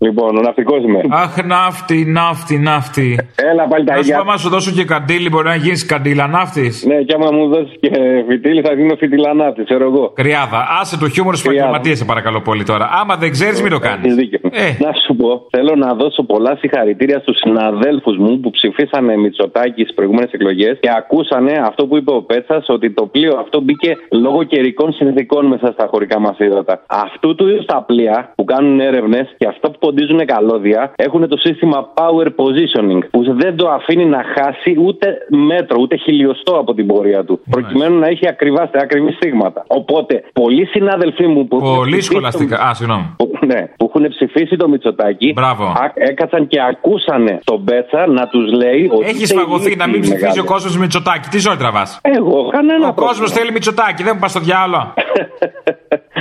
Λοιπόν, 0.06 0.36
ο 0.36 0.40
ναυτικός 0.40 0.82
είμαι. 0.84 1.00
Αχ, 1.08 1.44
ναύτη, 1.44 2.04
ναύτη, 2.04 2.58
ναύτη. 2.58 3.18
Έλα 3.50 3.64
πάλι 3.68 3.84
τα 3.84 3.92
Να 3.92 3.98
σου 3.98 4.04
ίδια. 4.04 4.16
πω, 4.16 4.22
άμα 4.22 4.36
σου 4.36 4.48
δώσω 4.48 4.70
και 4.70 4.84
καντήλι, 4.84 5.28
μπορεί 5.28 5.46
να 5.46 5.54
γίνεις 5.54 5.86
καντήλα 5.86 6.26
ναύτης. 6.26 6.84
Ναι, 6.86 6.94
και 7.02 7.14
άμα 7.14 7.28
μου 7.36 7.48
δώσεις 7.48 7.76
και 7.80 7.90
φιτίλι, 8.28 8.62
θα 8.62 8.72
γίνω 8.72 8.94
φιτιλανάτη, 8.96 9.64
ξέρω 9.64 9.84
εγώ. 9.84 10.12
Κρυάδα, 10.14 10.60
άσε 10.80 10.98
το 10.98 11.08
χιούμορ 11.08 11.34
στου 11.36 11.50
επαγγελματίε, 11.50 11.94
σε 11.94 12.04
παρακαλώ 12.04 12.40
πολύ 12.40 12.64
τώρα. 12.64 12.90
Άμα 13.00 13.16
δεν 13.16 13.30
ξέρεις, 13.30 13.62
μην 13.62 13.70
το 13.70 13.78
κάνεις. 13.78 14.04
Έχεις 14.04 14.14
δίκιο. 14.14 14.38
Να 14.78 14.92
σου 15.06 15.16
πω, 15.16 15.46
θέλω 15.50 15.74
να 15.76 15.94
δώσω 15.94 16.22
πολλά 16.22 16.56
συγχαρητήρια 16.60 17.18
στους 17.18 17.36
συναδέλφους 17.38 18.16
μου 18.16 18.40
που 18.40 18.50
ψηφίσανε 18.50 19.16
Μητσοτάκης 19.16 19.84
στι 19.84 19.94
προηγούμενες 19.94 20.32
εκλογές 20.32 20.78
και 20.80 20.90
ακούσανε 20.96 21.52
αυτό 21.66 21.86
που 21.86 21.96
είπε 21.96 22.12
ο 22.12 22.22
Πέτσας, 22.22 22.64
ότι 22.68 22.90
το 22.90 23.06
πλοίο 23.06 23.38
αυτό 23.38 23.60
μπήκε 23.60 23.96
λόγω 24.10 24.42
καιρικών 24.42 24.92
συνθηκών 24.92 25.46
μέσα 25.46 25.72
στα 25.72 25.86
χωρικά 25.90 26.20
μας 26.20 26.38
ύδατα. 26.38 26.82
Αυτού 26.86 27.34
του 27.34 27.48
είδους 27.48 27.64
τα 27.64 27.82
πλοία 27.86 28.32
που 28.36 28.44
κάνουν 28.44 28.80
έρευνες 28.80 29.34
και 29.38 29.46
αυτά 29.46 29.70
που 29.70 29.78
ποντίζουν 29.92 30.26
καλώδια 30.26 30.92
έχουν 30.96 31.28
το 31.28 31.36
σύστημα 31.36 31.88
power 31.94 32.26
positioning 32.26 32.98
που 33.10 33.34
δεν 33.34 33.56
το 33.56 33.68
αφήνει 33.70 34.04
να 34.04 34.22
χάσει 34.34 34.76
ούτε 34.84 35.06
μέτρο, 35.28 35.76
ούτε 35.80 35.96
χιλιοστό 35.96 36.52
από 36.58 36.74
την 36.74 36.86
πορεία 36.86 37.24
του. 37.24 37.40
Προκειμένου 37.50 37.98
να 37.98 38.06
έχει 38.06 38.28
ακριβά, 38.28 38.70
ακριβή 38.74 39.12
στίγματα. 39.12 39.64
Οπότε, 39.66 40.22
πολλοί 40.32 40.64
συνάδελφοί 40.66 41.26
μου 41.26 41.46
που. 41.48 41.56
έχουν 41.56 41.74
Πολύ 41.76 41.90
ψηφίσει 41.90 42.10
σχολαστικά. 42.10 42.56
το- 42.56 42.62
Α, 42.62 42.74
συγγνώμη. 42.74 43.14
που, 43.16 43.30
ναι, 43.46 43.60
που 43.76 43.90
έχουν 43.94 44.08
ψηφίσει 44.08 44.56
το 44.56 44.68
Μητσοτάκι. 44.68 45.32
Μπράβο. 45.32 45.64
α- 45.64 45.92
έκατσαν 45.94 46.46
και 46.46 46.58
ακούσανε 46.70 47.38
τον 47.44 47.64
Πέτσα 47.64 48.06
να 48.06 48.26
τους 48.26 48.52
λέει 48.52 48.90
ότι. 48.92 49.04
Έχεις 49.08 49.22
είστε 49.22 49.38
φαγωθεί 49.40 49.76
να 49.76 49.86
μην 49.86 49.94
ηλίθιοι 49.94 50.14
ψηφίζει 50.14 50.38
ο 50.38 50.42
μεγάλοι. 50.42 50.46
κόσμος 50.48 50.76
Μητσοτάκη. 50.78 51.28
Τι 51.28 51.38
ζωή 51.38 51.56
τραβάς; 51.56 51.98
Εγώ, 52.02 52.48
κανένα 52.52 52.88
Ο 52.88 52.92
κόσμος 52.94 53.32
θέλει 53.32 53.52
Μητσοτάκη, 53.52 54.02
δεν 54.02 54.12
μου 54.14 54.20
πας 54.20 54.30
στο 54.30 54.40
διάλογο. 54.40 54.94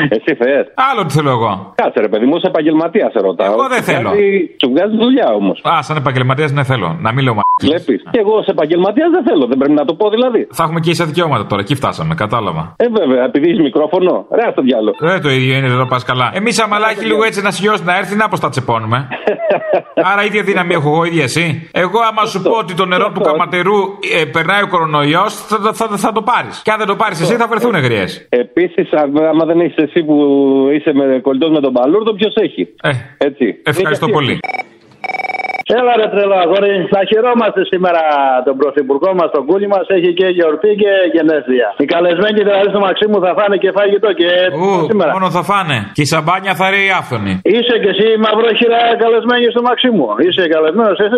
Εσύ 0.09 0.35
θες. 0.35 0.65
Άλλο 0.91 1.05
τι 1.05 1.13
θέλω 1.13 1.29
εγώ. 1.29 1.73
Κάτσε 1.75 1.99
ρε 2.01 2.07
παιδί 2.07 2.25
μου, 2.25 2.33
ως 2.35 2.43
επαγγελματίας 2.43 3.11
σε 3.11 3.19
ρωτάω. 3.19 3.53
Εγώ 3.53 3.67
δεν 3.67 3.77
Σου 3.77 3.83
θέλω. 3.83 4.09
βγάζει- 4.09 4.49
Σου 4.63 4.69
βγάζει 4.73 4.95
δουλειά 4.97 5.27
όμως. 5.33 5.61
Α, 5.69 5.81
σαν 5.81 5.97
επαγγελματίας 5.97 6.51
ναι 6.51 6.63
θέλω. 6.63 6.97
Να 7.01 7.13
μην 7.13 7.23
λέω 7.23 7.33
μα. 7.33 7.41
Βλέπεις. 7.61 8.03
Και 8.11 8.19
εγώ 8.19 8.33
ως 8.37 8.47
επαγγελματίας 8.47 9.09
δεν 9.11 9.23
θέλω. 9.23 9.45
Δεν 9.47 9.57
πρέπει 9.57 9.73
να 9.73 9.85
το 9.85 9.93
πω 9.93 10.09
δηλαδή. 10.09 10.47
Θα 10.51 10.63
έχουμε 10.63 10.79
και 10.79 10.89
ίσα 10.89 11.05
δικαιώματα 11.05 11.45
τώρα. 11.45 11.61
Εκεί 11.61 11.75
φτάσαμε, 11.75 12.15
κατάλαβα. 12.15 12.73
Ε, 12.77 12.85
βέβαια, 12.99 13.23
επειδή 13.23 13.47
έχεις 13.49 13.59
μικρόφωνο. 13.61 14.25
Ρε, 14.31 14.51
στο 14.51 14.61
διάλογο. 14.61 14.95
Ε, 15.01 15.19
το 15.19 15.29
ίδιο 15.29 15.57
είναι, 15.57 15.67
δεν 15.67 15.87
πας 15.87 16.03
καλά. 16.03 16.31
Εμείς 16.33 16.59
αμαλάκι 16.61 17.05
λίγο 17.05 17.23
έτσι 17.23 17.41
να 17.41 17.51
σιώσει 17.51 17.83
να 17.83 17.97
έρθει, 17.97 18.15
να 18.15 18.27
πώ 18.27 18.39
τα 18.39 18.49
τσεπώνουμε. 18.49 19.07
Άρα 20.11 20.23
ίδια 20.25 20.43
δύναμη 20.43 20.73
έχω 20.73 20.89
εγώ, 20.89 21.03
ίδια 21.05 21.23
εσύ. 21.23 21.69
Εγώ, 21.71 21.99
άμα 22.09 22.25
σου 22.25 22.41
πω 22.41 22.51
ότι 22.51 22.73
το 22.73 22.85
νερό 22.85 23.11
του 23.13 23.21
καματερού 23.21 23.75
ε, 24.21 24.25
περνάει 24.25 24.61
ο 24.61 24.67
κορονοϊός, 24.67 25.33
θα, 25.35 25.57
θα, 25.73 25.73
θα, 25.73 25.97
θα 25.97 26.11
το 26.11 26.21
πάρεις. 26.21 26.61
Και 26.63 26.71
αν 26.71 26.77
δεν 26.77 26.87
το 26.87 26.95
πάρεις 26.95 27.21
εσύ, 27.21 27.35
θα 27.35 27.47
βρεθούν 27.47 27.75
γριές. 27.75 28.25
Επίσης, 28.29 28.89
άμα 29.01 29.45
δεν 29.45 29.59
έχεις 29.59 29.75
εσύ 29.75 30.03
που 30.03 30.15
είσαι 30.73 30.93
με 30.93 31.19
κολλητός 31.21 31.49
με 31.49 31.59
τον 31.59 31.73
Παλούρδο, 31.73 32.13
ποιος 32.13 32.33
έχει; 32.35 32.67
Ε, 32.83 32.89
Έτσι. 33.17 33.61
Ευχαριστώ 33.63 34.07
πολύ. 34.07 34.39
Έλα 35.79 35.93
ρε 36.01 36.07
τρελό 36.13 36.35
αγόρι, 36.45 36.73
θα 36.93 36.99
χαιρόμαστε 37.11 37.61
σήμερα 37.71 38.01
τον 38.47 38.55
πρωθυπουργό 38.61 39.09
μας, 39.19 39.29
τον 39.35 39.43
κούλι 39.49 39.67
μας, 39.73 39.85
έχει 39.97 40.11
και 40.19 40.27
γιορτή 40.37 40.71
και 40.81 40.91
γενέθλια. 41.15 41.67
Οι 41.83 41.85
καλεσμένοι 41.93 42.39
δηλαδή 42.47 42.67
στο 42.73 42.79
Μαξίμου 42.85 43.17
θα 43.25 43.31
φάνε 43.37 43.55
και 43.63 43.69
φαγητό 43.77 44.09
και 44.19 44.29
Ου, 44.59 44.69
σήμερα. 44.89 45.11
μόνο 45.15 45.27
θα 45.37 45.41
φάνε. 45.51 45.77
Και 45.95 46.01
η 46.07 46.09
σαμπάνια 46.13 46.53
θα 46.59 46.65
ρέει 46.73 46.89
άφθονη. 46.99 47.33
Είσαι 47.55 47.75
και 47.83 47.89
εσύ 47.93 48.07
μαυρόχειρα 48.25 48.79
καλεσμένη 49.03 49.45
στο 49.53 49.61
Μαξίμου. 49.67 50.05
Είσαι 50.25 50.43
καλεσμένος, 50.55 50.97
εσύ 51.05 51.17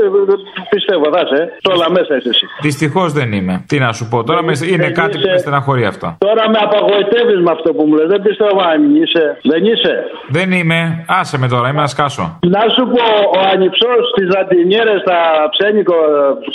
πιστεύω 0.74 1.06
θα 1.16 1.22
είσαι. 1.26 1.42
Σε 1.64 1.70
όλα 1.76 1.88
μέσα 1.98 2.12
είσαι 2.18 2.30
εσύ. 2.36 2.46
Δυστυχώς 2.68 3.10
δεν 3.20 3.30
είμαι. 3.38 3.54
Τι 3.70 3.78
να 3.86 3.90
σου 3.98 4.04
πω 4.12 4.18
τώρα, 4.30 4.42
με- 4.48 4.58
είναι 4.74 4.90
κάτι 5.02 5.16
που 5.22 5.28
με 5.36 5.40
στεναχωρεί 5.44 5.84
αυτό. 5.94 6.08
Τώρα 6.28 6.44
με 6.54 6.60
απαγοητεύει 6.66 7.36
με 7.48 7.52
αυτό 7.58 7.70
που 7.76 7.84
μου 7.88 7.94
λες. 7.98 8.08
Δεν 8.14 8.22
πιστεύω 8.28 8.60
αν 8.74 8.80
είσαι. 9.02 9.24
Δεν 9.52 9.62
είσαι. 9.72 9.94
Δεν 10.38 10.48
είμαι. 10.60 10.80
Άσε 11.20 11.36
με 11.42 11.48
τώρα, 11.54 11.66
είμαι 11.70 11.80
ένας 11.84 11.92
σκάσο. 11.98 12.26
Να 12.56 12.62
σου 12.76 12.84
πω, 12.94 13.04
ο 13.38 13.40
ανυψός 13.54 14.02
στι 14.12 14.24
ζαντινιέρες, 14.48 15.00
τα 15.10 15.20
ψένικο 15.54 15.96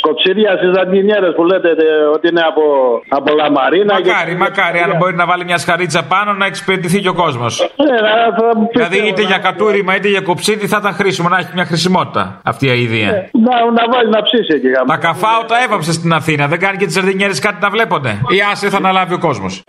κοψίδια 0.01 0.51
στις 0.59 0.71
ζαντινιέρες 0.77 1.33
που 1.37 1.45
λέτε 1.45 1.69
ε, 1.69 2.05
ότι 2.15 2.29
είναι 2.29 2.41
από, 2.51 2.63
από 3.09 3.29
λαμαρίνα. 3.41 3.93
Μακάρι, 3.95 4.35
μακάρι, 4.45 4.79
αν 4.87 4.93
μπορεί 4.99 5.15
να 5.23 5.27
βάλει 5.27 5.45
μια 5.45 5.59
σχαρίτσα 5.59 6.03
πάνω 6.15 6.33
να 6.33 6.47
εξυπηρετηθεί 6.47 6.99
και 7.01 7.09
ο 7.09 7.15
κόσμος. 7.15 7.61
Ε, 7.61 7.67
να- 8.07 8.35
θα 8.39 8.57
μου 8.59 8.67
πεις, 8.69 8.77
Δηλαδή 8.89 9.09
είτε 9.09 9.23
για 9.23 9.39
κατούριμα 9.39 9.97
είτε 9.97 10.09
για 10.09 10.21
κοψίδι 10.21 10.67
θα 10.67 10.77
ήταν 10.81 10.93
χρήσιμο 10.95 11.29
να 11.29 11.39
έχει 11.39 11.51
μια 11.55 11.65
χρησιμότητα 11.65 12.41
αυτή 12.45 12.67
η 12.67 12.71
αηδία. 12.71 13.11
Να, 13.47 13.55
να 13.79 13.85
βάλει 13.93 14.11
να 14.11 14.23
ψήσει 14.23 14.53
εκεί. 14.55 14.69
γάμο. 14.69 14.87
Τα 14.87 14.97
καφάω 14.97 15.45
τα 15.45 15.57
έβαψε 15.65 15.93
στην 15.93 16.13
Αθήνα. 16.13 16.47
Δεν 16.47 16.59
κάνει 16.59 16.77
και 16.77 16.85
τις 16.85 16.95
ζαρδινιέρε 16.95 17.33
κάτι 17.41 17.57
να 17.61 17.71
βλέπονται. 17.71 18.11
Ή 18.29 18.39
άσε 18.53 18.69
θα 18.69 18.77
αναλάβει 18.77 19.15
ο 19.15 19.19
κόσμος. 19.19 19.65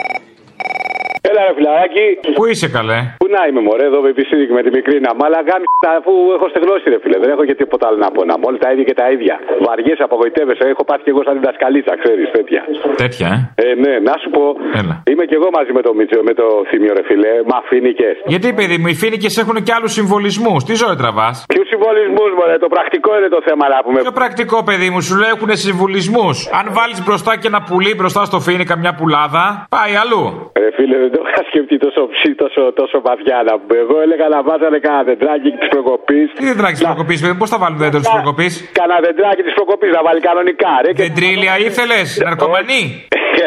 Έλα 1.30 1.42
ρε 1.48 1.54
φιλαράκι. 1.58 2.06
Πού 2.40 2.44
είσαι 2.52 2.68
καλέ; 2.78 3.00
Πού 3.22 3.28
να 3.36 3.42
είμαι, 3.48 3.62
μωρέ, 3.68 3.86
εδώ 3.92 4.00
με 4.06 4.10
επιστήμη 4.16 4.46
με 4.60 4.62
τη 4.66 4.70
μικρή 4.78 4.96
να 5.08 5.12
μ' 5.18 5.24
αλλά 5.26 5.40
γάμι 5.50 5.66
αφού 5.98 6.14
έχω 6.36 6.46
στεγνώσει, 6.54 6.86
ρε 6.94 7.00
φίλε. 7.04 7.18
Δεν 7.24 7.30
έχω 7.36 7.44
και 7.50 7.56
τίποτα 7.62 7.84
άλλο 7.88 7.98
να 8.06 8.10
πω. 8.16 8.22
Να 8.32 8.36
πω 8.40 8.46
όλα 8.50 8.60
τα 8.66 8.70
ίδια 8.74 8.86
και 8.90 8.98
τα 9.02 9.08
ίδια. 9.16 9.36
Βαριέ, 9.66 9.96
απογοητεύεσαι. 10.08 10.64
Έχω 10.74 10.84
πάθει 10.90 11.04
και 11.06 11.12
εγώ 11.16 11.22
σαν 11.28 11.34
διδασκαλίτσα, 11.40 11.94
ξέρεις 12.04 12.28
τέτοια. 12.38 12.62
Τέτοια, 13.04 13.30
ε; 13.56 13.64
Ε, 13.70 13.74
ναι, 13.84 13.94
να 14.10 14.14
σου 14.22 14.30
πω. 14.36 14.44
Έλα. 14.80 14.96
Είμαι 15.12 15.26
και 15.30 15.36
εγώ 15.40 15.48
μαζί 15.58 15.72
με 15.78 15.82
το 15.88 15.92
Μίτσο, 15.98 16.20
με 16.30 16.34
το 16.40 16.46
Θήμιο, 16.70 16.94
ρε 17.00 17.04
φίλε. 17.10 17.32
Μα 17.52 17.58
φίνικε. 17.70 18.10
Γιατί 18.34 18.48
παιδί 18.58 18.78
μου, 18.82 18.88
οι 18.94 18.96
φίνικε 19.04 19.30
έχουν 19.42 19.58
και 19.66 19.74
άλλους 19.78 19.92
συμβολισμούς. 20.00 20.60
Τι 20.68 20.74
ζωή 20.82 20.96
τραβάς; 21.04 21.36
Ποιους 21.54 21.68
συμβολισμούς, 21.74 22.30
μωρέ, 22.38 22.58
το 22.66 22.70
πρακτικό 22.76 23.12
είναι 23.18 23.30
το 23.36 23.42
θέμα 23.48 23.66
να 23.74 23.78
πούμε. 23.86 24.00
Πιο 24.08 24.16
πρακτικό 24.22 24.58
παιδί 24.68 24.90
μου, 24.94 25.02
σου 25.08 25.16
λέω 25.22 25.30
έχουν 25.36 25.50
συμβολισμούς. 25.66 26.36
Αν 26.60 26.66
βάλεις 26.78 27.00
μπροστά 27.06 27.32
και 27.40 27.48
ένα 27.52 27.62
πουλί 27.70 27.92
μπροστά 27.96 28.22
στο 28.30 28.40
φίνικα 28.40 28.74
μια 28.84 28.94
πουλάδα, 29.00 29.44
πάει 29.76 29.94
αλλού. 30.04 30.24
Ρε 30.64 30.70
φίλε, 30.76 30.98
δεν 31.10 31.20
το 31.24 31.28
είχα 31.28 31.42
σκεφτεί 31.50 31.76
τόσο 31.86 32.02
ψή, 32.14 32.30
τόσο, 32.44 32.62
τόσο 32.80 32.98
βαθιά 33.08 33.38
να 33.50 33.54
πούμε. 33.60 33.76
Εγώ 33.84 33.96
έλεγα 34.06 34.28
να 34.36 34.40
βάζανε 34.48 34.78
κανένα 34.86 35.04
δεντράκι 35.10 35.50
της 35.60 35.68
προκοπής. 35.74 36.28
Τι 36.40 36.46
δεν 36.52 36.58
τράξει 36.62 36.82
προκοπής, 36.90 37.18
παιδί 37.22 37.34
μου, 37.34 37.42
πώς 37.44 37.50
θα 37.54 37.60
βάλουν 37.62 37.78
δέντρο 37.84 38.00
της 38.04 38.12
προκοπής; 38.16 38.54
Κανένα 38.80 39.00
δεντράκι 39.08 39.42
της 39.48 39.54
προκοπής 39.60 39.92
να 39.98 40.02
βάλει 40.08 40.22
κανονικά, 40.30 40.72
ρε. 40.84 40.90
Και... 40.94 41.04
Δεντρίλια 41.04 41.54
ήθελες, 41.68 42.08
ναρκωμανή; 42.28 42.84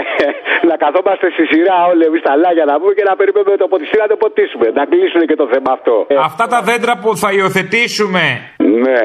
να 0.71 0.77
καθόμαστε 0.85 1.27
στη 1.35 1.45
σειρά 1.53 1.77
όλοι 1.91 2.05
εμείς 2.09 2.23
τα 2.29 2.33
λάγια 2.43 2.65
να 2.71 2.75
πούμε 2.81 2.93
και 2.99 3.05
να 3.11 3.15
περιμένουμε 3.21 3.57
το 3.65 3.69
ποτιστή 3.73 3.97
να 4.05 4.09
το 4.13 4.17
ποτίσουμε. 4.23 4.67
Να 4.79 4.85
κλείσουν 4.91 5.23
και 5.31 5.37
το 5.43 5.47
θέμα 5.53 5.71
αυτό. 5.77 5.95
Αυτά 6.31 6.45
τα 6.55 6.61
δέντρα 6.69 6.95
που 7.03 7.11
θα 7.23 7.29
υιοθετήσουμε. 7.37 8.25
Ναι. 8.85 9.01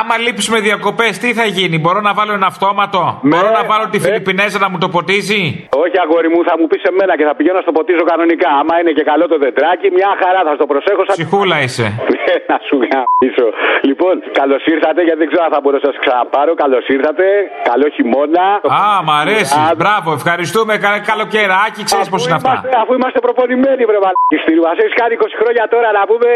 Άμα 0.00 0.14
λείψουμε 0.24 0.58
διακοπές, 0.68 1.12
τι 1.22 1.28
θα 1.38 1.44
γίνει, 1.56 1.76
μπορώ 1.82 2.00
να 2.08 2.12
βάλω 2.18 2.32
ένα 2.38 2.46
αυτόματο; 2.54 3.02
Μπορώ 3.30 3.48
να 3.58 3.62
βάλω 3.70 3.84
τη 3.92 3.98
Φιλιππινέζα 4.04 4.58
να 4.64 4.68
μου 4.70 4.78
το 4.84 4.88
ποτίζει; 4.94 5.42
Όχι, 5.84 5.96
αγόρι 6.04 6.28
μου, 6.32 6.40
θα 6.48 6.54
μου 6.58 6.66
πεις 6.70 6.82
εμένα 6.90 7.12
και 7.18 7.24
θα 7.28 7.34
πηγαίνω 7.38 7.60
στο 7.66 7.72
ποτίζω 7.76 8.02
κανονικά. 8.12 8.50
Άμα 8.60 8.74
είναι 8.80 8.92
και 8.98 9.04
καλό 9.10 9.24
το 9.32 9.36
δεντράκι, 9.44 9.86
μια 9.98 10.10
χαρά 10.20 10.40
θα 10.46 10.52
στο 10.58 10.66
προσέχω. 10.72 11.02
Σαν... 11.06 11.14
Ψυχούλα 11.18 11.56
είσαι. 11.64 11.86
Ναι, 12.26 12.36
να 12.52 12.58
σου 12.68 12.76
γαμίσω. 12.90 13.48
Λοιπόν, 13.88 14.14
καλώς 14.40 14.62
ήρθατε, 14.74 15.00
γιατί 15.06 15.18
δεν 15.22 15.28
ξέρω 15.30 15.44
αν 15.48 15.52
θα 15.56 15.60
μπορώ 15.62 15.76
να 15.80 15.84
σας 15.88 15.96
ξαναπάρω. 16.02 16.52
Καλώς 16.62 16.84
ήρθατε. 16.96 17.26
Καλό 17.70 17.86
χειμώνα. 17.96 18.46
Α, 18.80 18.84
μ' 19.06 19.14
αρέσει. 19.22 19.58
Μπράβο, 19.80 20.08
ευχαριστούμε. 20.18 20.72
Κα- 20.84 21.02
Καλοκαιράκι, 21.10 21.80
ξέρεις 21.88 22.08
πώς 22.12 22.20
είναι 22.24 22.36
αυτά. 22.40 22.52
Είμαστε, 22.54 22.70
αφού 22.82 22.92
είμαστε 22.98 23.18
προπονημένοι, 23.26 23.82
βρε 23.90 23.98
μαλάκι 24.04 24.36
στη 24.44 24.52
Μα 24.66 24.72
έχει 24.84 24.94
κάνει 25.02 25.12
20 25.20 25.40
χρόνια 25.40 25.64
τώρα 25.74 25.88
να 25.98 26.02
πούμε 26.10 26.28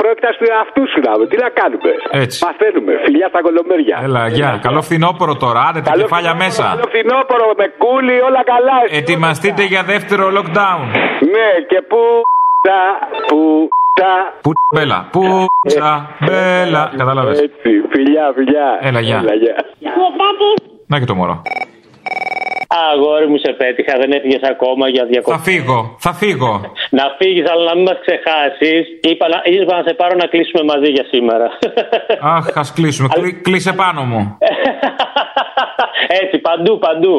πρόκειται 0.00 0.30
του 0.38 0.46
εαυτού 0.52 0.82
σου 0.92 0.98
να 1.06 1.10
πούμε. 1.14 1.26
Τι 1.32 1.36
να 1.44 1.48
κάνουμε; 1.58 1.79
Έτσι. 2.10 2.44
Μαθαίνουμε. 2.44 2.92
Φιλιά 3.04 3.28
στα 3.28 3.40
κολομέρια. 3.46 3.96
Έλα, 4.02 4.22
γεια. 4.28 4.58
Καλό 4.62 4.82
φθινόπωρο 4.82 5.34
τώρα. 5.36 5.60
Άντε 5.68 5.80
τα 5.80 5.92
κεφάλια 5.92 6.34
μέσα. 6.34 6.62
Καλό 6.62 6.86
φθινόπωρο 6.92 7.46
με 7.60 7.66
κούλι, 7.82 8.16
όλα 8.28 8.42
καλά. 8.52 8.76
Ετοιμαστείτε 9.00 9.62
για 9.72 9.82
δεύτερο 9.82 10.24
lockdown. 10.36 10.80
Ναι, 11.34 11.48
και 11.70 11.80
πού. 11.90 12.00
Τα, 12.68 12.80
που. 13.26 13.68
Τα. 14.00 14.12
Που 14.42 14.50
μπέλα. 14.74 15.08
Που 15.12 15.46
μπέλα. 16.26 16.92
Κατάλαβες. 16.96 17.40
Έτσι, 17.40 17.70
φιλιά, 17.90 18.32
φιλιά. 18.34 18.78
Έλα, 18.80 19.00
γεια. 19.00 19.18
Έλα, 19.22 19.34
γεια. 19.34 19.54
Να 20.86 20.98
και 20.98 21.04
το 21.04 21.14
μωρό. 21.14 21.42
Αγόρι 22.92 23.26
μου 23.28 23.38
σε 23.44 23.52
πέτυχα, 23.52 23.98
δεν 23.98 24.12
έφυγες 24.12 24.40
ακόμα 24.42 24.88
για 24.88 25.04
διακοπή. 25.04 25.36
Θα 25.36 25.42
φύγω, 25.42 25.94
θα 25.98 26.12
φύγω. 26.12 26.60
Να 26.90 27.04
φύγεις, 27.18 27.50
αλλά 27.50 27.64
να 27.64 27.74
μην 27.74 27.84
μας 27.84 27.98
ξεχάσεις. 28.04 28.82
Είπα, 29.10 29.28
να- 29.28 29.42
είπα 29.44 29.76
να 29.76 29.82
σε 29.88 29.94
πάρω 29.94 30.14
να 30.16 30.26
κλείσουμε 30.26 30.62
μαζί 30.72 30.90
για 30.90 31.04
σήμερα. 31.12 31.46
Αχ, 32.20 32.46
ας 32.54 32.72
κλείσουμε. 32.72 33.08
Κλεί- 33.12 33.42
Κλείσε 33.42 33.72
πάνω 33.72 34.02
μου. 34.04 34.38
έτσι, 36.20 36.36
παντού, 36.48 36.72
παντού. 36.86 37.14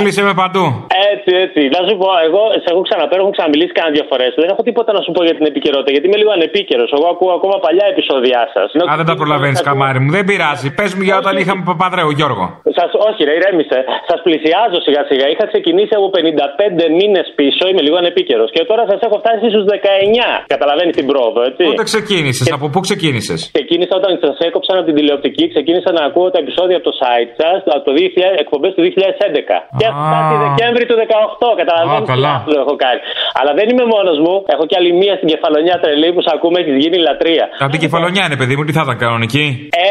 Κλείσε 0.00 0.22
με 0.28 0.34
παντού. 0.42 0.64
Έτσι, 1.12 1.30
έτσι. 1.44 1.60
Να 1.76 1.80
σου 1.86 1.94
πω, 2.00 2.08
εγώ 2.28 2.42
σε 2.62 2.68
έχω 2.72 2.82
ξαναπέρω, 2.88 3.20
έχω 3.24 3.32
ξαναμιλήσει 3.36 3.72
κανένα 3.78 3.92
δύο 3.96 4.04
φορές. 4.10 4.30
Δεν 4.42 4.48
έχω 4.52 4.62
τίποτα 4.68 4.90
να 4.96 5.00
σου 5.04 5.10
πω 5.14 5.20
για 5.28 5.34
την 5.38 5.46
επικαιρότητα, 5.50 5.90
γιατί 5.94 6.06
είμαι 6.08 6.18
λίγο 6.22 6.32
ανεπίκαιρος. 6.38 6.88
Εγώ 6.96 7.06
ακούω 7.14 7.32
ακόμα 7.38 7.56
παλιά 7.66 7.86
επεισόδια 7.94 8.40
σας. 8.54 8.68
Α, 8.90 8.94
δεν 9.00 9.06
τα 9.10 9.14
προλαβαίνεις, 9.20 9.60
καμάρι 9.68 9.98
μου. 10.02 10.10
Δεν 10.16 10.24
πειράζει. 10.28 10.68
Πες 10.78 10.90
μου 10.96 11.02
για 11.08 11.16
όταν 11.22 11.34
είχαμε 11.40 11.62
Παπαδρέου, 11.70 12.10
Γιώργο. 12.18 12.44
Σας, 12.78 12.90
όχι, 13.08 13.20
ρε, 13.28 13.34
ηρέμησε. 13.38 13.78
Σας 14.10 14.18
πλησιάζω 14.26 14.78
σιγά 14.86 15.02
σιγά. 15.10 15.26
Είχα 15.32 15.44
ξεκινήσει 15.52 15.92
από 15.98 16.08
55 16.16 16.86
μήνες 16.98 17.26
πίσω, 17.38 17.62
είμαι 17.70 17.82
λίγο 17.86 17.96
ανεπίκαιρος. 18.02 18.48
Και 18.54 18.62
τώρα 18.70 18.82
σας 18.90 19.00
έχω 19.06 19.16
φτάσει 19.22 19.44
στους 19.52 19.64
19. 19.72 20.30
Καταλαβαίνεις 20.54 20.94
την 21.00 21.06
πρόοδο, 21.10 21.40
έτσι. 21.48 21.62
Πότε 21.70 21.84
ξεκίνησες, 21.92 22.46
από 22.56 22.66
πού 22.72 22.78
ξεκίνησες; 22.86 23.40
Ξεκίνησα 23.56 23.94
όταν 24.00 24.12
σας 24.24 24.36
έκοψαν 24.48 24.74
από 24.78 24.86
την 24.90 24.96
τηλεοπτική, 24.98 25.44
ξεκίνησα 25.54 25.90
να 25.98 26.02
ακούω 26.08 26.28
τα 26.34 26.38
επεισόδια 26.44 26.76
από 26.80 26.86
το 26.90 26.94
site 27.02 27.30
σας, 27.40 27.58
από 27.76 27.84
το 27.88 27.92
2000, 28.06 28.44
εκπομπές 28.44 28.72
του 28.76 28.82
2011. 28.88 29.56
Και 29.78 29.84
έχω 29.88 29.98
φτάσει 30.08 30.34
Δεκέμβρη 30.46 30.84
του 30.90 30.96
18, 31.02 31.60
καταλαβαίνετε. 31.60 32.12
Α, 32.12 32.14
καλά. 32.14 32.34
τι 32.46 32.52
έχω 32.62 32.74
κάνει. 32.84 33.00
Αλλά 33.38 33.52
δεν 33.58 33.66
είμαι 33.70 33.86
μόνος 33.94 34.16
μου, 34.24 34.34
έχω 34.54 34.64
κι 34.70 34.76
άλλη 34.80 34.90
μία 35.00 35.14
στην 35.18 35.28
κεφαλονιά 35.32 35.74
τρελή 35.82 36.08
που 36.14 36.22
σα 36.26 36.30
ακούμε, 36.36 36.56
έχει 36.62 36.72
γίνει 36.82 36.96
λατρεία. 37.08 37.44
Από 37.64 37.72
την 37.74 37.82
κεφαλονιά 37.84 38.22
είναι, 38.26 38.36
παιδί 38.40 38.54
μου, 38.56 38.64
τι 38.66 38.72
θα 38.78 38.82
ήταν 38.86 38.96
κανονική; 39.04 39.44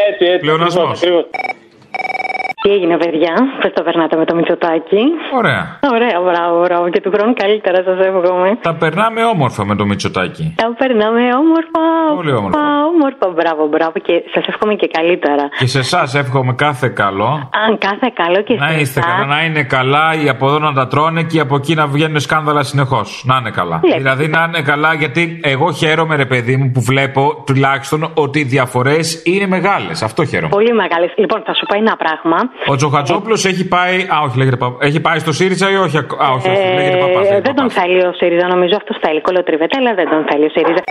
Έτσι, 0.08 0.24
έτσι. 0.32 0.44
Πλεονασμός. 0.46 0.96
Ακριβώς, 2.70 2.72
ακριβώς. 2.72 2.72
Τι 2.72 2.72
έγινε, 2.72 2.96
παιδιά, 2.96 3.34
πώς 3.60 3.72
το 3.72 3.82
περνάτε 3.82 4.16
με 4.16 4.24
το 4.24 4.34
Μητσοτάκι; 4.34 5.02
Ωραία. 5.40 5.62
Ωραία, 5.94 6.16
μπράβο, 6.26 6.60
μπράβο. 6.64 6.88
Και 6.88 7.00
του 7.00 7.10
χρόνου 7.14 7.34
καλύτερα, 7.34 7.78
σας 7.88 7.98
εύχομαι. 8.06 8.58
Τα 8.62 8.74
περνάμε 8.74 9.24
όμορφα 9.24 9.64
με 9.64 9.74
το 9.76 9.84
Μητσοτάκι. 9.86 10.54
Τα 10.56 10.74
περνάμε 10.78 11.22
όμορφα. 11.42 11.82
Πολύ 12.14 12.32
όμορφα. 12.32 12.58
Όμορφα, 12.94 13.26
μπράβο, 13.36 13.62
μπράβο. 13.72 13.96
Και 14.06 14.14
σας 14.34 14.44
εύχομαι 14.46 14.74
και 14.74 14.88
καλύτερα. 14.98 15.44
Και 15.58 15.66
σε 15.66 15.78
εσάς 15.78 16.14
εύχομαι 16.14 16.52
κάθε 16.52 16.88
καλό. 16.88 17.30
Αν 17.66 17.78
κάθε 17.78 18.08
καλό 18.14 18.42
και 18.42 18.54
Να 18.54 18.68
σε 18.68 18.80
είστε 18.80 19.00
εσάς. 19.00 19.12
καλά, 19.12 19.26
να 19.26 19.44
είναι 19.44 19.62
καλά 19.62 20.14
οι 20.22 20.28
από 20.28 20.46
εδώ 20.48 20.58
να 20.58 20.72
τα 20.72 20.86
τρώνε 20.86 21.22
και 21.22 21.36
οι 21.36 21.40
από 21.40 21.54
εκεί 21.56 21.74
να 21.74 21.86
βγαίνουν 21.86 22.20
σκάνδαλα 22.20 22.62
συνεχώς. 22.62 23.22
Να 23.26 23.36
είναι 23.36 23.50
καλά. 23.50 23.80
Λέτε. 23.84 23.96
Δηλαδή 23.96 24.28
να 24.28 24.44
είναι 24.48 24.62
καλά 24.62 24.94
γιατί 24.94 25.40
εγώ 25.42 25.72
χαίρομαι, 25.72 26.16
ρε 26.16 26.26
παιδί 26.26 26.56
μου, 26.56 26.70
που 26.70 26.80
βλέπω 26.80 27.42
τουλάχιστον 27.46 28.10
ότι 28.14 28.38
οι 28.38 28.42
διαφορές 28.44 29.22
είναι 29.24 29.46
μεγάλες. 29.46 30.02
Αυτό 30.02 30.24
χαίρομαι. 30.24 30.48
Πολύ 30.48 30.72
μεγάλες. 30.72 31.12
Λοιπόν, 31.16 31.42
θα 31.46 31.54
σου 31.54 31.64
πω 31.66 31.76
ένα 31.76 31.96
πράγμα. 31.96 32.38
Ο 32.66 32.76
Τζοχατζόπουλος 32.76 33.44
έχει 33.44 33.68
πάει. 33.68 34.00
Α, 34.00 34.20
όχι, 34.24 34.38
λέγεται 34.38 34.56
παπά. 34.56 34.86
Έχει 34.86 35.00
πάει 35.00 35.18
στο 35.18 35.32
ΣΥΡΙΖΑ 35.32 35.70
ή 35.70 35.76
όχι. 35.76 35.96
ακ- 35.98 36.22
Α, 36.22 36.30
όχι, 36.30 36.48
όχι 36.48 36.74
λέγεται 36.74 36.96
παπάς. 36.96 37.28
Ε, 37.30 37.40
δεν 37.40 37.54
τον 37.54 37.70
θέλει 37.70 38.04
ο 38.06 38.12
ΣΥΡΙΖΑ, 38.12 38.46
νομίζω 38.48 38.76
αυτό 38.76 38.96
θέλει. 39.00 39.20
Κολοτριβέτα, 39.20 39.78
αλλά 39.78 39.94
δεν 39.94 40.08
τον 40.08 40.24
θέλει 40.30 40.44
ο 40.44 40.48
ΣΥΡΙΖΑ. 40.48 40.82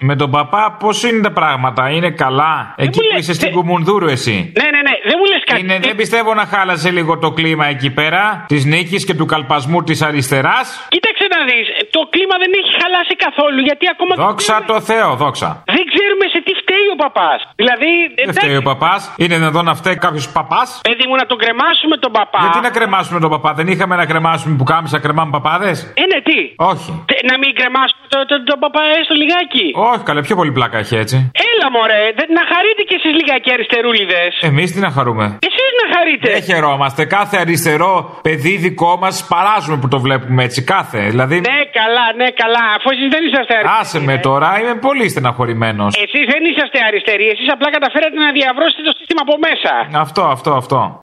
Με 0.00 0.16
τον 0.16 0.30
παπά, 0.30 0.76
πώς 0.80 1.02
είναι 1.02 1.20
τα 1.20 1.32
πράγματα, 1.32 1.90
είναι 1.90 2.10
καλά; 2.10 2.74
Εκεί 2.76 2.98
που 2.98 3.18
είσαι 3.18 3.32
στην 3.34 3.50
Κουμουνδούρου, 3.52 4.06
εσύ. 4.08 4.52
Ναι, 4.60 4.64
ναι, 4.74 4.80
ναι, 4.88 4.94
δεν 5.08 5.16
μου 5.18 5.24
λες 5.32 5.42
κάτι. 5.44 5.60
Είναι, 5.60 5.78
δεν 5.82 5.96
πιστεύω 5.96 6.34
να 6.34 6.44
χάλασε 6.46 6.90
λίγο 6.90 7.18
το 7.18 7.30
κλίμα 7.32 7.66
εκεί 7.66 7.90
πέρα 7.90 8.44
της 8.48 8.64
νίκης 8.64 9.04
και 9.04 9.14
του 9.14 9.26
καλπασμού 9.26 9.82
της 9.82 10.02
αριστεράς. 10.02 10.86
Κοίταξε 10.88 11.26
να 11.30 11.44
δεις, 11.44 11.66
το 11.96 12.02
κλίμα 12.14 12.36
δεν 12.42 12.50
έχει 12.60 12.72
χαλάσει 12.80 13.14
καθόλου 13.26 13.60
γιατί 13.68 13.84
ακόμα. 13.94 14.12
Δόξα 14.24 14.56
τω 14.70 14.76
Θεώ, 14.90 15.10
δόξα. 15.22 15.48
Δεν 15.76 15.84
ξέρουμε 15.92 16.24
σε 16.34 16.38
τι 16.46 16.52
φταίει 16.60 16.86
ο 16.94 16.96
παπάς. 17.04 17.38
Δηλαδή. 17.62 17.90
Δεν 18.18 18.26
φταίει 18.36 18.56
ο 18.62 18.64
παπάς. 18.70 19.00
Είναι 19.22 19.34
εδώ 19.52 19.62
να 19.70 19.74
φταίει 19.80 19.96
κάποιος 20.06 20.26
παπάς; 20.38 20.68
Παιδί 20.88 21.04
μου, 21.08 21.14
να 21.22 21.26
τον 21.30 21.38
κρεμάσουμε 21.42 21.96
τον 22.04 22.12
παπά. 22.18 22.40
Γιατί 22.44 22.60
να 22.68 22.72
κρεμάσουμε 22.76 23.18
τον 23.24 23.30
παπά, 23.34 23.50
δεν 23.58 23.66
είχαμε 23.72 23.94
να 24.02 24.06
κρεμάσουμε 24.10 24.52
που 24.58 24.66
κάμισα 24.72 24.96
κρεμάμε 25.04 25.30
παπάδες; 25.38 25.76
Ε, 26.02 26.04
ναι, 26.12 26.18
τι; 26.28 26.38
Όχι. 26.72 26.90
Τε- 27.10 27.24
Να 27.30 27.34
μην 27.42 27.50
κρεμάσουμε 27.58 28.04
τον 28.12 28.22
το, 28.30 28.34
το 28.50 28.54
παπά 28.64 28.82
έστω 28.98 29.14
λιγάκι. 29.22 29.66
Όχι, 29.90 30.02
καλέ, 30.08 30.20
πιο 30.28 30.36
πολύ 30.40 30.52
πλάκα 30.58 30.76
έχει 30.84 30.94
έτσι. 31.04 31.16
Έλα 31.50 31.66
μωρέ, 31.76 32.02
δε- 32.18 32.30
να 32.38 32.42
χαρείτε 32.52 32.82
κι 32.88 32.94
εσείς 32.98 33.12
λιγάκι 33.20 33.48
αριστερούλιδες. 33.56 34.32
Εμείς 34.50 34.68
τι 34.72 34.78
να 34.86 34.90
χαρούμε; 34.96 35.24
Εσείς 35.48 35.70
να 35.80 35.86
χαρείτε. 35.94 36.26
Δεν 36.36 36.42
χαιρόμαστε. 36.50 37.00
Κάθε 37.16 37.36
αριστερό 37.44 37.92
παιδί 38.26 38.54
δικό 38.66 38.92
μας 39.02 39.16
παράζουμε 39.32 39.76
που 39.82 39.88
το 39.88 39.98
βλέπουμε 40.06 40.40
έτσι. 40.48 40.60
Κάθε. 40.74 40.98
Δηλαδή. 41.12 41.36
Ναι, 41.50 41.58
καλά, 41.86 42.06
ναι, 42.20 42.28
καλά. 42.42 42.64
Αφού 42.76 42.88
εσείς 42.94 43.08
δεν 43.14 43.22
είσαστε 43.26 43.54
αριστεροί. 43.58 43.80
Άσε 43.80 44.00
με 44.00 44.16
τώρα, 44.18 44.48
είμαι 44.60 44.74
πολύ 44.88 45.08
στεναχωρημένος. 45.08 45.90
Εσείς 46.04 46.24
δεν 46.32 46.42
είσαστε 46.50 46.78
αριστεροί. 46.88 47.26
Εσείς 47.34 47.48
απλά 47.54 47.68
καταφέρατε 47.70 48.16
να 48.24 48.32
διαβρώσετε 48.38 48.82
το 48.88 48.92
σύστημα 48.98 49.22
από 49.26 49.34
μέσα. 49.46 49.72
Αυτό, 50.04 50.22
αυτό, 50.36 50.50
αυτό. 50.62 51.02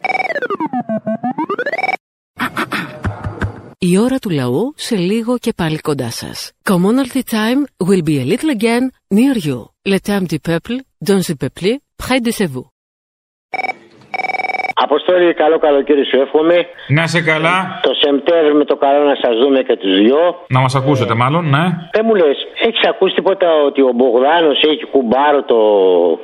Η 3.77 3.97
ώρα 3.97 4.17
του 4.17 4.29
λαού 4.29 4.73
σε 4.75 4.95
λίγο 4.95 5.37
και 5.37 5.53
πάλι 5.55 5.77
κοντά 5.77 6.09
σας. 6.09 6.51
Commonalty 6.69 7.21
time 7.37 7.61
will 7.87 8.03
be 8.09 8.15
a 8.23 8.25
little 8.31 8.51
again 8.59 8.83
near 9.17 9.35
you. 9.47 9.59
Le 9.91 9.97
temps 10.07 10.27
du 10.31 10.39
peuple, 10.49 10.75
dans 11.09 11.21
le 11.29 11.35
peuple, 11.41 11.71
près 12.03 12.19
de 12.25 12.31
chez 12.37 12.47
vous. 12.53 12.72
Αποστόλη, 14.85 15.33
καλό 15.43 15.57
καλοκαίρι 15.65 16.05
σου 16.09 16.17
εύχομαι. 16.23 16.57
Να 16.97 17.03
σε 17.13 17.19
καλά. 17.31 17.55
Το 17.87 17.91
Σεπτέμβρη 18.03 18.53
με 18.61 18.65
το 18.71 18.75
καλό 18.85 19.01
να 19.11 19.15
σας 19.23 19.33
δούμε 19.41 19.59
και 19.67 19.75
τους 19.81 19.93
δυο. 20.03 20.21
Να 20.55 20.59
μας 20.59 20.75
ακούσετε, 20.75 21.13
μάλλον, 21.21 21.43
ναι. 21.55 21.63
Δεν 21.95 22.03
μου 22.07 22.15
λες, 22.21 22.37
έχεις 22.67 22.83
ακούσει 22.91 23.13
τίποτα 23.19 23.47
ότι 23.67 23.81
ο 23.89 23.91
Μπογδάνος 23.97 24.59
έχει 24.71 24.83
κουμπάρο 24.93 25.41
το 25.51 25.59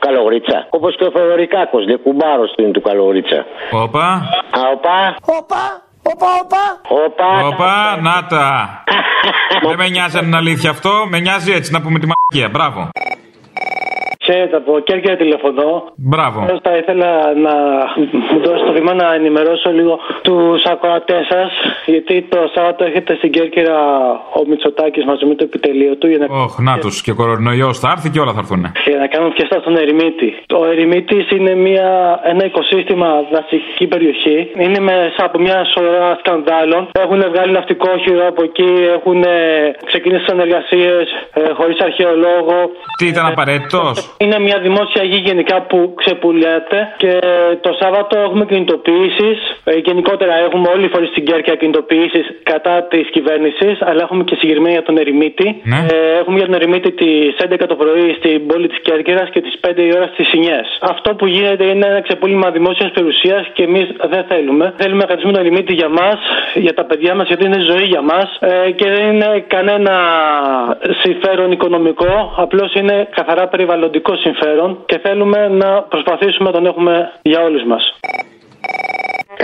καλογρίτσα; 0.05 0.57
Όπως 0.77 0.91
και 0.97 1.03
ο 1.09 1.11
Θεοδωρικάκο, 1.15 1.77
δεν 1.89 1.99
κουμπάρο 2.03 2.45
είναι 2.57 2.71
του 2.71 2.81
καλογρίτσα. 2.81 3.39
Όπα. 3.71 4.05
Α, 4.57 4.61
οπα. 4.75 4.97
Όπα, 5.37 5.63
όπα, 6.11 6.29
όπα. 6.43 6.63
Όπα. 7.05 7.29
Όπα, 7.47 7.73
να 8.07 8.15
τα. 8.31 8.47
Δεν 9.69 9.77
με 9.77 9.89
νοιάζει 9.89 10.17
αν 10.17 10.25
είναι 10.25 10.37
αλήθεια 10.37 10.69
αυτό, 10.69 10.91
με 11.09 11.19
νοιάζει 11.19 11.51
έτσι 11.51 11.71
να 11.71 11.81
πούμε 11.81 11.99
τη 11.99 12.07
μαγεία. 12.11 12.49
Μπράβο. 12.49 12.89
Ξέρετε, 14.29 14.55
από 14.55 14.79
Κέρκυρα 14.79 15.15
τηλεφωνώ. 15.15 15.71
Μπράβο. 15.95 16.39
Θα 16.67 16.77
ήθελα 16.81 17.09
να 17.45 17.53
μου 18.29 18.39
δώσετε 18.45 18.65
το 18.69 18.73
βήμα 18.77 18.93
να 18.93 19.13
ενημερώσω 19.13 19.69
λίγο 19.71 19.99
τους 20.21 20.63
ακροατές 20.73 21.23
σας. 21.33 21.51
Γιατί 21.85 22.15
το 22.29 22.39
Σάββατο 22.53 22.83
έχετε 22.89 23.15
στην 23.15 23.31
Κέρκυρα 23.31 23.77
ο 24.39 24.41
Μητσοτάκης 24.49 25.05
μαζί 25.05 25.25
με 25.25 25.35
το 25.35 25.43
επιτελείο 25.43 25.95
του 25.95 26.07
για 26.07 26.17
να, 26.17 26.25
Όχ, 26.43 26.59
να 26.59 26.77
τους 26.77 27.01
και 27.01 27.11
κορονοϊός 27.11 27.79
θα 27.79 27.89
έρθει 27.95 28.09
και 28.09 28.19
όλα 28.19 28.33
θα 28.33 28.39
έρθουν. 28.43 28.63
για 28.85 28.97
να 28.97 29.07
κάνουν 29.07 29.31
φιεστά 29.35 29.59
στον 29.59 29.75
Ερημίτη. 29.77 30.29
Ο 30.59 30.65
Ερημίτης 30.71 31.31
είναι 31.31 31.53
μια, 31.55 32.19
ένα 32.23 32.45
οικοσύστημα 32.45 33.07
δασική 33.31 33.87
περιοχή. 33.87 34.37
Είναι 34.57 34.79
μέσα 34.79 35.21
από 35.27 35.39
μια 35.39 35.65
σωρά 35.73 36.15
σκανδάλων. 36.19 36.81
Έχουν 37.03 37.21
βγάλει 37.31 37.51
ναυτικόχειρο 37.51 38.27
από 38.27 38.43
εκεί, 38.43 38.71
έχουν 38.97 39.23
ε, 39.23 39.37
ξεκινήσει 39.85 40.23
συνεργασίες 40.29 41.05
ε, 41.33 41.41
χωρίς 41.57 41.79
αρχαιολόγο. 41.81 42.57
Τι 42.97 43.05
ήταν 43.07 43.25
απαραίτητος; 43.25 44.15
Είναι 44.23 44.39
μια 44.39 44.59
δημόσια 44.59 45.03
γη 45.03 45.19
γενικά 45.29 45.61
που 45.61 45.93
ξεπουλιέται 45.95 46.79
και 46.97 47.19
το 47.61 47.71
Σάββατο 47.79 48.19
έχουμε 48.19 48.45
κινητοποιήσεις. 48.45 49.37
γενικότερα 49.87 50.33
έχουμε 50.45 50.67
όλοι 50.75 50.85
οι 50.85 50.89
φορεί 50.93 51.05
στην 51.05 51.25
Κέρκια 51.25 51.55
κινητοποιήσεις 51.55 52.25
κατά 52.43 52.83
της 52.83 53.09
κυβέρνησης, 53.09 53.81
αλλά 53.81 54.01
έχουμε 54.01 54.23
και 54.23 54.35
συγκεκριμένα 54.39 54.73
για 54.77 54.83
τον 54.83 54.97
Ερημίτη. 54.97 55.61
Ναι. 55.63 55.79
Ε, 55.93 56.19
έχουμε 56.19 56.37
για 56.37 56.45
τον 56.45 56.55
Ερημίτη 56.55 56.91
τις 56.91 57.35
11 57.37 57.65
το 57.67 57.75
πρωί 57.75 58.13
στην 58.19 58.47
πόλη 58.47 58.67
της 58.67 58.79
Κέρκυρας 58.81 59.29
και 59.29 59.41
τις 59.41 59.55
5 59.61 59.83
η 59.83 59.91
ώρα 59.97 60.07
στις 60.13 60.27
Σινιές. 60.27 60.67
Αυτό 60.81 61.15
που 61.15 61.25
γίνεται 61.25 61.63
είναι 61.63 61.85
ένα 61.87 62.01
ξεπούλημα 62.01 62.49
δημόσιας 62.49 62.91
περιουσίας 62.91 63.47
και 63.53 63.63
εμείς 63.63 63.87
δεν 64.09 64.23
θέλουμε. 64.29 64.73
Θέλουμε 64.77 65.01
να 65.01 65.05
κρατήσουμε 65.05 65.33
τον 65.33 65.41
Ερημίτη 65.41 65.73
για 65.73 65.89
μας, 65.89 66.19
για 66.53 66.73
τα 66.73 66.83
παιδιά 66.85 67.15
μας, 67.15 67.27
γιατί 67.27 67.45
είναι 67.45 67.59
ζωή 67.71 67.85
για 67.93 68.01
μας 68.01 68.37
ε, 68.39 68.71
και 68.71 68.87
δεν 68.89 69.03
είναι 69.11 69.43
κανένα 69.47 69.93
συμφέρον 71.01 71.51
οικονομικό. 71.51 72.33
Απλώς 72.37 72.73
είναι 72.73 73.07
καθαρά 73.15 73.47
περιβαλλοντικό 73.47 74.08
συμφέρον 74.15 74.83
και 74.85 74.99
θέλουμε 74.99 75.47
να 75.47 75.81
προσπαθήσουμε 75.81 76.49
να 76.49 76.55
τον 76.55 76.65
έχουμε 76.65 77.11
για 77.21 77.41
όλους 77.41 77.63
μας. 77.67 77.83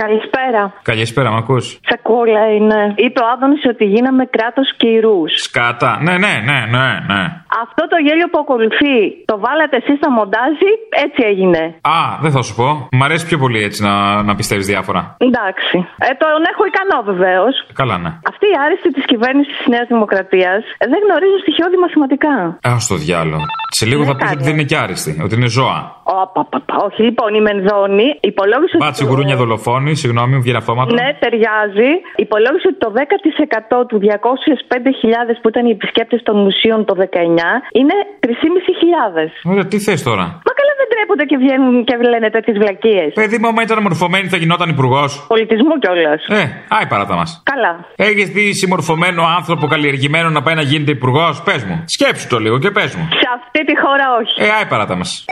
Καλησπέρα. 0.02 0.62
Καλησπέρα, 0.82 1.30
μ' 1.30 1.36
ακούς; 1.36 1.78
Σακούλα 1.88 2.44
είναι. 2.56 2.94
Είπε 2.96 3.20
ο 3.24 3.26
Άδωνης 3.32 3.64
ότι 3.72 3.84
γίναμε 3.84 4.24
κράτος 4.36 4.68
κυρούς. 4.76 5.32
Σκάτα. 5.46 5.98
Ναι, 6.02 6.14
ναι, 6.24 6.34
ναι, 6.48 6.58
ναι, 6.74 6.86
ναι. 7.10 7.22
Αυτό 7.64 7.82
το 7.92 7.96
γέλιο 8.06 8.28
που 8.32 8.38
ακολουθεί 8.44 8.96
το 9.30 9.36
βάλατε 9.44 9.76
εσείς 9.76 9.96
στα 10.00 10.10
μοντάζι, 10.10 10.72
έτσι 11.04 11.20
έγινε. 11.30 11.62
Α, 11.96 11.98
δεν 12.22 12.30
θα 12.30 12.42
σου 12.42 12.54
πω. 12.60 12.68
Μ' 12.98 13.02
αρέσει 13.02 13.26
πιο 13.26 13.38
πολύ 13.38 13.60
έτσι 13.68 13.82
να, 13.82 14.22
να 14.22 14.34
πιστεύεις 14.34 14.66
διάφορα. 14.66 15.16
Εντάξει. 15.28 15.76
Ε, 16.06 16.10
τον 16.22 16.42
έχω 16.52 16.62
ικανό 16.70 16.98
βεβαίως. 17.12 17.54
Καλά, 17.80 17.96
ναι. 17.98 18.10
Αυτοί 18.30 18.46
οι 18.52 18.56
άριστοι 18.64 18.88
της 18.96 19.04
κυβέρνησης 19.10 19.56
της 19.56 19.66
Νέας 19.66 19.86
Δημοκρατίας 19.92 20.60
δεν 20.92 21.00
γνωρίζουν 21.06 21.40
στοιχειώδη 21.44 21.76
μαθηματικά. 21.84 22.34
Α 22.70 22.74
το 22.88 22.96
διάλογο. 23.04 23.44
Σε 23.78 23.84
λίγο 23.90 24.02
θα 24.08 24.14
πει 24.16 24.24
ότι 24.36 24.44
δεν 24.48 24.54
είναι 24.56 24.68
και 24.70 24.76
άριστη, 24.84 25.10
ότι 25.24 25.34
είναι 25.38 25.50
ζώα. 25.58 25.78
Ω, 26.16 26.18
πα, 26.34 26.42
πα, 26.50 26.58
πα. 26.66 26.74
Όχι, 26.86 27.00
λοιπόν, 27.08 27.30
η 27.38 27.40
Μενδώνη 27.46 28.06
υπολόγισε. 28.30 28.74
ότι 28.76 28.84
Μπάτσι 28.84 29.02
το- 29.02 29.08
γουρούνια 29.10 29.36
δολοφόνη, 29.42 29.90
συγγνώμη, 30.02 30.32
μου 30.36 30.42
βγαίνει 30.44 30.60
αυτόματα. 30.62 30.90
Ναι, 31.00 31.08
ταιριάζει. 31.22 31.90
Υπολόγισε 32.24 32.66
ότι 32.72 32.78
το 32.84 32.90
10% 32.98 33.76
του 33.88 33.96
205.000 34.06 35.34
που 35.40 35.48
ήταν 35.52 35.62
οι 35.68 35.72
επισκέπτες 35.78 36.20
των 36.28 36.34
μουσείων 36.44 36.78
το 36.88 36.94
19 37.02 37.50
είναι 37.80 37.96
3.500. 38.24 39.30
Ωραία, 39.50 39.66
τι 39.72 39.78
θες 39.86 40.00
τώρα; 40.08 40.24
Μα 40.48 40.52
καλά 40.60 40.72
δεν 40.80 40.88
τρέπονται 40.92 41.24
και 41.30 41.36
βγαίνουν 41.42 41.74
και 41.88 41.94
λένε 42.12 42.28
τέτοιες 42.36 42.56
βλακίες. 42.62 43.08
Παιδί 43.20 43.38
μου, 43.40 43.46
άμα 43.50 43.62
ήταν 43.66 43.78
μορφωμένη 43.82 44.26
θα 44.32 44.36
γινόταν 44.42 44.68
υπουργός. 44.76 45.10
Πολιτισμού 45.34 45.74
κιόλας. 45.82 46.20
Ε, 46.40 46.42
άι 46.76 46.86
παράτα 46.92 47.14
μας. 47.20 47.30
Καλά. 47.52 47.72
Έχεις 47.96 48.28
δει 48.34 48.44
συμμορφωμένο 48.62 49.22
άνθρωπο 49.38 49.64
καλλιεργημένο 49.66 50.28
να 50.36 50.42
πάει 50.42 50.54
να 50.54 50.62
γίνεται 50.70 50.90
υπουργός, 50.98 51.42
πες 51.46 51.64
μου. 51.64 51.76
Σκέψου 51.94 52.26
το 52.28 52.38
λίγο 52.44 52.58
και 52.58 52.70
πες 52.70 52.90
μου. 52.96 53.04
Σε 53.22 53.28
αυτή 53.36 53.60
τη 53.68 53.74
χώρα 53.82 54.06
όχι. 54.20 54.36
Ε, 54.42 54.50
άι 54.58 54.66
παράτα 54.72 54.96
μας. 54.96 55.24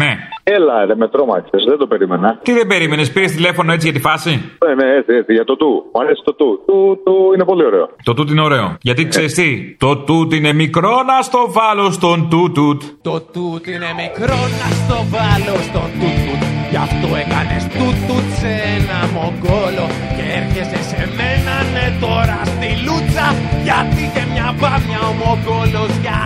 Ναι. 0.00 0.10
Έλα, 0.42 0.84
ρε, 0.86 0.94
με 0.94 1.08
τρόμαξες. 1.08 1.64
Δεν 1.68 1.78
το 1.78 1.86
περίμενα. 1.86 2.38
Τι 2.42 2.52
δεν 2.52 2.66
περίμενες, 2.66 3.12
πήρες 3.12 3.32
τηλέφωνο 3.32 3.72
έτσι 3.72 3.86
για 3.90 3.96
τη 3.96 4.02
φάση; 4.08 4.30
Ναι, 4.66 4.74
ναι, 4.74 4.96
έτσι, 4.96 5.14
έτσι, 5.14 5.32
για 5.32 5.44
το 5.44 5.56
του. 5.56 5.90
Μου 5.92 6.00
αρέσει 6.00 6.22
το 6.24 6.34
του. 6.34 6.62
Του, 6.66 7.00
του 7.04 7.30
είναι 7.34 7.44
πολύ 7.44 7.64
ωραίο. 7.64 7.88
Το 8.02 8.14
τούτ 8.14 8.30
είναι 8.30 8.42
ωραίο. 8.42 8.76
Γιατί 8.80 9.06
ξέρεις 9.06 9.34
τι, 9.34 9.76
το 9.78 9.96
τούτ 9.96 10.32
είναι 10.32 10.52
μικρό 10.52 11.02
να 11.02 11.22
στο 11.22 11.52
βάλω 11.56 11.90
στον 11.90 12.28
τούτουτ. 12.30 12.82
Το 13.02 13.20
τούτ 13.20 13.66
είναι 13.66 13.90
μικρό 13.96 14.40
να 14.60 14.68
στο 14.80 14.98
βάλω 15.12 15.56
στον 15.68 15.88
τούτουτ 16.00 16.56
Γι' 16.70 16.82
αυτό 16.88 17.08
έκανες 17.22 17.64
τούτουτ 17.76 18.26
σε 18.40 18.52
ένα 18.76 18.98
μογκόλο 19.14 19.86
Και 20.16 20.24
έρχεσαι 20.38 20.80
σε 20.90 21.00
μένα 21.16 21.54
ναι 21.74 21.86
τώρα 22.04 22.38
στη 22.52 22.70
λούτσα 22.86 23.26
Γιατί 23.66 24.04
και 24.14 24.22
μια 24.32 24.48
μπάμια 24.58 25.00
ο 25.10 25.12
μογκόλος 25.20 25.92
για 26.04 26.20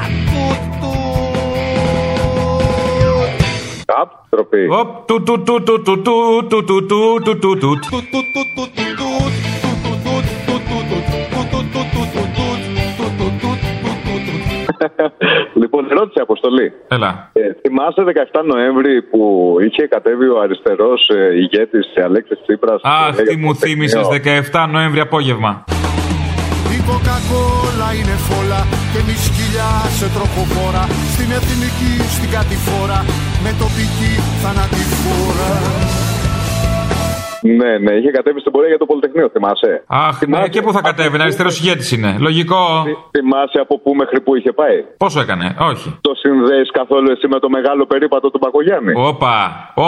Καπ, 3.91 4.11
τροπή. 4.30 4.68
Οπ, 4.80 5.07
του 5.07 5.22
του 5.22 5.43
του 5.43 5.62
του 5.62 5.82
του 5.82 6.03
του 6.03 6.45
του 6.49 6.64
του 6.64 6.86
του 6.86 7.20
του 7.24 7.38
του 7.38 7.59
του. 7.59 7.78
λοιπόν, 15.55 15.91
ερώτηση 15.91 16.20
αποστολή. 16.20 16.72
Έλα. 16.88 17.30
Ε, 17.32 17.41
θυμάσαι 17.61 18.03
17 18.32 18.41
Νοέμβρη 18.45 19.03
που 19.03 19.57
είχε 19.61 19.86
κατέβει 19.86 20.28
ο 20.28 20.41
αριστερό 20.41 20.93
ε, 21.16 21.34
ηγέτη 21.34 21.78
Αλέξη 22.05 22.34
Τσίπρα. 22.43 22.78
Αχ, 22.82 23.16
τι 23.16 23.36
μου 23.36 23.55
θύμισε 23.55 24.01
17 24.53 24.68
Νοέμβρη 24.70 25.01
απόγευμα. 25.01 25.64
Σκυλιά 29.27 29.73
σε 29.99 30.07
τροχοφόρα 30.14 30.85
Στην 31.14 31.31
εθνική, 31.39 31.95
στην 32.16 32.31
κατηφόρα 32.31 33.01
με 33.45 33.51
τοπική 33.61 34.12
θανατηφόρα 34.43 35.53
Ναι, 37.43 37.78
ναι, 37.84 37.93
είχε 37.99 38.11
κατέβει 38.11 38.41
στην 38.41 38.53
πορεία 38.53 38.68
για 38.68 38.78
το 38.78 38.86
Πολυτεχνείο, 38.86 39.28
θυμάσαι. 39.34 39.72
Αχ, 39.86 40.16
ναι, 40.26 40.49
και 40.49 40.61
πού 40.62 40.72
θα 40.72 40.80
κατέβει, 40.88 41.16
αριστερό 41.20 41.51
ηγέτη 41.61 41.95
είναι. 41.95 42.11
Λογικό. 42.26 42.61
Θυμάσαι 43.16 43.59
από 43.64 43.74
πού 43.82 43.91
μέχρι 43.95 44.20
πού 44.24 44.30
είχε 44.36 44.53
πάει; 44.53 44.76
Πόσο 45.05 45.20
έκανε, 45.20 45.47
όχι. 45.70 45.88
Το 46.09 46.12
συνδέεις 46.22 46.70
καθόλου 46.80 47.11
εσύ 47.14 47.26
με 47.34 47.38
το 47.45 47.49
μεγάλο 47.57 47.82
περίπατο 47.93 48.30
του 48.30 48.38
Μπακογιάννη; 48.43 48.93
Όπα, 49.11 49.36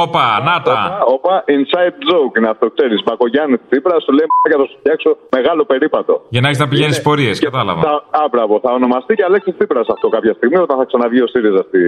όπα, 0.03 0.25
να 0.49 0.55
τα. 0.67 0.73
Όπα, 0.73 1.05
όπα, 1.15 1.35
inside 1.57 1.97
joke 2.11 2.35
είναι 2.39 2.49
αυτό, 2.55 2.65
ξέρεις. 2.77 2.99
Μπακογιάννη 3.07 3.57
Τσίπρα, 3.69 3.97
σου 4.05 4.13
λέει 4.19 4.27
για 4.51 4.59
να 4.61 4.65
σου 4.71 4.77
φτιάξω 4.83 5.11
μεγάλο 5.37 5.63
περίπατο. 5.73 6.13
Για 6.35 6.41
να 6.41 6.47
έχεις 6.49 6.61
να 6.65 6.69
πηγαίνεις 6.73 6.97
Είναι- 6.97 7.07
πορείες, 7.09 7.37
Και 7.39 7.47
κατάλαβα. 7.51 7.81
Θα, 7.89 7.95
α, 8.21 8.23
μπράβο, 8.33 8.55
θα 8.65 8.71
ονομαστεί 8.79 9.13
και 9.19 9.25
Αλέξης 9.31 9.55
Τσίπρας 9.57 9.87
αυτό 9.95 10.07
κάποια 10.17 10.33
στιγμή 10.39 10.59
όταν 10.67 10.77
θα 10.81 10.85
ξαναβγεί 10.91 11.21
ο 11.27 11.29
ΣΥΡΙΖΑ 11.33 11.63
στη, 11.69 11.81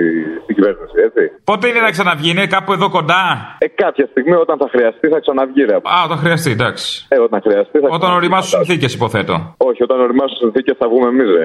στην 0.43 0.55
κυβέρνηση, 0.57 0.97
έτσι. 1.09 1.23
Πότε 1.51 1.65
είναι 1.69 1.81
να 1.87 1.91
ξαναβγεί, 1.97 2.29
είναι 2.35 2.47
κάπου 2.57 2.71
εδώ 2.77 2.87
κοντά; 2.97 3.23
Ε, 3.59 3.67
κάποια 3.83 4.07
στιγμή 4.13 4.35
όταν 4.45 4.57
θα 4.63 4.69
χρειαστεί 4.75 5.07
θα 5.15 5.21
ξαναβγεί, 5.25 5.54
ρε. 5.63 5.75
Α, 5.75 6.03
όταν 6.05 6.19
χρειαστεί, 6.19 6.51
εντάξει. 6.51 7.07
Ε, 7.09 7.19
όταν 7.19 7.41
χρειαστεί 7.43 7.79
θα 7.79 7.87
Όταν 7.87 7.99
ξαναβγεί. 7.99 8.17
οριμάσουν 8.17 8.49
συνθήκες, 8.65 8.95
υποθέτω. 8.95 9.55
Όχι, 9.57 9.83
όταν 9.83 10.01
οριμάσουν 10.01 10.37
συνθήκες 10.37 10.77
θα 10.79 10.89
βγούμε 10.89 11.09
εμείς, 11.09 11.27
ρε. 11.37 11.45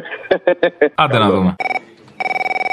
Άντε 1.04 1.18
να 1.18 1.30
δούμε. 1.30 1.56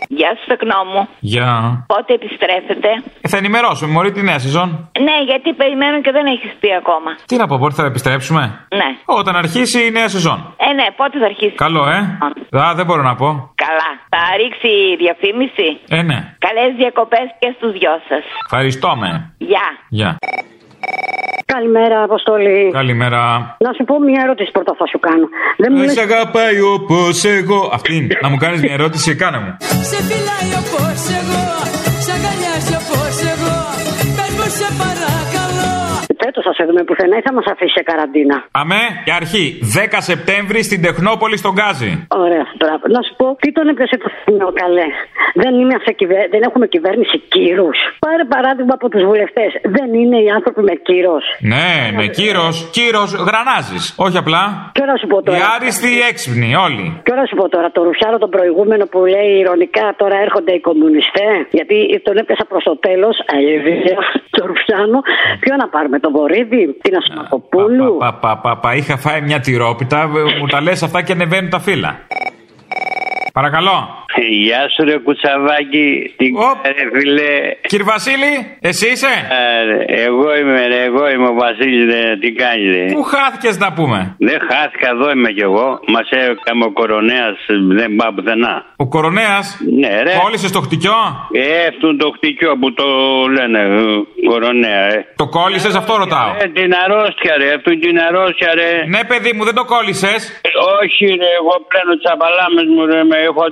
Γεια 0.08 0.30
σου, 0.38 0.46
τεκνό 0.46 0.80
μου. 0.92 1.08
Για. 1.20 1.48
Πότε 1.86 2.12
επιστρέφετε; 2.14 2.88
Ε, 3.20 3.28
θα 3.28 3.36
ενημερώσουμε, 3.36 3.92
Μωρή, 3.92 4.10
τη 4.12 4.22
νέα 4.22 4.38
σεζόν; 4.38 4.90
Ναι, 5.06 5.16
γιατί 5.30 5.52
περιμένω 5.52 6.00
και 6.00 6.10
δεν 6.10 6.26
έχεις 6.26 6.52
πει 6.60 6.68
ακόμα. 6.74 7.10
Τι 7.26 7.36
να 7.36 7.46
πω, 7.46 7.58
πότε 7.58 7.74
θα 7.74 7.84
επιστρέψουμε; 7.84 8.66
Ναι. 8.80 8.88
Όταν 9.04 9.36
αρχίσει 9.36 9.86
η 9.86 9.90
νέα 9.90 10.08
σεζόν. 10.08 10.54
Ε, 10.56 10.72
ναι, 10.72 10.86
πότε 10.96 11.18
θα 11.18 11.24
αρχίσει. 11.24 11.54
Καλό, 11.54 11.82
ε. 11.88 11.98
Α, 12.58 12.74
δεν 12.74 12.86
μπορώ 12.86 13.02
να 13.02 13.14
πω. 13.14 13.26
Καλά. 13.66 13.90
Θα 14.08 14.20
ρίξει 14.36 14.68
η 14.92 14.96
διαφήμιση. 14.96 15.68
Ε, 15.88 16.02
ναι. 16.02 16.18
Καλές 16.46 16.70
διακοπές 16.76 17.26
και 17.38 17.52
στους 17.56 17.72
δυο 17.78 17.94
σας. 18.08 18.24
Ευχαριστώ 18.44 18.96
με. 18.96 19.34
Γεια. 19.38 19.66
Γεια. 19.88 20.16
Καλημέρα, 21.54 22.02
Αποστολή. 22.02 22.70
Καλημέρα. 22.80 23.20
Να 23.66 23.72
σου 23.76 23.84
πω 23.84 23.94
μια 24.08 24.20
ερώτηση 24.24 24.50
πρώτα 24.56 24.72
θα 24.80 24.86
σου 24.92 24.98
κάνω. 24.98 25.26
Δεν 25.62 25.68
μου 25.72 25.78
Δεν 25.78 25.86
λες... 25.86 25.94
σε 25.98 26.00
αγαπάει 26.08 26.60
όπως 26.60 27.24
εγώ. 27.24 27.70
Αυτή. 27.72 27.96
να 28.22 28.28
μου 28.30 28.36
κάνεις 28.36 28.60
μια 28.60 28.72
ερώτηση, 28.78 29.14
κάνε 29.22 29.38
μου. 29.42 29.50
Σε 29.90 29.98
φυλάει 30.08 30.50
όπως 30.62 31.00
εγώ 31.18 31.44
Σ' 32.04 32.10
αγκαλιάζει 32.14 32.74
όπως 32.80 33.14
εγώ 33.32 33.56
Πες 34.16 34.32
μου 34.36 34.48
σε 34.58 34.68
παρακαλώ 34.80 34.95
Φέτος 36.22 36.42
θα 36.48 36.52
σε 36.58 36.62
δούμε 36.68 36.82
πουθενά 36.88 37.16
ή 37.20 37.22
θα 37.28 37.32
μας 37.36 37.46
αφήσει 37.52 37.72
σε 37.78 37.82
καραντίνα. 37.90 38.36
Αμέ, 38.62 38.82
η 39.08 39.10
αρχή. 39.20 39.44
10 39.62 39.96
Σεπτέμβρη 40.10 40.60
στην 40.68 40.80
Τεχνόπολη 40.86 41.36
στον 41.42 41.52
Γκάζι. 41.56 41.92
Ωραία, 42.24 42.44
μπράβο. 42.60 42.82
Να 42.96 43.00
σου 43.06 43.14
πω, 43.20 43.26
τι 43.42 43.48
τον 43.56 43.68
έπιασε 43.72 43.96
το 44.02 44.08
θύμιο, 44.24 44.48
καλέ. 44.62 44.88
Δεν, 45.42 45.52
είμαστε 45.62 45.90
κυβε- 46.00 46.28
δεν 46.34 46.42
έχουμε 46.48 46.66
κυβέρνηση 46.74 47.16
κύρους. 47.34 47.78
Πάρε 48.06 48.24
παράδειγμα 48.34 48.74
από 48.78 48.86
τους 48.92 49.02
βουλευτές. 49.10 49.50
Δεν 49.76 49.88
είναι 50.00 50.18
οι 50.24 50.28
άνθρωποι 50.36 50.62
με 50.70 50.74
κύρος. 50.88 51.24
Ναι, 51.52 51.68
με 51.98 52.06
κύρος. 52.18 52.54
Κύρος 52.76 53.10
γρανάζεις. 53.28 53.84
Όχι 54.04 54.16
απλά. 54.22 54.42
Και 54.76 54.84
να 54.90 54.96
σου 55.00 55.06
πω 55.06 55.22
τώρα. 55.22 55.38
Οι 55.38 55.42
άριστοι 55.56 55.90
έξυπνοι, 56.10 56.48
όλοι. 56.66 56.86
Και 57.06 57.14
να 57.20 57.24
σου 57.28 57.34
πω 57.40 57.48
τώρα, 57.48 57.68
το 57.76 57.80
ρουφιάρο 57.82 58.18
τον 58.18 58.30
προηγούμενο 58.30 58.84
που 58.92 58.98
λέει 59.14 59.30
ηρωνικά 59.42 59.94
τώρα 59.96 60.16
έρχονται 60.26 60.52
οι 60.52 60.60
κομμουνιστές. 60.60 61.34
Γιατί 61.50 62.00
τον 62.06 62.16
έπιασα 62.16 62.44
προς 62.50 62.62
το 62.64 62.74
τέλος. 62.86 63.14
Αιδία, 63.34 63.98
το 64.36 64.46
ρουφιάνο. 64.46 64.98
Ποιο 65.40 65.54
να 65.62 65.68
πάρουμε, 65.68 65.98
τον 66.06 66.14
Βορύδη, 66.14 66.76
την 66.82 66.96
Ασμακοπούλου. 66.96 67.96
Πα, 67.98 68.14
πα, 68.14 68.36
πα, 68.36 68.56
πα, 68.56 68.74
είχα 68.74 68.96
φάει 68.96 69.20
μια 69.20 69.40
τυρόπιτα, 69.40 70.00
ε, 70.02 70.38
μου 70.40 70.46
τα 70.46 70.60
λες 70.60 70.82
αυτά 70.82 71.02
και 71.02 71.12
ανεβαίνουν 71.12 71.50
τα 71.50 71.60
φύλλα. 71.60 71.98
Παρακαλώ. 73.32 74.05
Γεια 74.14 74.62
σου 74.72 74.84
ρε 74.84 74.96
κουτσαβάκι, 74.98 75.86
τι 76.16 76.26
κάνε 76.30 76.82
φίλε. 76.94 77.30
Κύριε 77.70 77.84
Βασίλη, 77.84 78.32
εσύ 78.60 78.86
είσαι; 78.90 79.12
Ε, 79.38 80.02
εγώ 80.06 80.36
είμαι 80.38 80.66
ρε, 80.66 80.80
εγώ 80.90 81.08
είμαι 81.10 81.28
ο 81.28 81.34
Βασίλης, 81.44 81.84
ρε, 81.94 82.16
τι 82.20 82.32
κάνεις 82.32 82.68
ρε; 82.74 82.84
Πού 82.92 83.02
χάθηκες 83.02 83.58
να 83.58 83.72
πούμε; 83.72 84.16
Δεν 84.18 84.38
χάθηκα, 84.48 84.88
εδώ 84.94 85.10
είμαι 85.10 85.30
κι 85.30 85.44
εγώ. 85.50 85.68
Μας 85.94 86.08
έκαμε 86.10 86.64
ο 86.64 86.72
κορονέας, 86.72 87.36
δεν 87.78 87.96
πάω 87.96 88.12
πουθενά. 88.12 88.54
Ο 88.76 88.86
κορονέας; 88.88 89.44
Ναι 89.80 90.02
ρε. 90.02 90.14
Κόλλησες 90.22 90.52
το 90.56 90.60
χτυκιό; 90.66 91.00
Ε, 91.32 91.66
αυτό 91.72 91.96
το 91.96 92.06
χτυκιό 92.16 92.52
που 92.60 92.68
το 92.80 92.86
λένε 93.36 93.60
ε, 93.60 94.28
κορονέα, 94.30 94.82
ε. 94.94 94.98
Το 95.16 95.26
κόλλησες, 95.36 95.74
αυτό 95.74 95.92
ρωτάω. 96.02 96.30
Ε, 96.42 96.46
την 96.58 96.70
αρρώστια 96.84 97.34
ρε, 97.40 97.48
αυτού 97.56 97.70
την 97.84 97.96
αρρώστια 98.06 98.50
ρε. 98.60 98.70
Ναι, 98.94 99.00
παιδί 99.10 99.32
μου, 99.36 99.44
δεν 99.48 99.54
το 99.60 99.64
κόλλησες. 99.72 100.20
Όχι 100.80 101.04
ρε, 101.20 101.30
εγώ 101.40 101.54
πλένω 101.70 101.94
τσαπαλάμες 102.02 102.66
μου 102.74 102.82
ρε, 102.90 103.00
με 103.10 103.16
έχω 103.28 103.42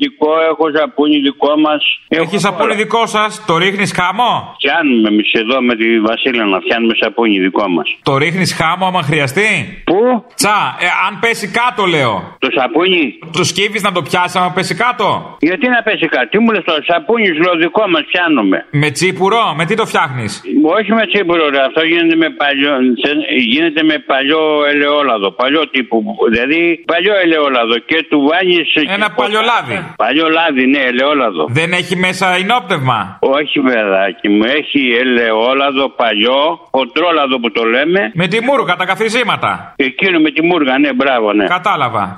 αντισυλληπτικό, 0.00 0.30
έχω 0.50 0.64
σαπούνι 0.76 1.18
δικό 1.18 1.52
μας. 1.58 1.82
Έχεις 2.08 2.40
σαπούνι 2.40 2.74
δικό 2.74 3.06
σας, 3.06 3.44
το 3.46 3.56
ρίχνεις 3.56 3.92
χάμο. 3.92 4.54
Φτιάνουμε 4.58 5.08
εμείς 5.08 5.32
εδώ 5.32 5.60
με 5.62 5.74
τη 5.76 6.00
Βασίλα 6.00 6.44
να 6.44 6.58
φτιάνουμε 6.60 6.92
σαπούνι 7.02 7.38
δικό 7.38 7.68
μας. 7.68 7.88
Το 8.02 8.16
ρίχνεις 8.16 8.54
χάμο 8.54 8.86
άμα 8.86 9.02
χρειαστεί; 9.02 9.48
Πού; 9.84 10.24
Τσα, 10.34 10.76
ε, 10.80 10.86
αν 11.06 11.18
πέσει 11.20 11.46
κάτω, 11.60 11.84
λέω. 11.86 12.36
Το 12.38 12.48
σαπούνι; 12.58 13.18
Το 13.32 13.44
σκύβεις 13.44 13.82
να 13.82 13.92
το 13.92 14.02
πιάσεις 14.02 14.36
άμα 14.36 14.50
πέσει 14.56 14.74
κάτω; 14.74 15.36
Γιατί 15.40 15.68
να 15.68 15.82
πέσει 15.82 16.06
κάτι, 16.08 16.28
τι 16.28 16.38
μου 16.38 16.50
λες 16.52 16.64
το 16.64 16.74
σαπούνι 16.86 17.26
σου 17.26 17.42
λέω 17.44 17.54
δικό 17.56 17.88
μας 17.88 18.04
πιάνουμε. 18.10 18.66
Με 18.70 18.90
τσίπουρο, 18.90 19.54
με 19.56 19.64
τι 19.64 19.74
το 19.76 19.86
φτιάχνεις; 19.86 20.42
Όχι 20.76 20.92
με 20.92 21.06
τσίπουρο, 21.06 21.48
ρε. 21.48 21.60
αυτό 21.68 21.80
γίνεται 21.84 22.16
με 22.16 22.28
παλιό, 22.30 22.72
σε- 23.02 23.24
γίνεται 23.54 23.82
με 23.82 23.98
παλιό 23.98 24.42
ελαιόλαδο. 24.72 25.30
Παλιό 25.30 25.68
τύπου. 25.68 25.96
Δηλαδή 26.32 26.84
παλιό 26.92 27.14
ελαιόλαδο 27.24 27.78
και 27.78 28.06
του 28.10 28.18
βάλει. 28.30 28.66
Ένα 28.96 29.10
παλιό 29.10 29.40
λάδι. 29.50 29.78
Παλιό 29.96 30.28
λάδι, 30.28 30.66
ναι, 30.66 30.80
ελαιόλαδο. 30.90 31.44
Δεν 31.48 31.72
έχει 31.72 31.96
μέσα 31.96 32.26
ενόπνευμα; 32.42 33.18
Όχι, 33.20 33.60
παιδάκι 33.60 34.28
μου, 34.28 34.44
έχει 34.58 34.80
ελαιόλαδο 35.02 35.84
παλιό, 36.00 36.40
χοντρόλαδο 36.70 37.36
που 37.42 37.50
το 37.50 37.62
λέμε. 37.74 38.00
Με 38.14 38.26
τη 38.26 38.38
μούργα, 38.48 38.76
τα 38.76 38.84
καθρизήματα. 38.84 39.72
Εκείνο 39.76 40.20
με 40.20 40.30
τη 40.30 40.42
μούργα, 40.42 40.78
ναι, 40.78 40.92
μπράβο, 40.92 41.32
ναι. 41.32 41.44
Κατάλαβα. 41.44 42.16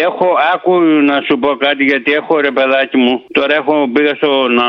Έχω, 0.00 0.28
άκου 0.54 0.72
να 1.10 1.16
σου 1.26 1.38
πω 1.38 1.48
κάτι 1.66 1.84
γιατί 1.84 2.12
έχω 2.12 2.40
ρε 2.40 2.50
παιδάκι 2.50 2.96
μου. 2.96 3.14
Τώρα 3.32 3.54
έχω 3.54 3.74
πήγα 3.92 4.14
στον 4.14 4.58
α, 4.58 4.68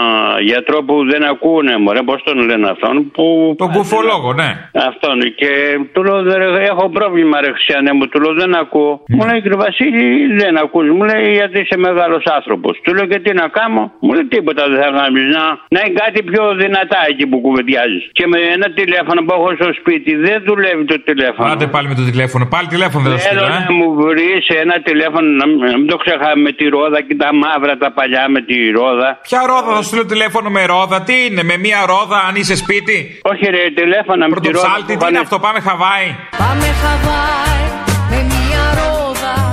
γιατρό 0.50 0.84
που 0.88 0.96
δεν 1.12 1.24
ακούνε 1.24 1.78
μωρέ, 1.78 2.02
πώς 2.02 2.24
τον 2.24 2.38
λένε 2.48 2.70
αυτόν. 2.70 3.12
Που... 3.12 3.56
Τον 3.58 3.72
κουφολόγο, 3.72 4.34
ναι. 4.34 4.50
Αυτόν 4.90 5.18
και 5.40 5.52
του 5.94 6.04
λέω 6.04 6.20
«Ρε, 6.38 6.64
έχω 6.72 6.90
πρόβλημα 6.90 7.42
ρε 7.42 7.50
Χριστιανέ 7.56 7.92
μου, 7.94 8.08
του 8.08 8.20
λέω 8.22 8.34
δεν 8.34 8.56
ακούω. 8.56 9.04
Μου 9.16 9.24
λέει 9.28 9.42
κύριε 9.42 9.58
Βασίλη 9.58 10.08
δεν 10.42 10.58
ακούς, 10.64 10.88
μου 10.98 11.04
λέει 11.04 11.32
γιατί 11.40 11.60
είσαι 11.60 11.78
μεγάλος 11.78 12.24
άνθρωπος. 12.38 12.74
Του 12.84 12.94
λέω 12.96 13.06
και 13.06 13.20
τι 13.20 13.34
να 13.34 13.48
κάνω, 13.48 13.92
μου 14.00 14.14
λέει 14.14 14.26
τίποτα 14.36 14.64
δεν 14.70 14.80
θα 14.84 14.90
κάνεις, 15.00 15.26
να, 15.36 15.44
να 15.74 15.80
είναι 15.84 15.94
κάτι 16.02 16.20
πιο 16.30 16.44
δυνατά 16.64 17.00
εκεί 17.12 17.26
που 17.28 17.38
κουβεντιάζεις. 17.46 18.04
Και 18.12 18.26
με 18.28 18.40
ένα 18.56 18.68
τηλέφωνο 18.80 19.20
που 19.26 19.34
έχω 19.38 19.50
στο 19.60 19.70
σπίτι 19.80 20.12
δεν 20.16 20.38
δουλεύει 20.48 20.86
το 20.86 20.98
τηλέφωνο. 21.10 21.52
Άντε 21.52 21.68
πάλι 21.76 21.88
με 21.92 21.96
το 21.96 22.04
τηλέφωνο. 22.12 22.44
Πάλι 22.56 22.68
τηλέφωνο 22.76 23.04
δεν 23.10 23.14
θα 23.18 23.20
Θέλω 23.28 23.40
στείλω, 23.40 23.56
ε. 23.56 23.66
να 23.68 23.72
μου 23.78 23.88
βρεις 24.02 24.44
ένα 24.64 24.76
τηλέφωνο 24.88 25.12
να 25.22 25.46
μην 25.48 25.58
να 25.58 25.78
μην 25.78 25.88
το 25.88 25.98
ξεχάμε 25.98 26.42
με 26.42 26.52
τη 26.52 26.66
ρόδα 26.68 27.02
και 27.08 27.16
τα 27.16 27.30
μαύρα 27.42 27.78
τα 27.78 27.92
παλιά 27.92 28.30
με 28.30 28.42
τη 28.42 28.56
ρόδα. 28.70 29.20
Ποια 29.22 29.42
ρόδα 29.48 29.70
θα 29.76 29.82
σου 29.82 29.88
στείλω 29.90 30.06
τηλέφωνο 30.06 30.50
με 30.50 30.66
ρόδα, 30.66 31.02
τι 31.02 31.16
είναι, 31.26 31.44
με 31.44 31.58
μία 31.58 31.80
ρόδα 31.86 32.18
αν 32.28 32.36
είσαι 32.36 32.56
σπίτι; 32.56 33.20
Όχι 33.32 33.46
ρε, 33.46 33.64
τηλέφωνα 33.82 34.28
με 34.30 34.36
τη 34.40 34.48
ρόδα. 34.48 34.60
Πρωτοψάλτη, 34.60 34.98
τι 34.98 35.06
είναι 35.10 35.20
αυτό, 35.20 35.40
πάμε 35.40 35.60
Χαβάη. 35.60 36.08
Πάμε 36.38 36.68
Χαβάη 36.82 37.64
με 38.10 38.20
μια 38.34 38.64
ρόδα 38.80 39.53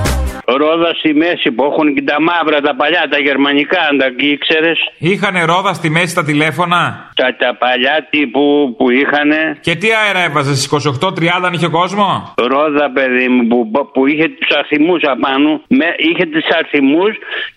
Ρόδα 0.57 0.93
στη 0.99 1.13
μέση 1.13 1.51
που 1.51 1.63
έχουν 1.63 1.93
και 1.95 2.01
τα 2.01 2.17
μαύρα, 2.21 2.61
τα 2.61 2.75
παλιά, 2.75 3.07
τα 3.09 3.19
γερμανικά, 3.19 3.79
αν 3.89 3.97
τα 3.97 4.07
ήξερες. 4.17 4.79
Είχανε 4.97 5.43
ρόδα 5.43 5.73
στη 5.73 5.89
μέση 5.89 6.15
τα 6.15 6.23
τηλέφωνα; 6.23 7.09
Τα, 7.15 7.35
τα 7.35 7.55
παλιά 7.55 8.07
τύπου 8.09 8.75
που 8.77 8.91
είχανε. 8.91 9.57
Και 9.61 9.75
τι 9.75 9.87
αέρα 9.93 10.23
έβαζε, 10.23 10.53
28-30 10.71 11.27
αν 11.45 11.53
είχε 11.53 11.67
κόσμο; 11.67 12.33
Ρόδα, 12.35 12.91
παιδί 12.91 13.27
μου, 13.27 13.47
που, 13.47 13.89
που 13.93 14.07
είχε 14.07 14.27
τους 14.27 14.49
αριθμού 14.57 14.95
απάνω. 15.15 15.61
Με, 15.67 15.85
είχε 15.97 16.25
τους 16.25 16.45
αριθμού 16.57 17.05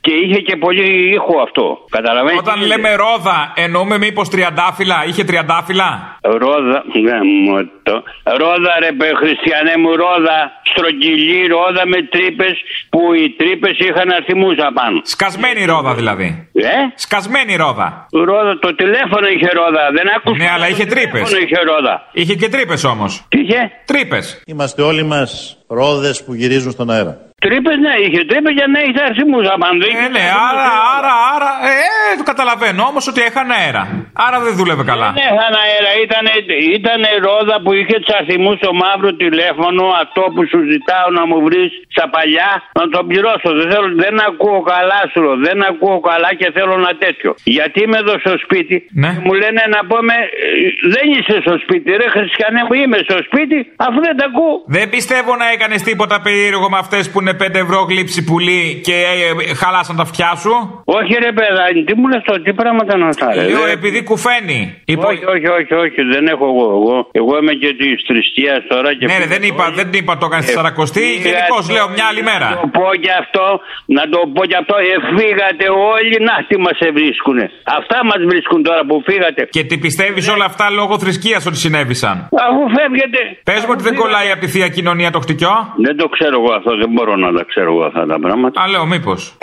και 0.00 0.12
είχε 0.22 0.40
και 0.40 0.56
πολύ 0.56 1.12
ήχο 1.14 1.34
αυτό. 1.46 1.84
Καταλαβαίνετε. 1.90 2.42
Όταν 2.50 2.66
λέμε 2.66 2.94
ρόδα, 2.94 3.52
εννοούμε 3.54 3.98
μήπως 3.98 4.28
τριαντάφυλλα; 4.28 5.04
Είχε 5.08 5.24
τριαντάφυλλα; 5.24 6.18
Ρόδα, 6.22 6.84
γαμώτο. 7.06 8.02
Ρόδα, 8.40 8.72
ρε 8.82 8.92
παι, 8.98 9.08
χριστιανέ 9.20 9.74
μου, 9.82 9.96
ρόδα. 9.96 10.38
Στρογγυλή 10.70 11.46
ρόδα 11.46 11.82
με 11.86 11.98
τρύπες 12.02 12.54
που 12.90 13.00
οι 13.14 13.34
τρύπες 13.40 13.78
είχαν 13.78 14.10
αριθμούς 14.16 14.48
απάνω. 14.70 15.00
Σκασμένη 15.02 15.64
ρόδα 15.64 15.94
δηλαδή. 15.94 16.48
Ε; 16.52 16.70
Σκασμένη 16.94 17.56
ρόδα. 17.56 18.06
Ρόδα, 18.12 18.58
το 18.58 18.74
τηλέφωνο 18.74 19.26
είχε 19.34 19.50
ρόδα. 19.52 19.82
Δεν 19.96 20.06
άκουσα. 20.16 20.36
Ναι, 20.36 20.50
αλλά 20.50 20.68
είχε 20.68 20.84
το 20.84 20.94
τρύπες. 20.94 21.10
τηλέφωνο 21.10 21.38
είχε 21.44 21.56
ρόδα. 21.70 22.08
Είχε 22.12 22.34
και 22.34 22.48
τρύπες 22.48 22.84
όμως. 22.84 23.24
Τι 23.28 23.40
είχε; 23.40 23.70
Τρύπες. 23.84 24.42
Είμαστε 24.46 24.82
όλοι 24.82 25.02
μας 25.02 25.58
ρόδες 25.68 26.24
που 26.24 26.34
γυρίζουν 26.34 26.72
στον 26.72 26.90
αέρα. 26.90 27.18
Τρύπες, 27.46 27.76
ναι, 27.84 27.92
είχε 28.04 28.20
τρύπες 28.30 28.52
για 28.58 28.66
να 28.74 28.78
είχε 28.86 29.00
αριθμού 29.08 29.38
απάνω. 29.56 29.76
Δεν 29.82 29.88
Ε, 29.88 29.92
είχε 29.92 30.08
ναι, 30.16 30.24
αριθμούς. 30.24 30.46
άρα, 30.48 30.66
άρα, 30.96 31.12
άρα. 31.34 31.50
Ε, 31.70 31.72
ε, 32.08 32.10
το 32.18 32.24
καταλαβαίνω 32.30 32.82
όμως 32.90 33.04
ότι 33.10 33.20
έχανε 33.28 33.52
αέρα. 33.60 33.82
Άρα 34.26 34.36
δεν 34.44 34.52
δούλευε 34.58 34.84
καλά. 34.92 35.08
Δεν 35.18 35.24
έχανα 35.32 35.58
αέρα. 35.68 35.90
Ήταν, 36.06 36.24
ήταν 36.78 37.00
ρόδα 37.26 37.56
που 37.64 37.70
είχε 37.78 37.96
του 38.04 38.10
αριθμού 38.18 38.52
στο 38.60 38.70
μαύρο 38.82 39.10
τηλέφωνο. 39.24 39.82
Αυτό 40.04 40.22
που 40.34 40.42
σου 40.50 40.58
ζητάω 40.72 41.08
να 41.18 41.22
μου 41.30 41.38
βρεις 41.46 41.68
στα 41.94 42.04
παλιά 42.14 42.50
να 42.78 42.84
το 42.94 42.98
πληρώσω. 43.08 43.48
Δεν, 43.58 43.66
θέλω, 43.72 43.88
δεν 44.04 44.14
ακούω 44.28 44.58
καλά 44.74 45.00
σου. 45.10 45.20
λέω. 45.24 45.36
Δεν 45.48 45.58
ακούω 45.70 45.98
καλά 46.10 46.30
και 46.40 46.46
θέλω 46.56 46.72
ένα 46.82 46.92
τέτοιο. 47.04 47.30
Γιατί 47.56 47.78
είμαι 47.84 47.98
εδώ 48.04 48.14
στο 48.24 48.34
σπίτι 48.44 48.76
Ναι. 49.02 49.10
και 49.14 49.20
μου 49.26 49.32
λένε 49.42 49.62
να 49.74 49.80
πούμε 49.90 50.14
ε, 50.44 50.48
δεν 50.94 51.04
είσαι 51.14 51.36
στο 51.44 51.54
σπίτι. 51.64 51.88
Ρε 52.00 52.08
Χριστιανέ 52.16 52.60
μου 52.68 52.74
είμαι 52.80 52.98
στο 53.08 53.16
σπίτι 53.28 53.58
αφού 53.86 53.98
δεν 54.06 54.14
τα 54.18 54.24
ακούω. 54.30 54.54
Δεν 54.76 54.86
πιστεύω 54.94 55.30
να 55.42 55.46
έκανες 55.54 55.80
τίποτα 55.88 56.16
περίεργο 56.26 56.66
με 56.74 56.78
αυτές 56.84 57.02
που 57.10 57.18
είναι 57.20 57.33
5 57.40 57.54
ευρώ 57.64 57.78
γλύψη 57.90 58.20
πουλί 58.24 58.80
και 58.86 58.92
ε, 58.92 59.50
ε, 59.50 59.54
χαλάσαν 59.54 59.96
τα 59.96 60.02
αυτιά 60.02 60.30
σου; 60.42 60.52
Όχι 60.84 61.12
ρε 61.26 61.32
παιδάκι, 61.38 61.80
τι 61.88 61.94
μου 61.98 62.06
λες 62.12 62.22
τώρα, 62.26 62.40
τι 62.46 62.52
πράγματα 62.60 62.92
να 62.96 63.06
αυτά. 63.12 63.26
ρε. 63.34 63.42
Λέω 63.48 63.62
Δεν- 63.62 63.70
επειδή 63.78 64.02
κουφαίνει. 64.10 64.60
Υπο- 64.84 65.08
Όχι, 65.08 65.24
όχι, 65.34 65.48
όχι, 65.58 65.74
όχι, 65.84 66.00
δεν 66.14 66.24
έχω 66.34 66.44
εγώ. 66.52 66.66
Εγώ, 66.78 66.94
εγώ 67.20 67.32
είμαι 67.40 67.52
και 67.62 67.70
της 67.80 67.94
θρησκείας 68.08 68.60
τώρα 68.72 68.90
και. 68.96 69.04
Ναι, 69.10 69.16
ρε, 69.22 69.26
δεν 69.34 69.42
είπα, 69.48 69.64
δεν 69.78 69.88
είπα 70.00 70.12
το 70.20 70.26
έκανες 70.28 70.44
στη 70.44 70.52
Ε, 70.54 70.56
Σαρακοστή. 70.58 71.00
πήγατε 71.00 71.28
Γενικώς 71.28 71.64
λέω 71.74 71.86
μια 71.96 72.06
άλλη 72.10 72.22
όλοι, 72.22 72.30
μέρα. 72.30 72.48
Να 72.50 72.56
το 72.60 72.68
πω 72.78 72.86
και 73.04 73.12
αυτό, 73.22 73.44
να 73.98 74.02
το 74.12 74.18
πω 74.34 74.42
και 74.50 74.56
αυτό, 74.62 74.74
ε, 74.92 74.94
φύγατε 75.18 75.66
όλοι, 75.94 76.16
να 76.28 76.34
τι 76.48 76.56
μας 76.64 76.78
βρίσκουνε. 76.98 77.44
Αυτά 77.78 77.96
μας 78.10 78.20
βρίσκουν 78.30 78.58
τώρα 78.68 78.82
που 78.88 78.96
φύγατε. 79.08 79.40
Και 79.56 79.62
τι 79.68 79.76
πιστεύεις 79.84 80.24
όλα 80.34 80.44
αυτά 80.50 80.64
λόγω 80.78 80.92
θρησκείας 81.02 81.42
ότι 81.48 81.58
συνέβησαν; 81.64 82.16
Αφού 82.48 82.62
φεύγετε. 82.76 83.20
Πες 83.48 83.60
μου 83.64 83.72
ότι 83.76 83.82
δεν 83.88 83.94
κολλάει 84.02 84.28
από 84.34 84.40
τη 84.44 84.48
θεία 84.54 84.68
κοινωνία 84.76 85.10
το 85.10 85.20
χτυκιό. 85.24 85.54
Δεν 85.86 85.96
το 86.00 86.06
ξέρω 86.16 86.34
εγώ 86.40 86.52
αυτό, 86.58 86.70
δεν 86.82 86.90
μπορώ 86.94 87.13
να 87.16 87.32
τα 87.32 87.44
ξέρω 87.44 87.70
εγώ 87.74 87.84
αυτά 87.84 88.06
τα 88.06 88.18
πράγματα. 88.20 88.62
Α, 88.62 88.68
λέω, 88.68 88.86
μήπως. 88.86 89.36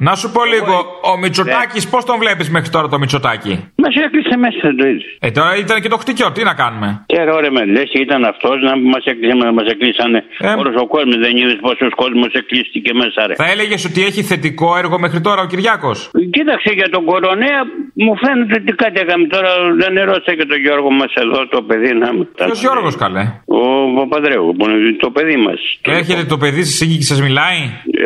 Να 0.00 0.14
σου 0.14 0.30
πω 0.32 0.44
λίγο, 0.44 0.74
ο 1.12 1.18
Μητσοτάκης, 1.18 1.88
πώς 1.88 2.04
τον 2.04 2.18
βλέπεις 2.18 2.50
μέχρι 2.50 2.70
τώρα 2.70 2.88
το 2.88 2.98
Μητσοτάκη; 2.98 3.54
Μας 3.76 3.94
έκλεισε 4.04 4.36
μέσα 4.36 4.58
δεν 4.62 4.76
το 4.76 4.86
είδες. 4.88 5.16
Ε, 5.20 5.30
τώρα 5.30 5.56
ήταν 5.56 5.80
και 5.80 5.88
το 5.88 5.96
χτυκιό, 5.96 6.32
τι 6.32 6.42
να 6.42 6.54
κάνουμε; 6.54 7.04
Και 7.06 7.18
ρε 7.40 7.50
με 7.50 7.64
λες, 7.64 7.90
ήταν 7.92 8.24
αυτός 8.24 8.56
να 8.62 8.76
μας 8.76 9.04
έκλεισε, 9.04 9.34
μας 9.52 9.66
έκλεισανε. 9.66 10.24
Ε, 10.38 10.48
Όλος 10.48 10.74
ο 10.82 10.86
κόσμος 10.86 11.16
δεν 11.24 11.36
είδες 11.36 11.58
πόσος 11.60 11.92
κόσμος 11.94 12.32
εκλείστηκε 12.32 12.94
μέσα, 12.94 13.26
ρε. 13.26 13.34
Θα 13.34 13.50
έλεγες 13.50 13.84
ότι 13.84 14.04
έχει 14.04 14.22
θετικό 14.22 14.76
έργο 14.76 14.98
μέχρι 14.98 15.20
τώρα 15.20 15.40
ο 15.42 15.46
Κυριάκος; 15.46 16.10
Κοίταξε 16.30 16.70
για 16.74 16.88
τον 16.88 17.04
κορονέα, 17.04 17.60
μου 18.04 18.12
φαίνεται 18.22 18.54
ότι 18.60 18.72
κάτι 18.82 18.96
έκαμε 19.04 19.26
τώρα. 19.34 19.50
Δεν 19.82 19.92
ρώτησα 20.10 20.32
και 20.38 20.46
τον 20.50 20.58
Γιώργο 20.64 20.90
μας 21.00 21.12
εδώ, 21.24 21.38
το 21.54 21.60
παιδί 21.68 21.92
να 22.02 22.08
μου. 22.14 22.22
Ποιος 22.44 22.60
Γιώργος 22.66 22.94
καλέ; 23.02 23.24
Ο 23.58 23.60
Παπαδρέου, 23.98 24.46
που 24.56 24.64
είναι 24.70 24.96
το 25.04 25.10
παιδί 25.16 25.36
μας. 25.46 25.58
Έρχεται 26.00 26.24
το 26.32 26.36
παιδί 26.42 26.62
σα 26.64 26.84
εκεί 26.84 26.96
και 27.00 27.08
σας 27.12 27.20
μιλάει; 27.26 27.58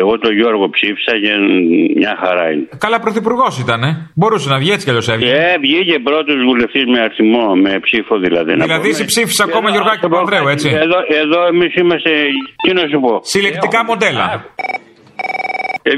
Εγώ 0.03 0.13
τον 0.25 0.33
Γιώργο 0.39 0.65
ψήφισα 0.77 1.13
και 1.25 1.33
μια 2.01 2.15
χαρά 2.23 2.45
είναι. 2.53 2.65
Καλά, 2.85 2.97
πρωθυπουργός 3.05 3.55
ήταν. 3.65 3.83
Μπορούσε 4.19 4.49
να 4.53 4.59
βγει 4.63 4.71
έτσι 4.75 4.85
κι 4.85 4.91
αλλιώς 4.93 5.09
έβγαινε. 5.13 5.31
Και 5.33 5.45
βγήκε 5.65 5.97
πρώτος 6.09 6.37
βουλευτής 6.49 6.85
με 6.93 6.99
αριθμό, 7.07 7.47
με 7.65 7.73
ψήφο 7.87 8.15
δηλαδή. 8.27 8.51
να 8.57 8.65
Δηλαδή, 8.65 8.81
πούμε. 8.89 8.93
εσύ 8.95 9.05
ψήφισες 9.13 9.41
ακόμα 9.49 9.67
Εδώ, 9.69 9.75
Γιωργάκη 9.75 9.97
ας 9.97 10.03
το 10.05 10.09
πω 10.09 10.15
Παπανδρέου, 10.15 10.45
κάτι. 10.49 10.55
έτσι; 10.57 10.69
Εδώ, 10.85 10.99
εδώ 11.23 11.41
εμείς 11.53 11.73
είμαστε. 11.81 12.11
Τι 12.63 12.71
να 12.79 12.85
σου 12.91 12.99
πω. 13.05 13.13
Συλλεκτικά 13.33 13.79
μοντέλα. 13.91 14.27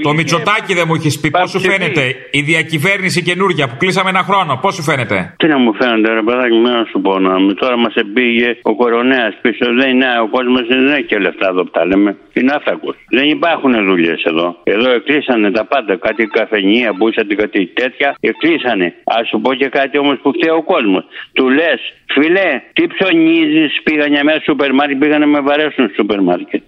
Το 0.07 0.12
Μητσοτάκι 0.18 0.72
δεν 0.78 0.85
μου 0.89 0.95
έχεις 0.95 1.20
πει. 1.20 1.28
Πώς 1.30 1.51
σου 1.51 1.61
φαίνεται 1.61 2.05
η 2.39 2.41
διακυβέρνηση 2.51 3.20
καινούργια 3.22 3.64
που 3.68 3.76
κλείσαμε 3.82 4.09
ένα 4.14 4.22
χρόνο, 4.28 4.59
πώς 4.62 4.74
σου 4.74 4.82
φαίνεται; 4.82 5.35
Τι 5.41 5.47
να 5.47 5.59
μου 5.59 5.72
φαίνεται, 5.80 6.09
ρε 6.18 6.22
παιδάκι, 6.26 6.55
μου 6.61 6.68
να 6.78 6.85
σου 6.91 7.01
πω. 7.05 7.12
Να, 7.18 7.32
με- 7.41 7.55
τώρα 7.55 7.76
μας 7.85 7.95
επήγε 7.95 8.49
ο 8.62 8.72
κορονέας 8.80 9.32
πίσω. 9.43 9.64
Δεν 9.80 9.89
είναι, 9.91 10.09
ο 10.24 10.28
κόσμος 10.37 10.62
δεν 10.72 10.87
έχει 10.97 11.07
και 11.11 11.18
λεφτά 11.18 11.47
εδώ 11.53 11.62
που 11.64 11.70
τα 11.70 11.82
λέμε. 11.87 12.11
Είναι 12.39 12.53
άφθακο. 12.57 12.95
Δεν 13.16 13.26
υπάρχουν 13.37 13.72
δουλειές 13.91 14.20
εδώ. 14.30 14.47
Εδώ 14.64 14.91
εκλείσανε 14.99 15.51
τα 15.59 15.64
πάντα. 15.72 15.93
Κάτι 16.07 16.22
καφενεία 16.39 16.89
που 16.97 17.09
είσατε, 17.09 17.35
κάτι 17.35 17.61
τέτοια. 17.80 18.09
Εκλείσανε. 18.30 18.87
Α 19.14 19.16
σου 19.28 19.41
πω 19.43 19.51
και 19.61 19.68
κάτι 19.78 19.99
όμως 19.99 20.16
που 20.22 20.30
φταίει 20.37 20.55
ο 20.61 20.62
κόσμος. 20.72 21.05
Του 21.37 21.45
λες, 21.59 21.80
φιλέ, 22.14 22.51
τι 22.76 22.85
ψωνίζεις, 22.93 23.72
πήγα 23.85 24.05
μια 24.14 24.22
μέρα 24.24 24.39
στο 24.41 24.51
σούπερ 24.51 24.70
μάρκετ, 24.78 24.99
πήγανε 25.03 25.26
με 25.35 25.41
βαρέσουν 25.49 25.85
στο 25.87 25.95
σούπερ 25.99 26.20
μάρκετ. 26.28 26.62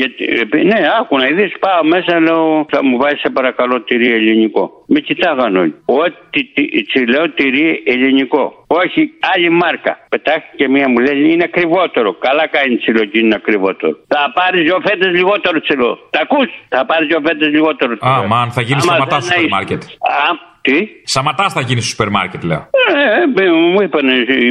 Γιατί, 0.00 0.22
ε, 0.58 0.62
ναι, 0.70 0.80
άκου 1.00 1.14
να 1.22 1.26
δεις, 1.38 1.52
πάω 1.64 1.82
μέσα, 1.94 2.12
λέω, 2.26 2.49
θα 2.72 2.78
μου 2.84 2.96
βάζει 3.02 3.16
σε 3.24 3.30
παρακαλώ 3.30 3.76
τυρί 3.82 4.08
ελληνικό. 4.18 4.64
Με 4.86 5.00
κοιτάγαν 5.00 5.56
όλοι. 5.56 5.74
Ό,τι 5.84 6.40
τι- 6.54 6.82
τσι 6.88 7.00
λέω 7.12 7.30
τυρί 7.38 7.82
ελληνικό. 7.86 8.64
Όχι, 8.66 9.00
άλλη 9.34 9.48
μάρκα. 9.50 9.92
Πετάχτηκε 10.08 10.68
μία 10.68 10.88
μου 10.88 10.98
λέει 10.98 11.32
είναι 11.32 11.44
ακριβότερο. 11.44 12.10
Καλά 12.26 12.46
κάνει 12.46 12.76
τσιλό 12.76 13.04
και 13.10 13.18
είναι 13.18 13.34
ακριβότερο. 13.34 13.92
Θα 14.08 14.32
πάρεις 14.34 14.62
δύο 14.62 14.78
φέτες 14.86 15.08
λιγότερο 15.18 15.60
τσιλό. 15.60 15.98
Τα 16.10 16.20
ακούς, 16.20 16.48
θα 16.68 16.86
πάρεις 16.86 17.06
δύο 17.08 17.20
φέτες 17.26 17.48
λιγότερο 17.48 17.96
τσιλό. 17.96 18.12
Α, 18.12 18.26
μαν, 18.26 18.50
θα 18.56 18.60
γίνεις 18.62 18.82
Άμα 18.82 18.92
σαματά 18.92 19.16
δεν 19.16 19.20
στο 19.24 19.32
σούπερ 19.34 19.38
έχεις- 19.38 19.52
μάρκετ. 19.56 19.82
Α, 19.82 20.28
τι; 20.66 20.76
Σαματά 21.14 21.48
θα 21.48 21.60
γίνεις 21.60 21.82
στο 21.84 21.90
σούπερ 21.92 22.08
μάρκετ, 22.16 22.42
λέω. 22.50 22.62
Ε, 22.98 23.42
ε, 23.42 23.50
μου 23.72 23.80
είπαν 23.84 24.06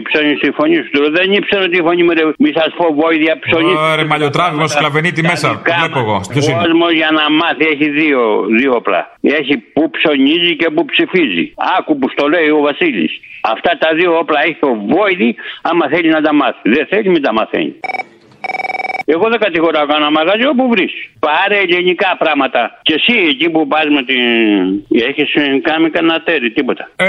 ψώνεις 0.08 0.40
τη 0.44 0.50
φωνή 0.58 0.76
σου. 0.84 0.90
Τώρα 0.96 1.10
δεν 1.18 1.28
ήξερα 1.38 1.66
τη 1.74 1.80
φωνή 1.88 2.04
μου. 2.04 2.12
ρε. 2.18 2.24
Μη 2.44 2.52
σας 2.58 2.70
πω 2.78 2.86
βόηδια 3.00 3.34
ψώνεις. 3.44 3.76
Ωραία, 3.94 4.06
μαλλιοτράβημα 4.14 4.66
στο 4.68 4.78
σκλαβενίτη 4.78 5.22
μέσα. 5.32 5.48
Το 5.66 5.72
βλέπω 5.80 6.00
εγώ. 6.06 6.18
Ποιος 6.32 6.46
Ο 6.48 6.52
είναι; 6.52 6.62
κόσμος 6.64 6.92
για 7.02 7.10
να 7.20 7.24
μάθει 7.40 7.66
έχει 7.74 7.88
δύο, 8.00 8.22
δύο 8.60 8.72
όπλα. 8.80 9.02
Έχει 9.40 9.56
που 9.76 9.84
ψωνίζει 9.96 10.54
και 10.62 10.68
που 10.76 10.84
ψηφίζει. 10.92 11.46
Άκου 11.78 11.94
που 12.00 12.08
στο 12.14 12.24
λέει 12.34 12.50
ο 12.58 12.62
Βασίλης. 12.68 13.12
Αυτά 13.54 13.72
τα 13.82 13.90
δύο 13.98 14.12
όπλα 14.22 14.40
έχει 14.48 14.62
ο 14.72 14.74
Βόηδη, 14.92 15.30
άμα 15.70 15.86
θέλει 15.94 16.10
να 16.18 16.22
τα 16.26 16.34
μάθει. 16.40 16.60
Δεν 16.76 16.86
θέλει, 16.92 17.10
μην 17.16 17.22
τα 17.22 17.32
μαθαίνει. 17.38 17.74
Εγώ 19.14 19.26
δεν 19.30 19.40
κατηγορώ 19.40 19.80
κανένα 19.92 20.12
μαγαζί 20.12 20.46
όπου 20.54 20.70
βρεις. 20.70 20.92
Πάρε 21.20 21.58
ελληνικά 21.66 22.10
πράγματα. 22.20 22.62
Και 22.82 22.94
εσύ 22.94 23.16
εκεί 23.32 23.50
που 23.50 23.68
πας 23.68 23.86
με 23.96 24.02
την. 24.10 24.22
Έχεις 25.10 25.30
κάνει 25.62 25.90
κανένα 25.90 26.22
τέρι, 26.22 26.52
τίποτα. 26.52 26.90
Ε, 26.96 27.06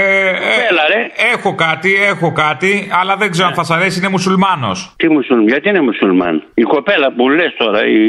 Έλα, 0.69 0.83
ρε. 0.93 1.01
Έχω 1.33 1.55
κάτι, 1.55 1.91
έχω 2.11 2.31
κάτι, 2.31 2.71
αλλά 3.01 3.15
δεν 3.15 3.31
ξέρω 3.31 3.47
αν 3.47 3.53
θα 3.53 3.63
σα 3.63 3.75
αρέσει. 3.75 3.99
Είναι 3.99 4.09
μουσουλμάνος. 4.09 4.93
Τι 4.97 5.09
μουσουλμάν, 5.09 5.47
γιατί 5.47 5.69
είναι 5.69 5.81
μουσουλμάν; 5.81 6.43
Η 6.53 6.61
κοπέλα 6.61 7.11
που 7.11 7.29
λες 7.29 7.53
τώρα. 7.57 7.79
Η... 7.87 8.01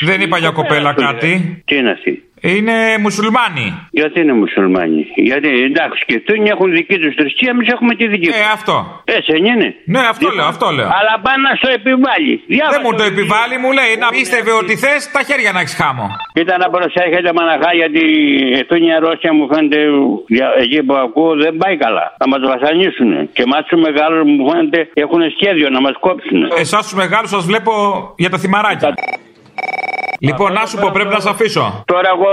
Δεν 0.00 0.20
είπα 0.20 0.38
για 0.38 0.50
κοπέλα 0.50 0.90
σου 0.92 1.00
λέει. 1.00 1.12
κάτι. 1.12 1.62
Τι 1.64 1.76
είναι 1.76 1.90
αυτή; 1.90 2.22
Είναι 2.52 2.74
μουσουλμάνοι. 3.04 3.66
Γιατί 3.98 4.16
είναι 4.22 4.32
μουσουλμάνοι; 4.42 5.02
Γιατί 5.28 5.48
εντάξει 5.70 6.00
και 6.08 6.14
αυτοί 6.20 6.32
έχουν 6.54 6.68
δική 6.78 6.96
τους 7.02 7.14
θρησκεία, 7.18 7.50
εμείς 7.54 7.68
έχουμε 7.74 7.92
τη 7.94 8.04
δική 8.14 8.28
Ε, 8.28 8.32
αυτό. 8.58 8.76
Έτσι 9.16 9.32
δεν 9.36 9.44
είναι. 9.52 9.68
Ναι, 9.94 10.00
αυτό 10.12 10.28
λέω, 10.36 10.46
αυτό 10.54 10.66
λέω. 10.76 10.88
Αλλά 10.98 11.14
πάνε 11.24 11.40
να 11.48 11.52
στο 11.60 11.68
επιβάλλει. 11.78 12.34
Δεν 12.74 12.80
μου 12.84 12.92
το 13.00 13.04
επιβάλλει, 13.12 13.54
μου 13.64 13.70
λέει 13.78 13.92
να 14.04 14.08
πίστευε 14.16 14.52
ότι 14.62 14.72
θες 14.82 15.00
τα 15.16 15.22
χέρια 15.28 15.50
να 15.54 15.60
έχεις 15.62 15.76
χάμω. 15.80 16.06
Κοίτα 16.36 16.54
να 16.62 16.68
προσέχετε 16.74 17.30
μαναχά 17.38 17.70
γιατί 17.80 18.02
η 18.52 18.98
Ρώσια 19.04 19.30
μου 19.36 19.44
φαίνεται 19.52 19.80
για- 20.36 20.52
εκεί 20.64 20.78
που 20.86 20.94
ακούω 21.06 21.32
δεν 21.44 21.54
πάει 21.62 21.76
καλά. 21.84 22.06
Θα 22.20 22.26
μας 22.32 22.40
βασανίσουν. 22.52 23.10
Και 23.36 23.42
εμάς 23.46 23.62
τους 23.68 23.80
μεγάλους 23.86 24.22
μου 24.30 24.50
φαίνεται 24.50 24.80
έχουν 25.04 25.22
σχέδιο 25.36 25.66
να 25.76 25.80
μας 25.80 25.94
κόψουν. 26.06 26.40
Εσάς 26.64 26.82
τους 26.86 26.96
μεγάλους 27.02 27.30
σας 27.30 27.44
βλέπω 27.50 27.72
για 28.22 28.30
τα 28.30 28.38
θυμαράκια. 28.38 28.88
Λοιπόν, 30.20 30.52
να 30.52 30.64
σου 30.66 30.76
πω, 30.82 30.88
πρέπει 30.92 31.12
να 31.18 31.20
σε 31.20 31.28
αφήσω. 31.34 31.82
Τώρα 31.92 32.08
εγώ 32.16 32.30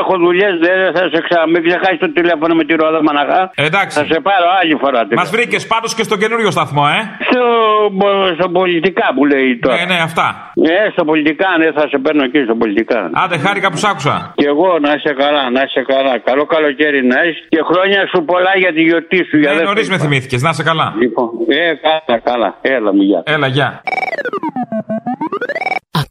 έχω 0.00 0.14
δουλειές, 0.26 0.52
δεν 0.66 0.76
θα 0.96 1.02
σε 1.12 1.20
ξα... 1.26 1.38
Μην 1.52 1.60
ξεχάσεις 1.66 1.98
το 1.98 2.12
τηλέφωνο 2.12 2.54
με 2.54 2.64
τη 2.64 2.74
ρόδα 2.74 3.00
μαναχά. 3.02 3.50
Εντάξει. 3.54 3.98
Θα 3.98 4.04
σε 4.12 4.20
πάρω 4.20 4.46
άλλη 4.60 4.74
φορά. 4.82 5.00
Μας 5.16 5.30
βρήκες 5.30 5.66
πάντως 5.66 5.94
και 5.94 6.02
στο 6.02 6.16
καινούριο 6.16 6.50
σταθμό, 6.50 6.84
ε. 6.96 7.00
Στο, 7.28 7.42
στο 8.38 8.48
πολιτικά 8.48 9.06
που 9.14 9.24
λέει 9.26 9.58
τώρα. 9.62 9.76
Ναι, 9.76 9.84
ναι, 9.94 9.98
αυτά. 10.08 10.26
Ε, 10.54 10.90
στο 10.94 11.04
πολιτικά, 11.04 11.48
ναι, 11.58 11.72
θα 11.78 11.84
σε 11.88 11.98
παίρνω 12.04 12.22
εκεί 12.24 12.40
στο 12.48 12.54
πολιτικά. 12.54 13.10
Άντε, 13.22 13.36
χάρηκα 13.38 13.70
που 13.70 13.76
σ' 13.76 13.84
άκουσα. 13.84 14.32
Και 14.36 14.46
εγώ 14.46 14.78
να 14.84 14.90
είσαι 14.96 15.12
καλά, 15.22 15.50
να 15.50 15.60
είσαι 15.66 15.82
καλά. 15.92 16.18
Καλό 16.18 16.44
καλοκαίρι 16.54 17.00
να 17.12 17.18
είσαι 17.24 17.42
και 17.48 17.60
χρόνια 17.70 18.00
σου 18.10 18.24
πολλά 18.24 18.52
για 18.62 18.72
τη 18.72 18.82
γιορτή 18.82 19.16
σου. 19.28 19.36
για 19.38 19.50
Ε, 19.50 19.52
δεύτερη 19.52 19.68
νωρίς 19.68 19.88
με 19.88 19.96
φορά. 19.96 20.08
θυμήθηκες, 20.08 20.42
να 20.42 20.50
είσαι 20.50 20.62
καλά. 20.62 20.94
Λοιπόν, 21.02 21.28
ε, 21.48 21.72
καλά, 21.86 22.18
καλά. 22.30 22.50
Έλα, 22.60 22.90
μου, 22.94 23.02
γεια. 23.02 23.22
Έλα, 23.26 23.46
γεια. 23.46 23.82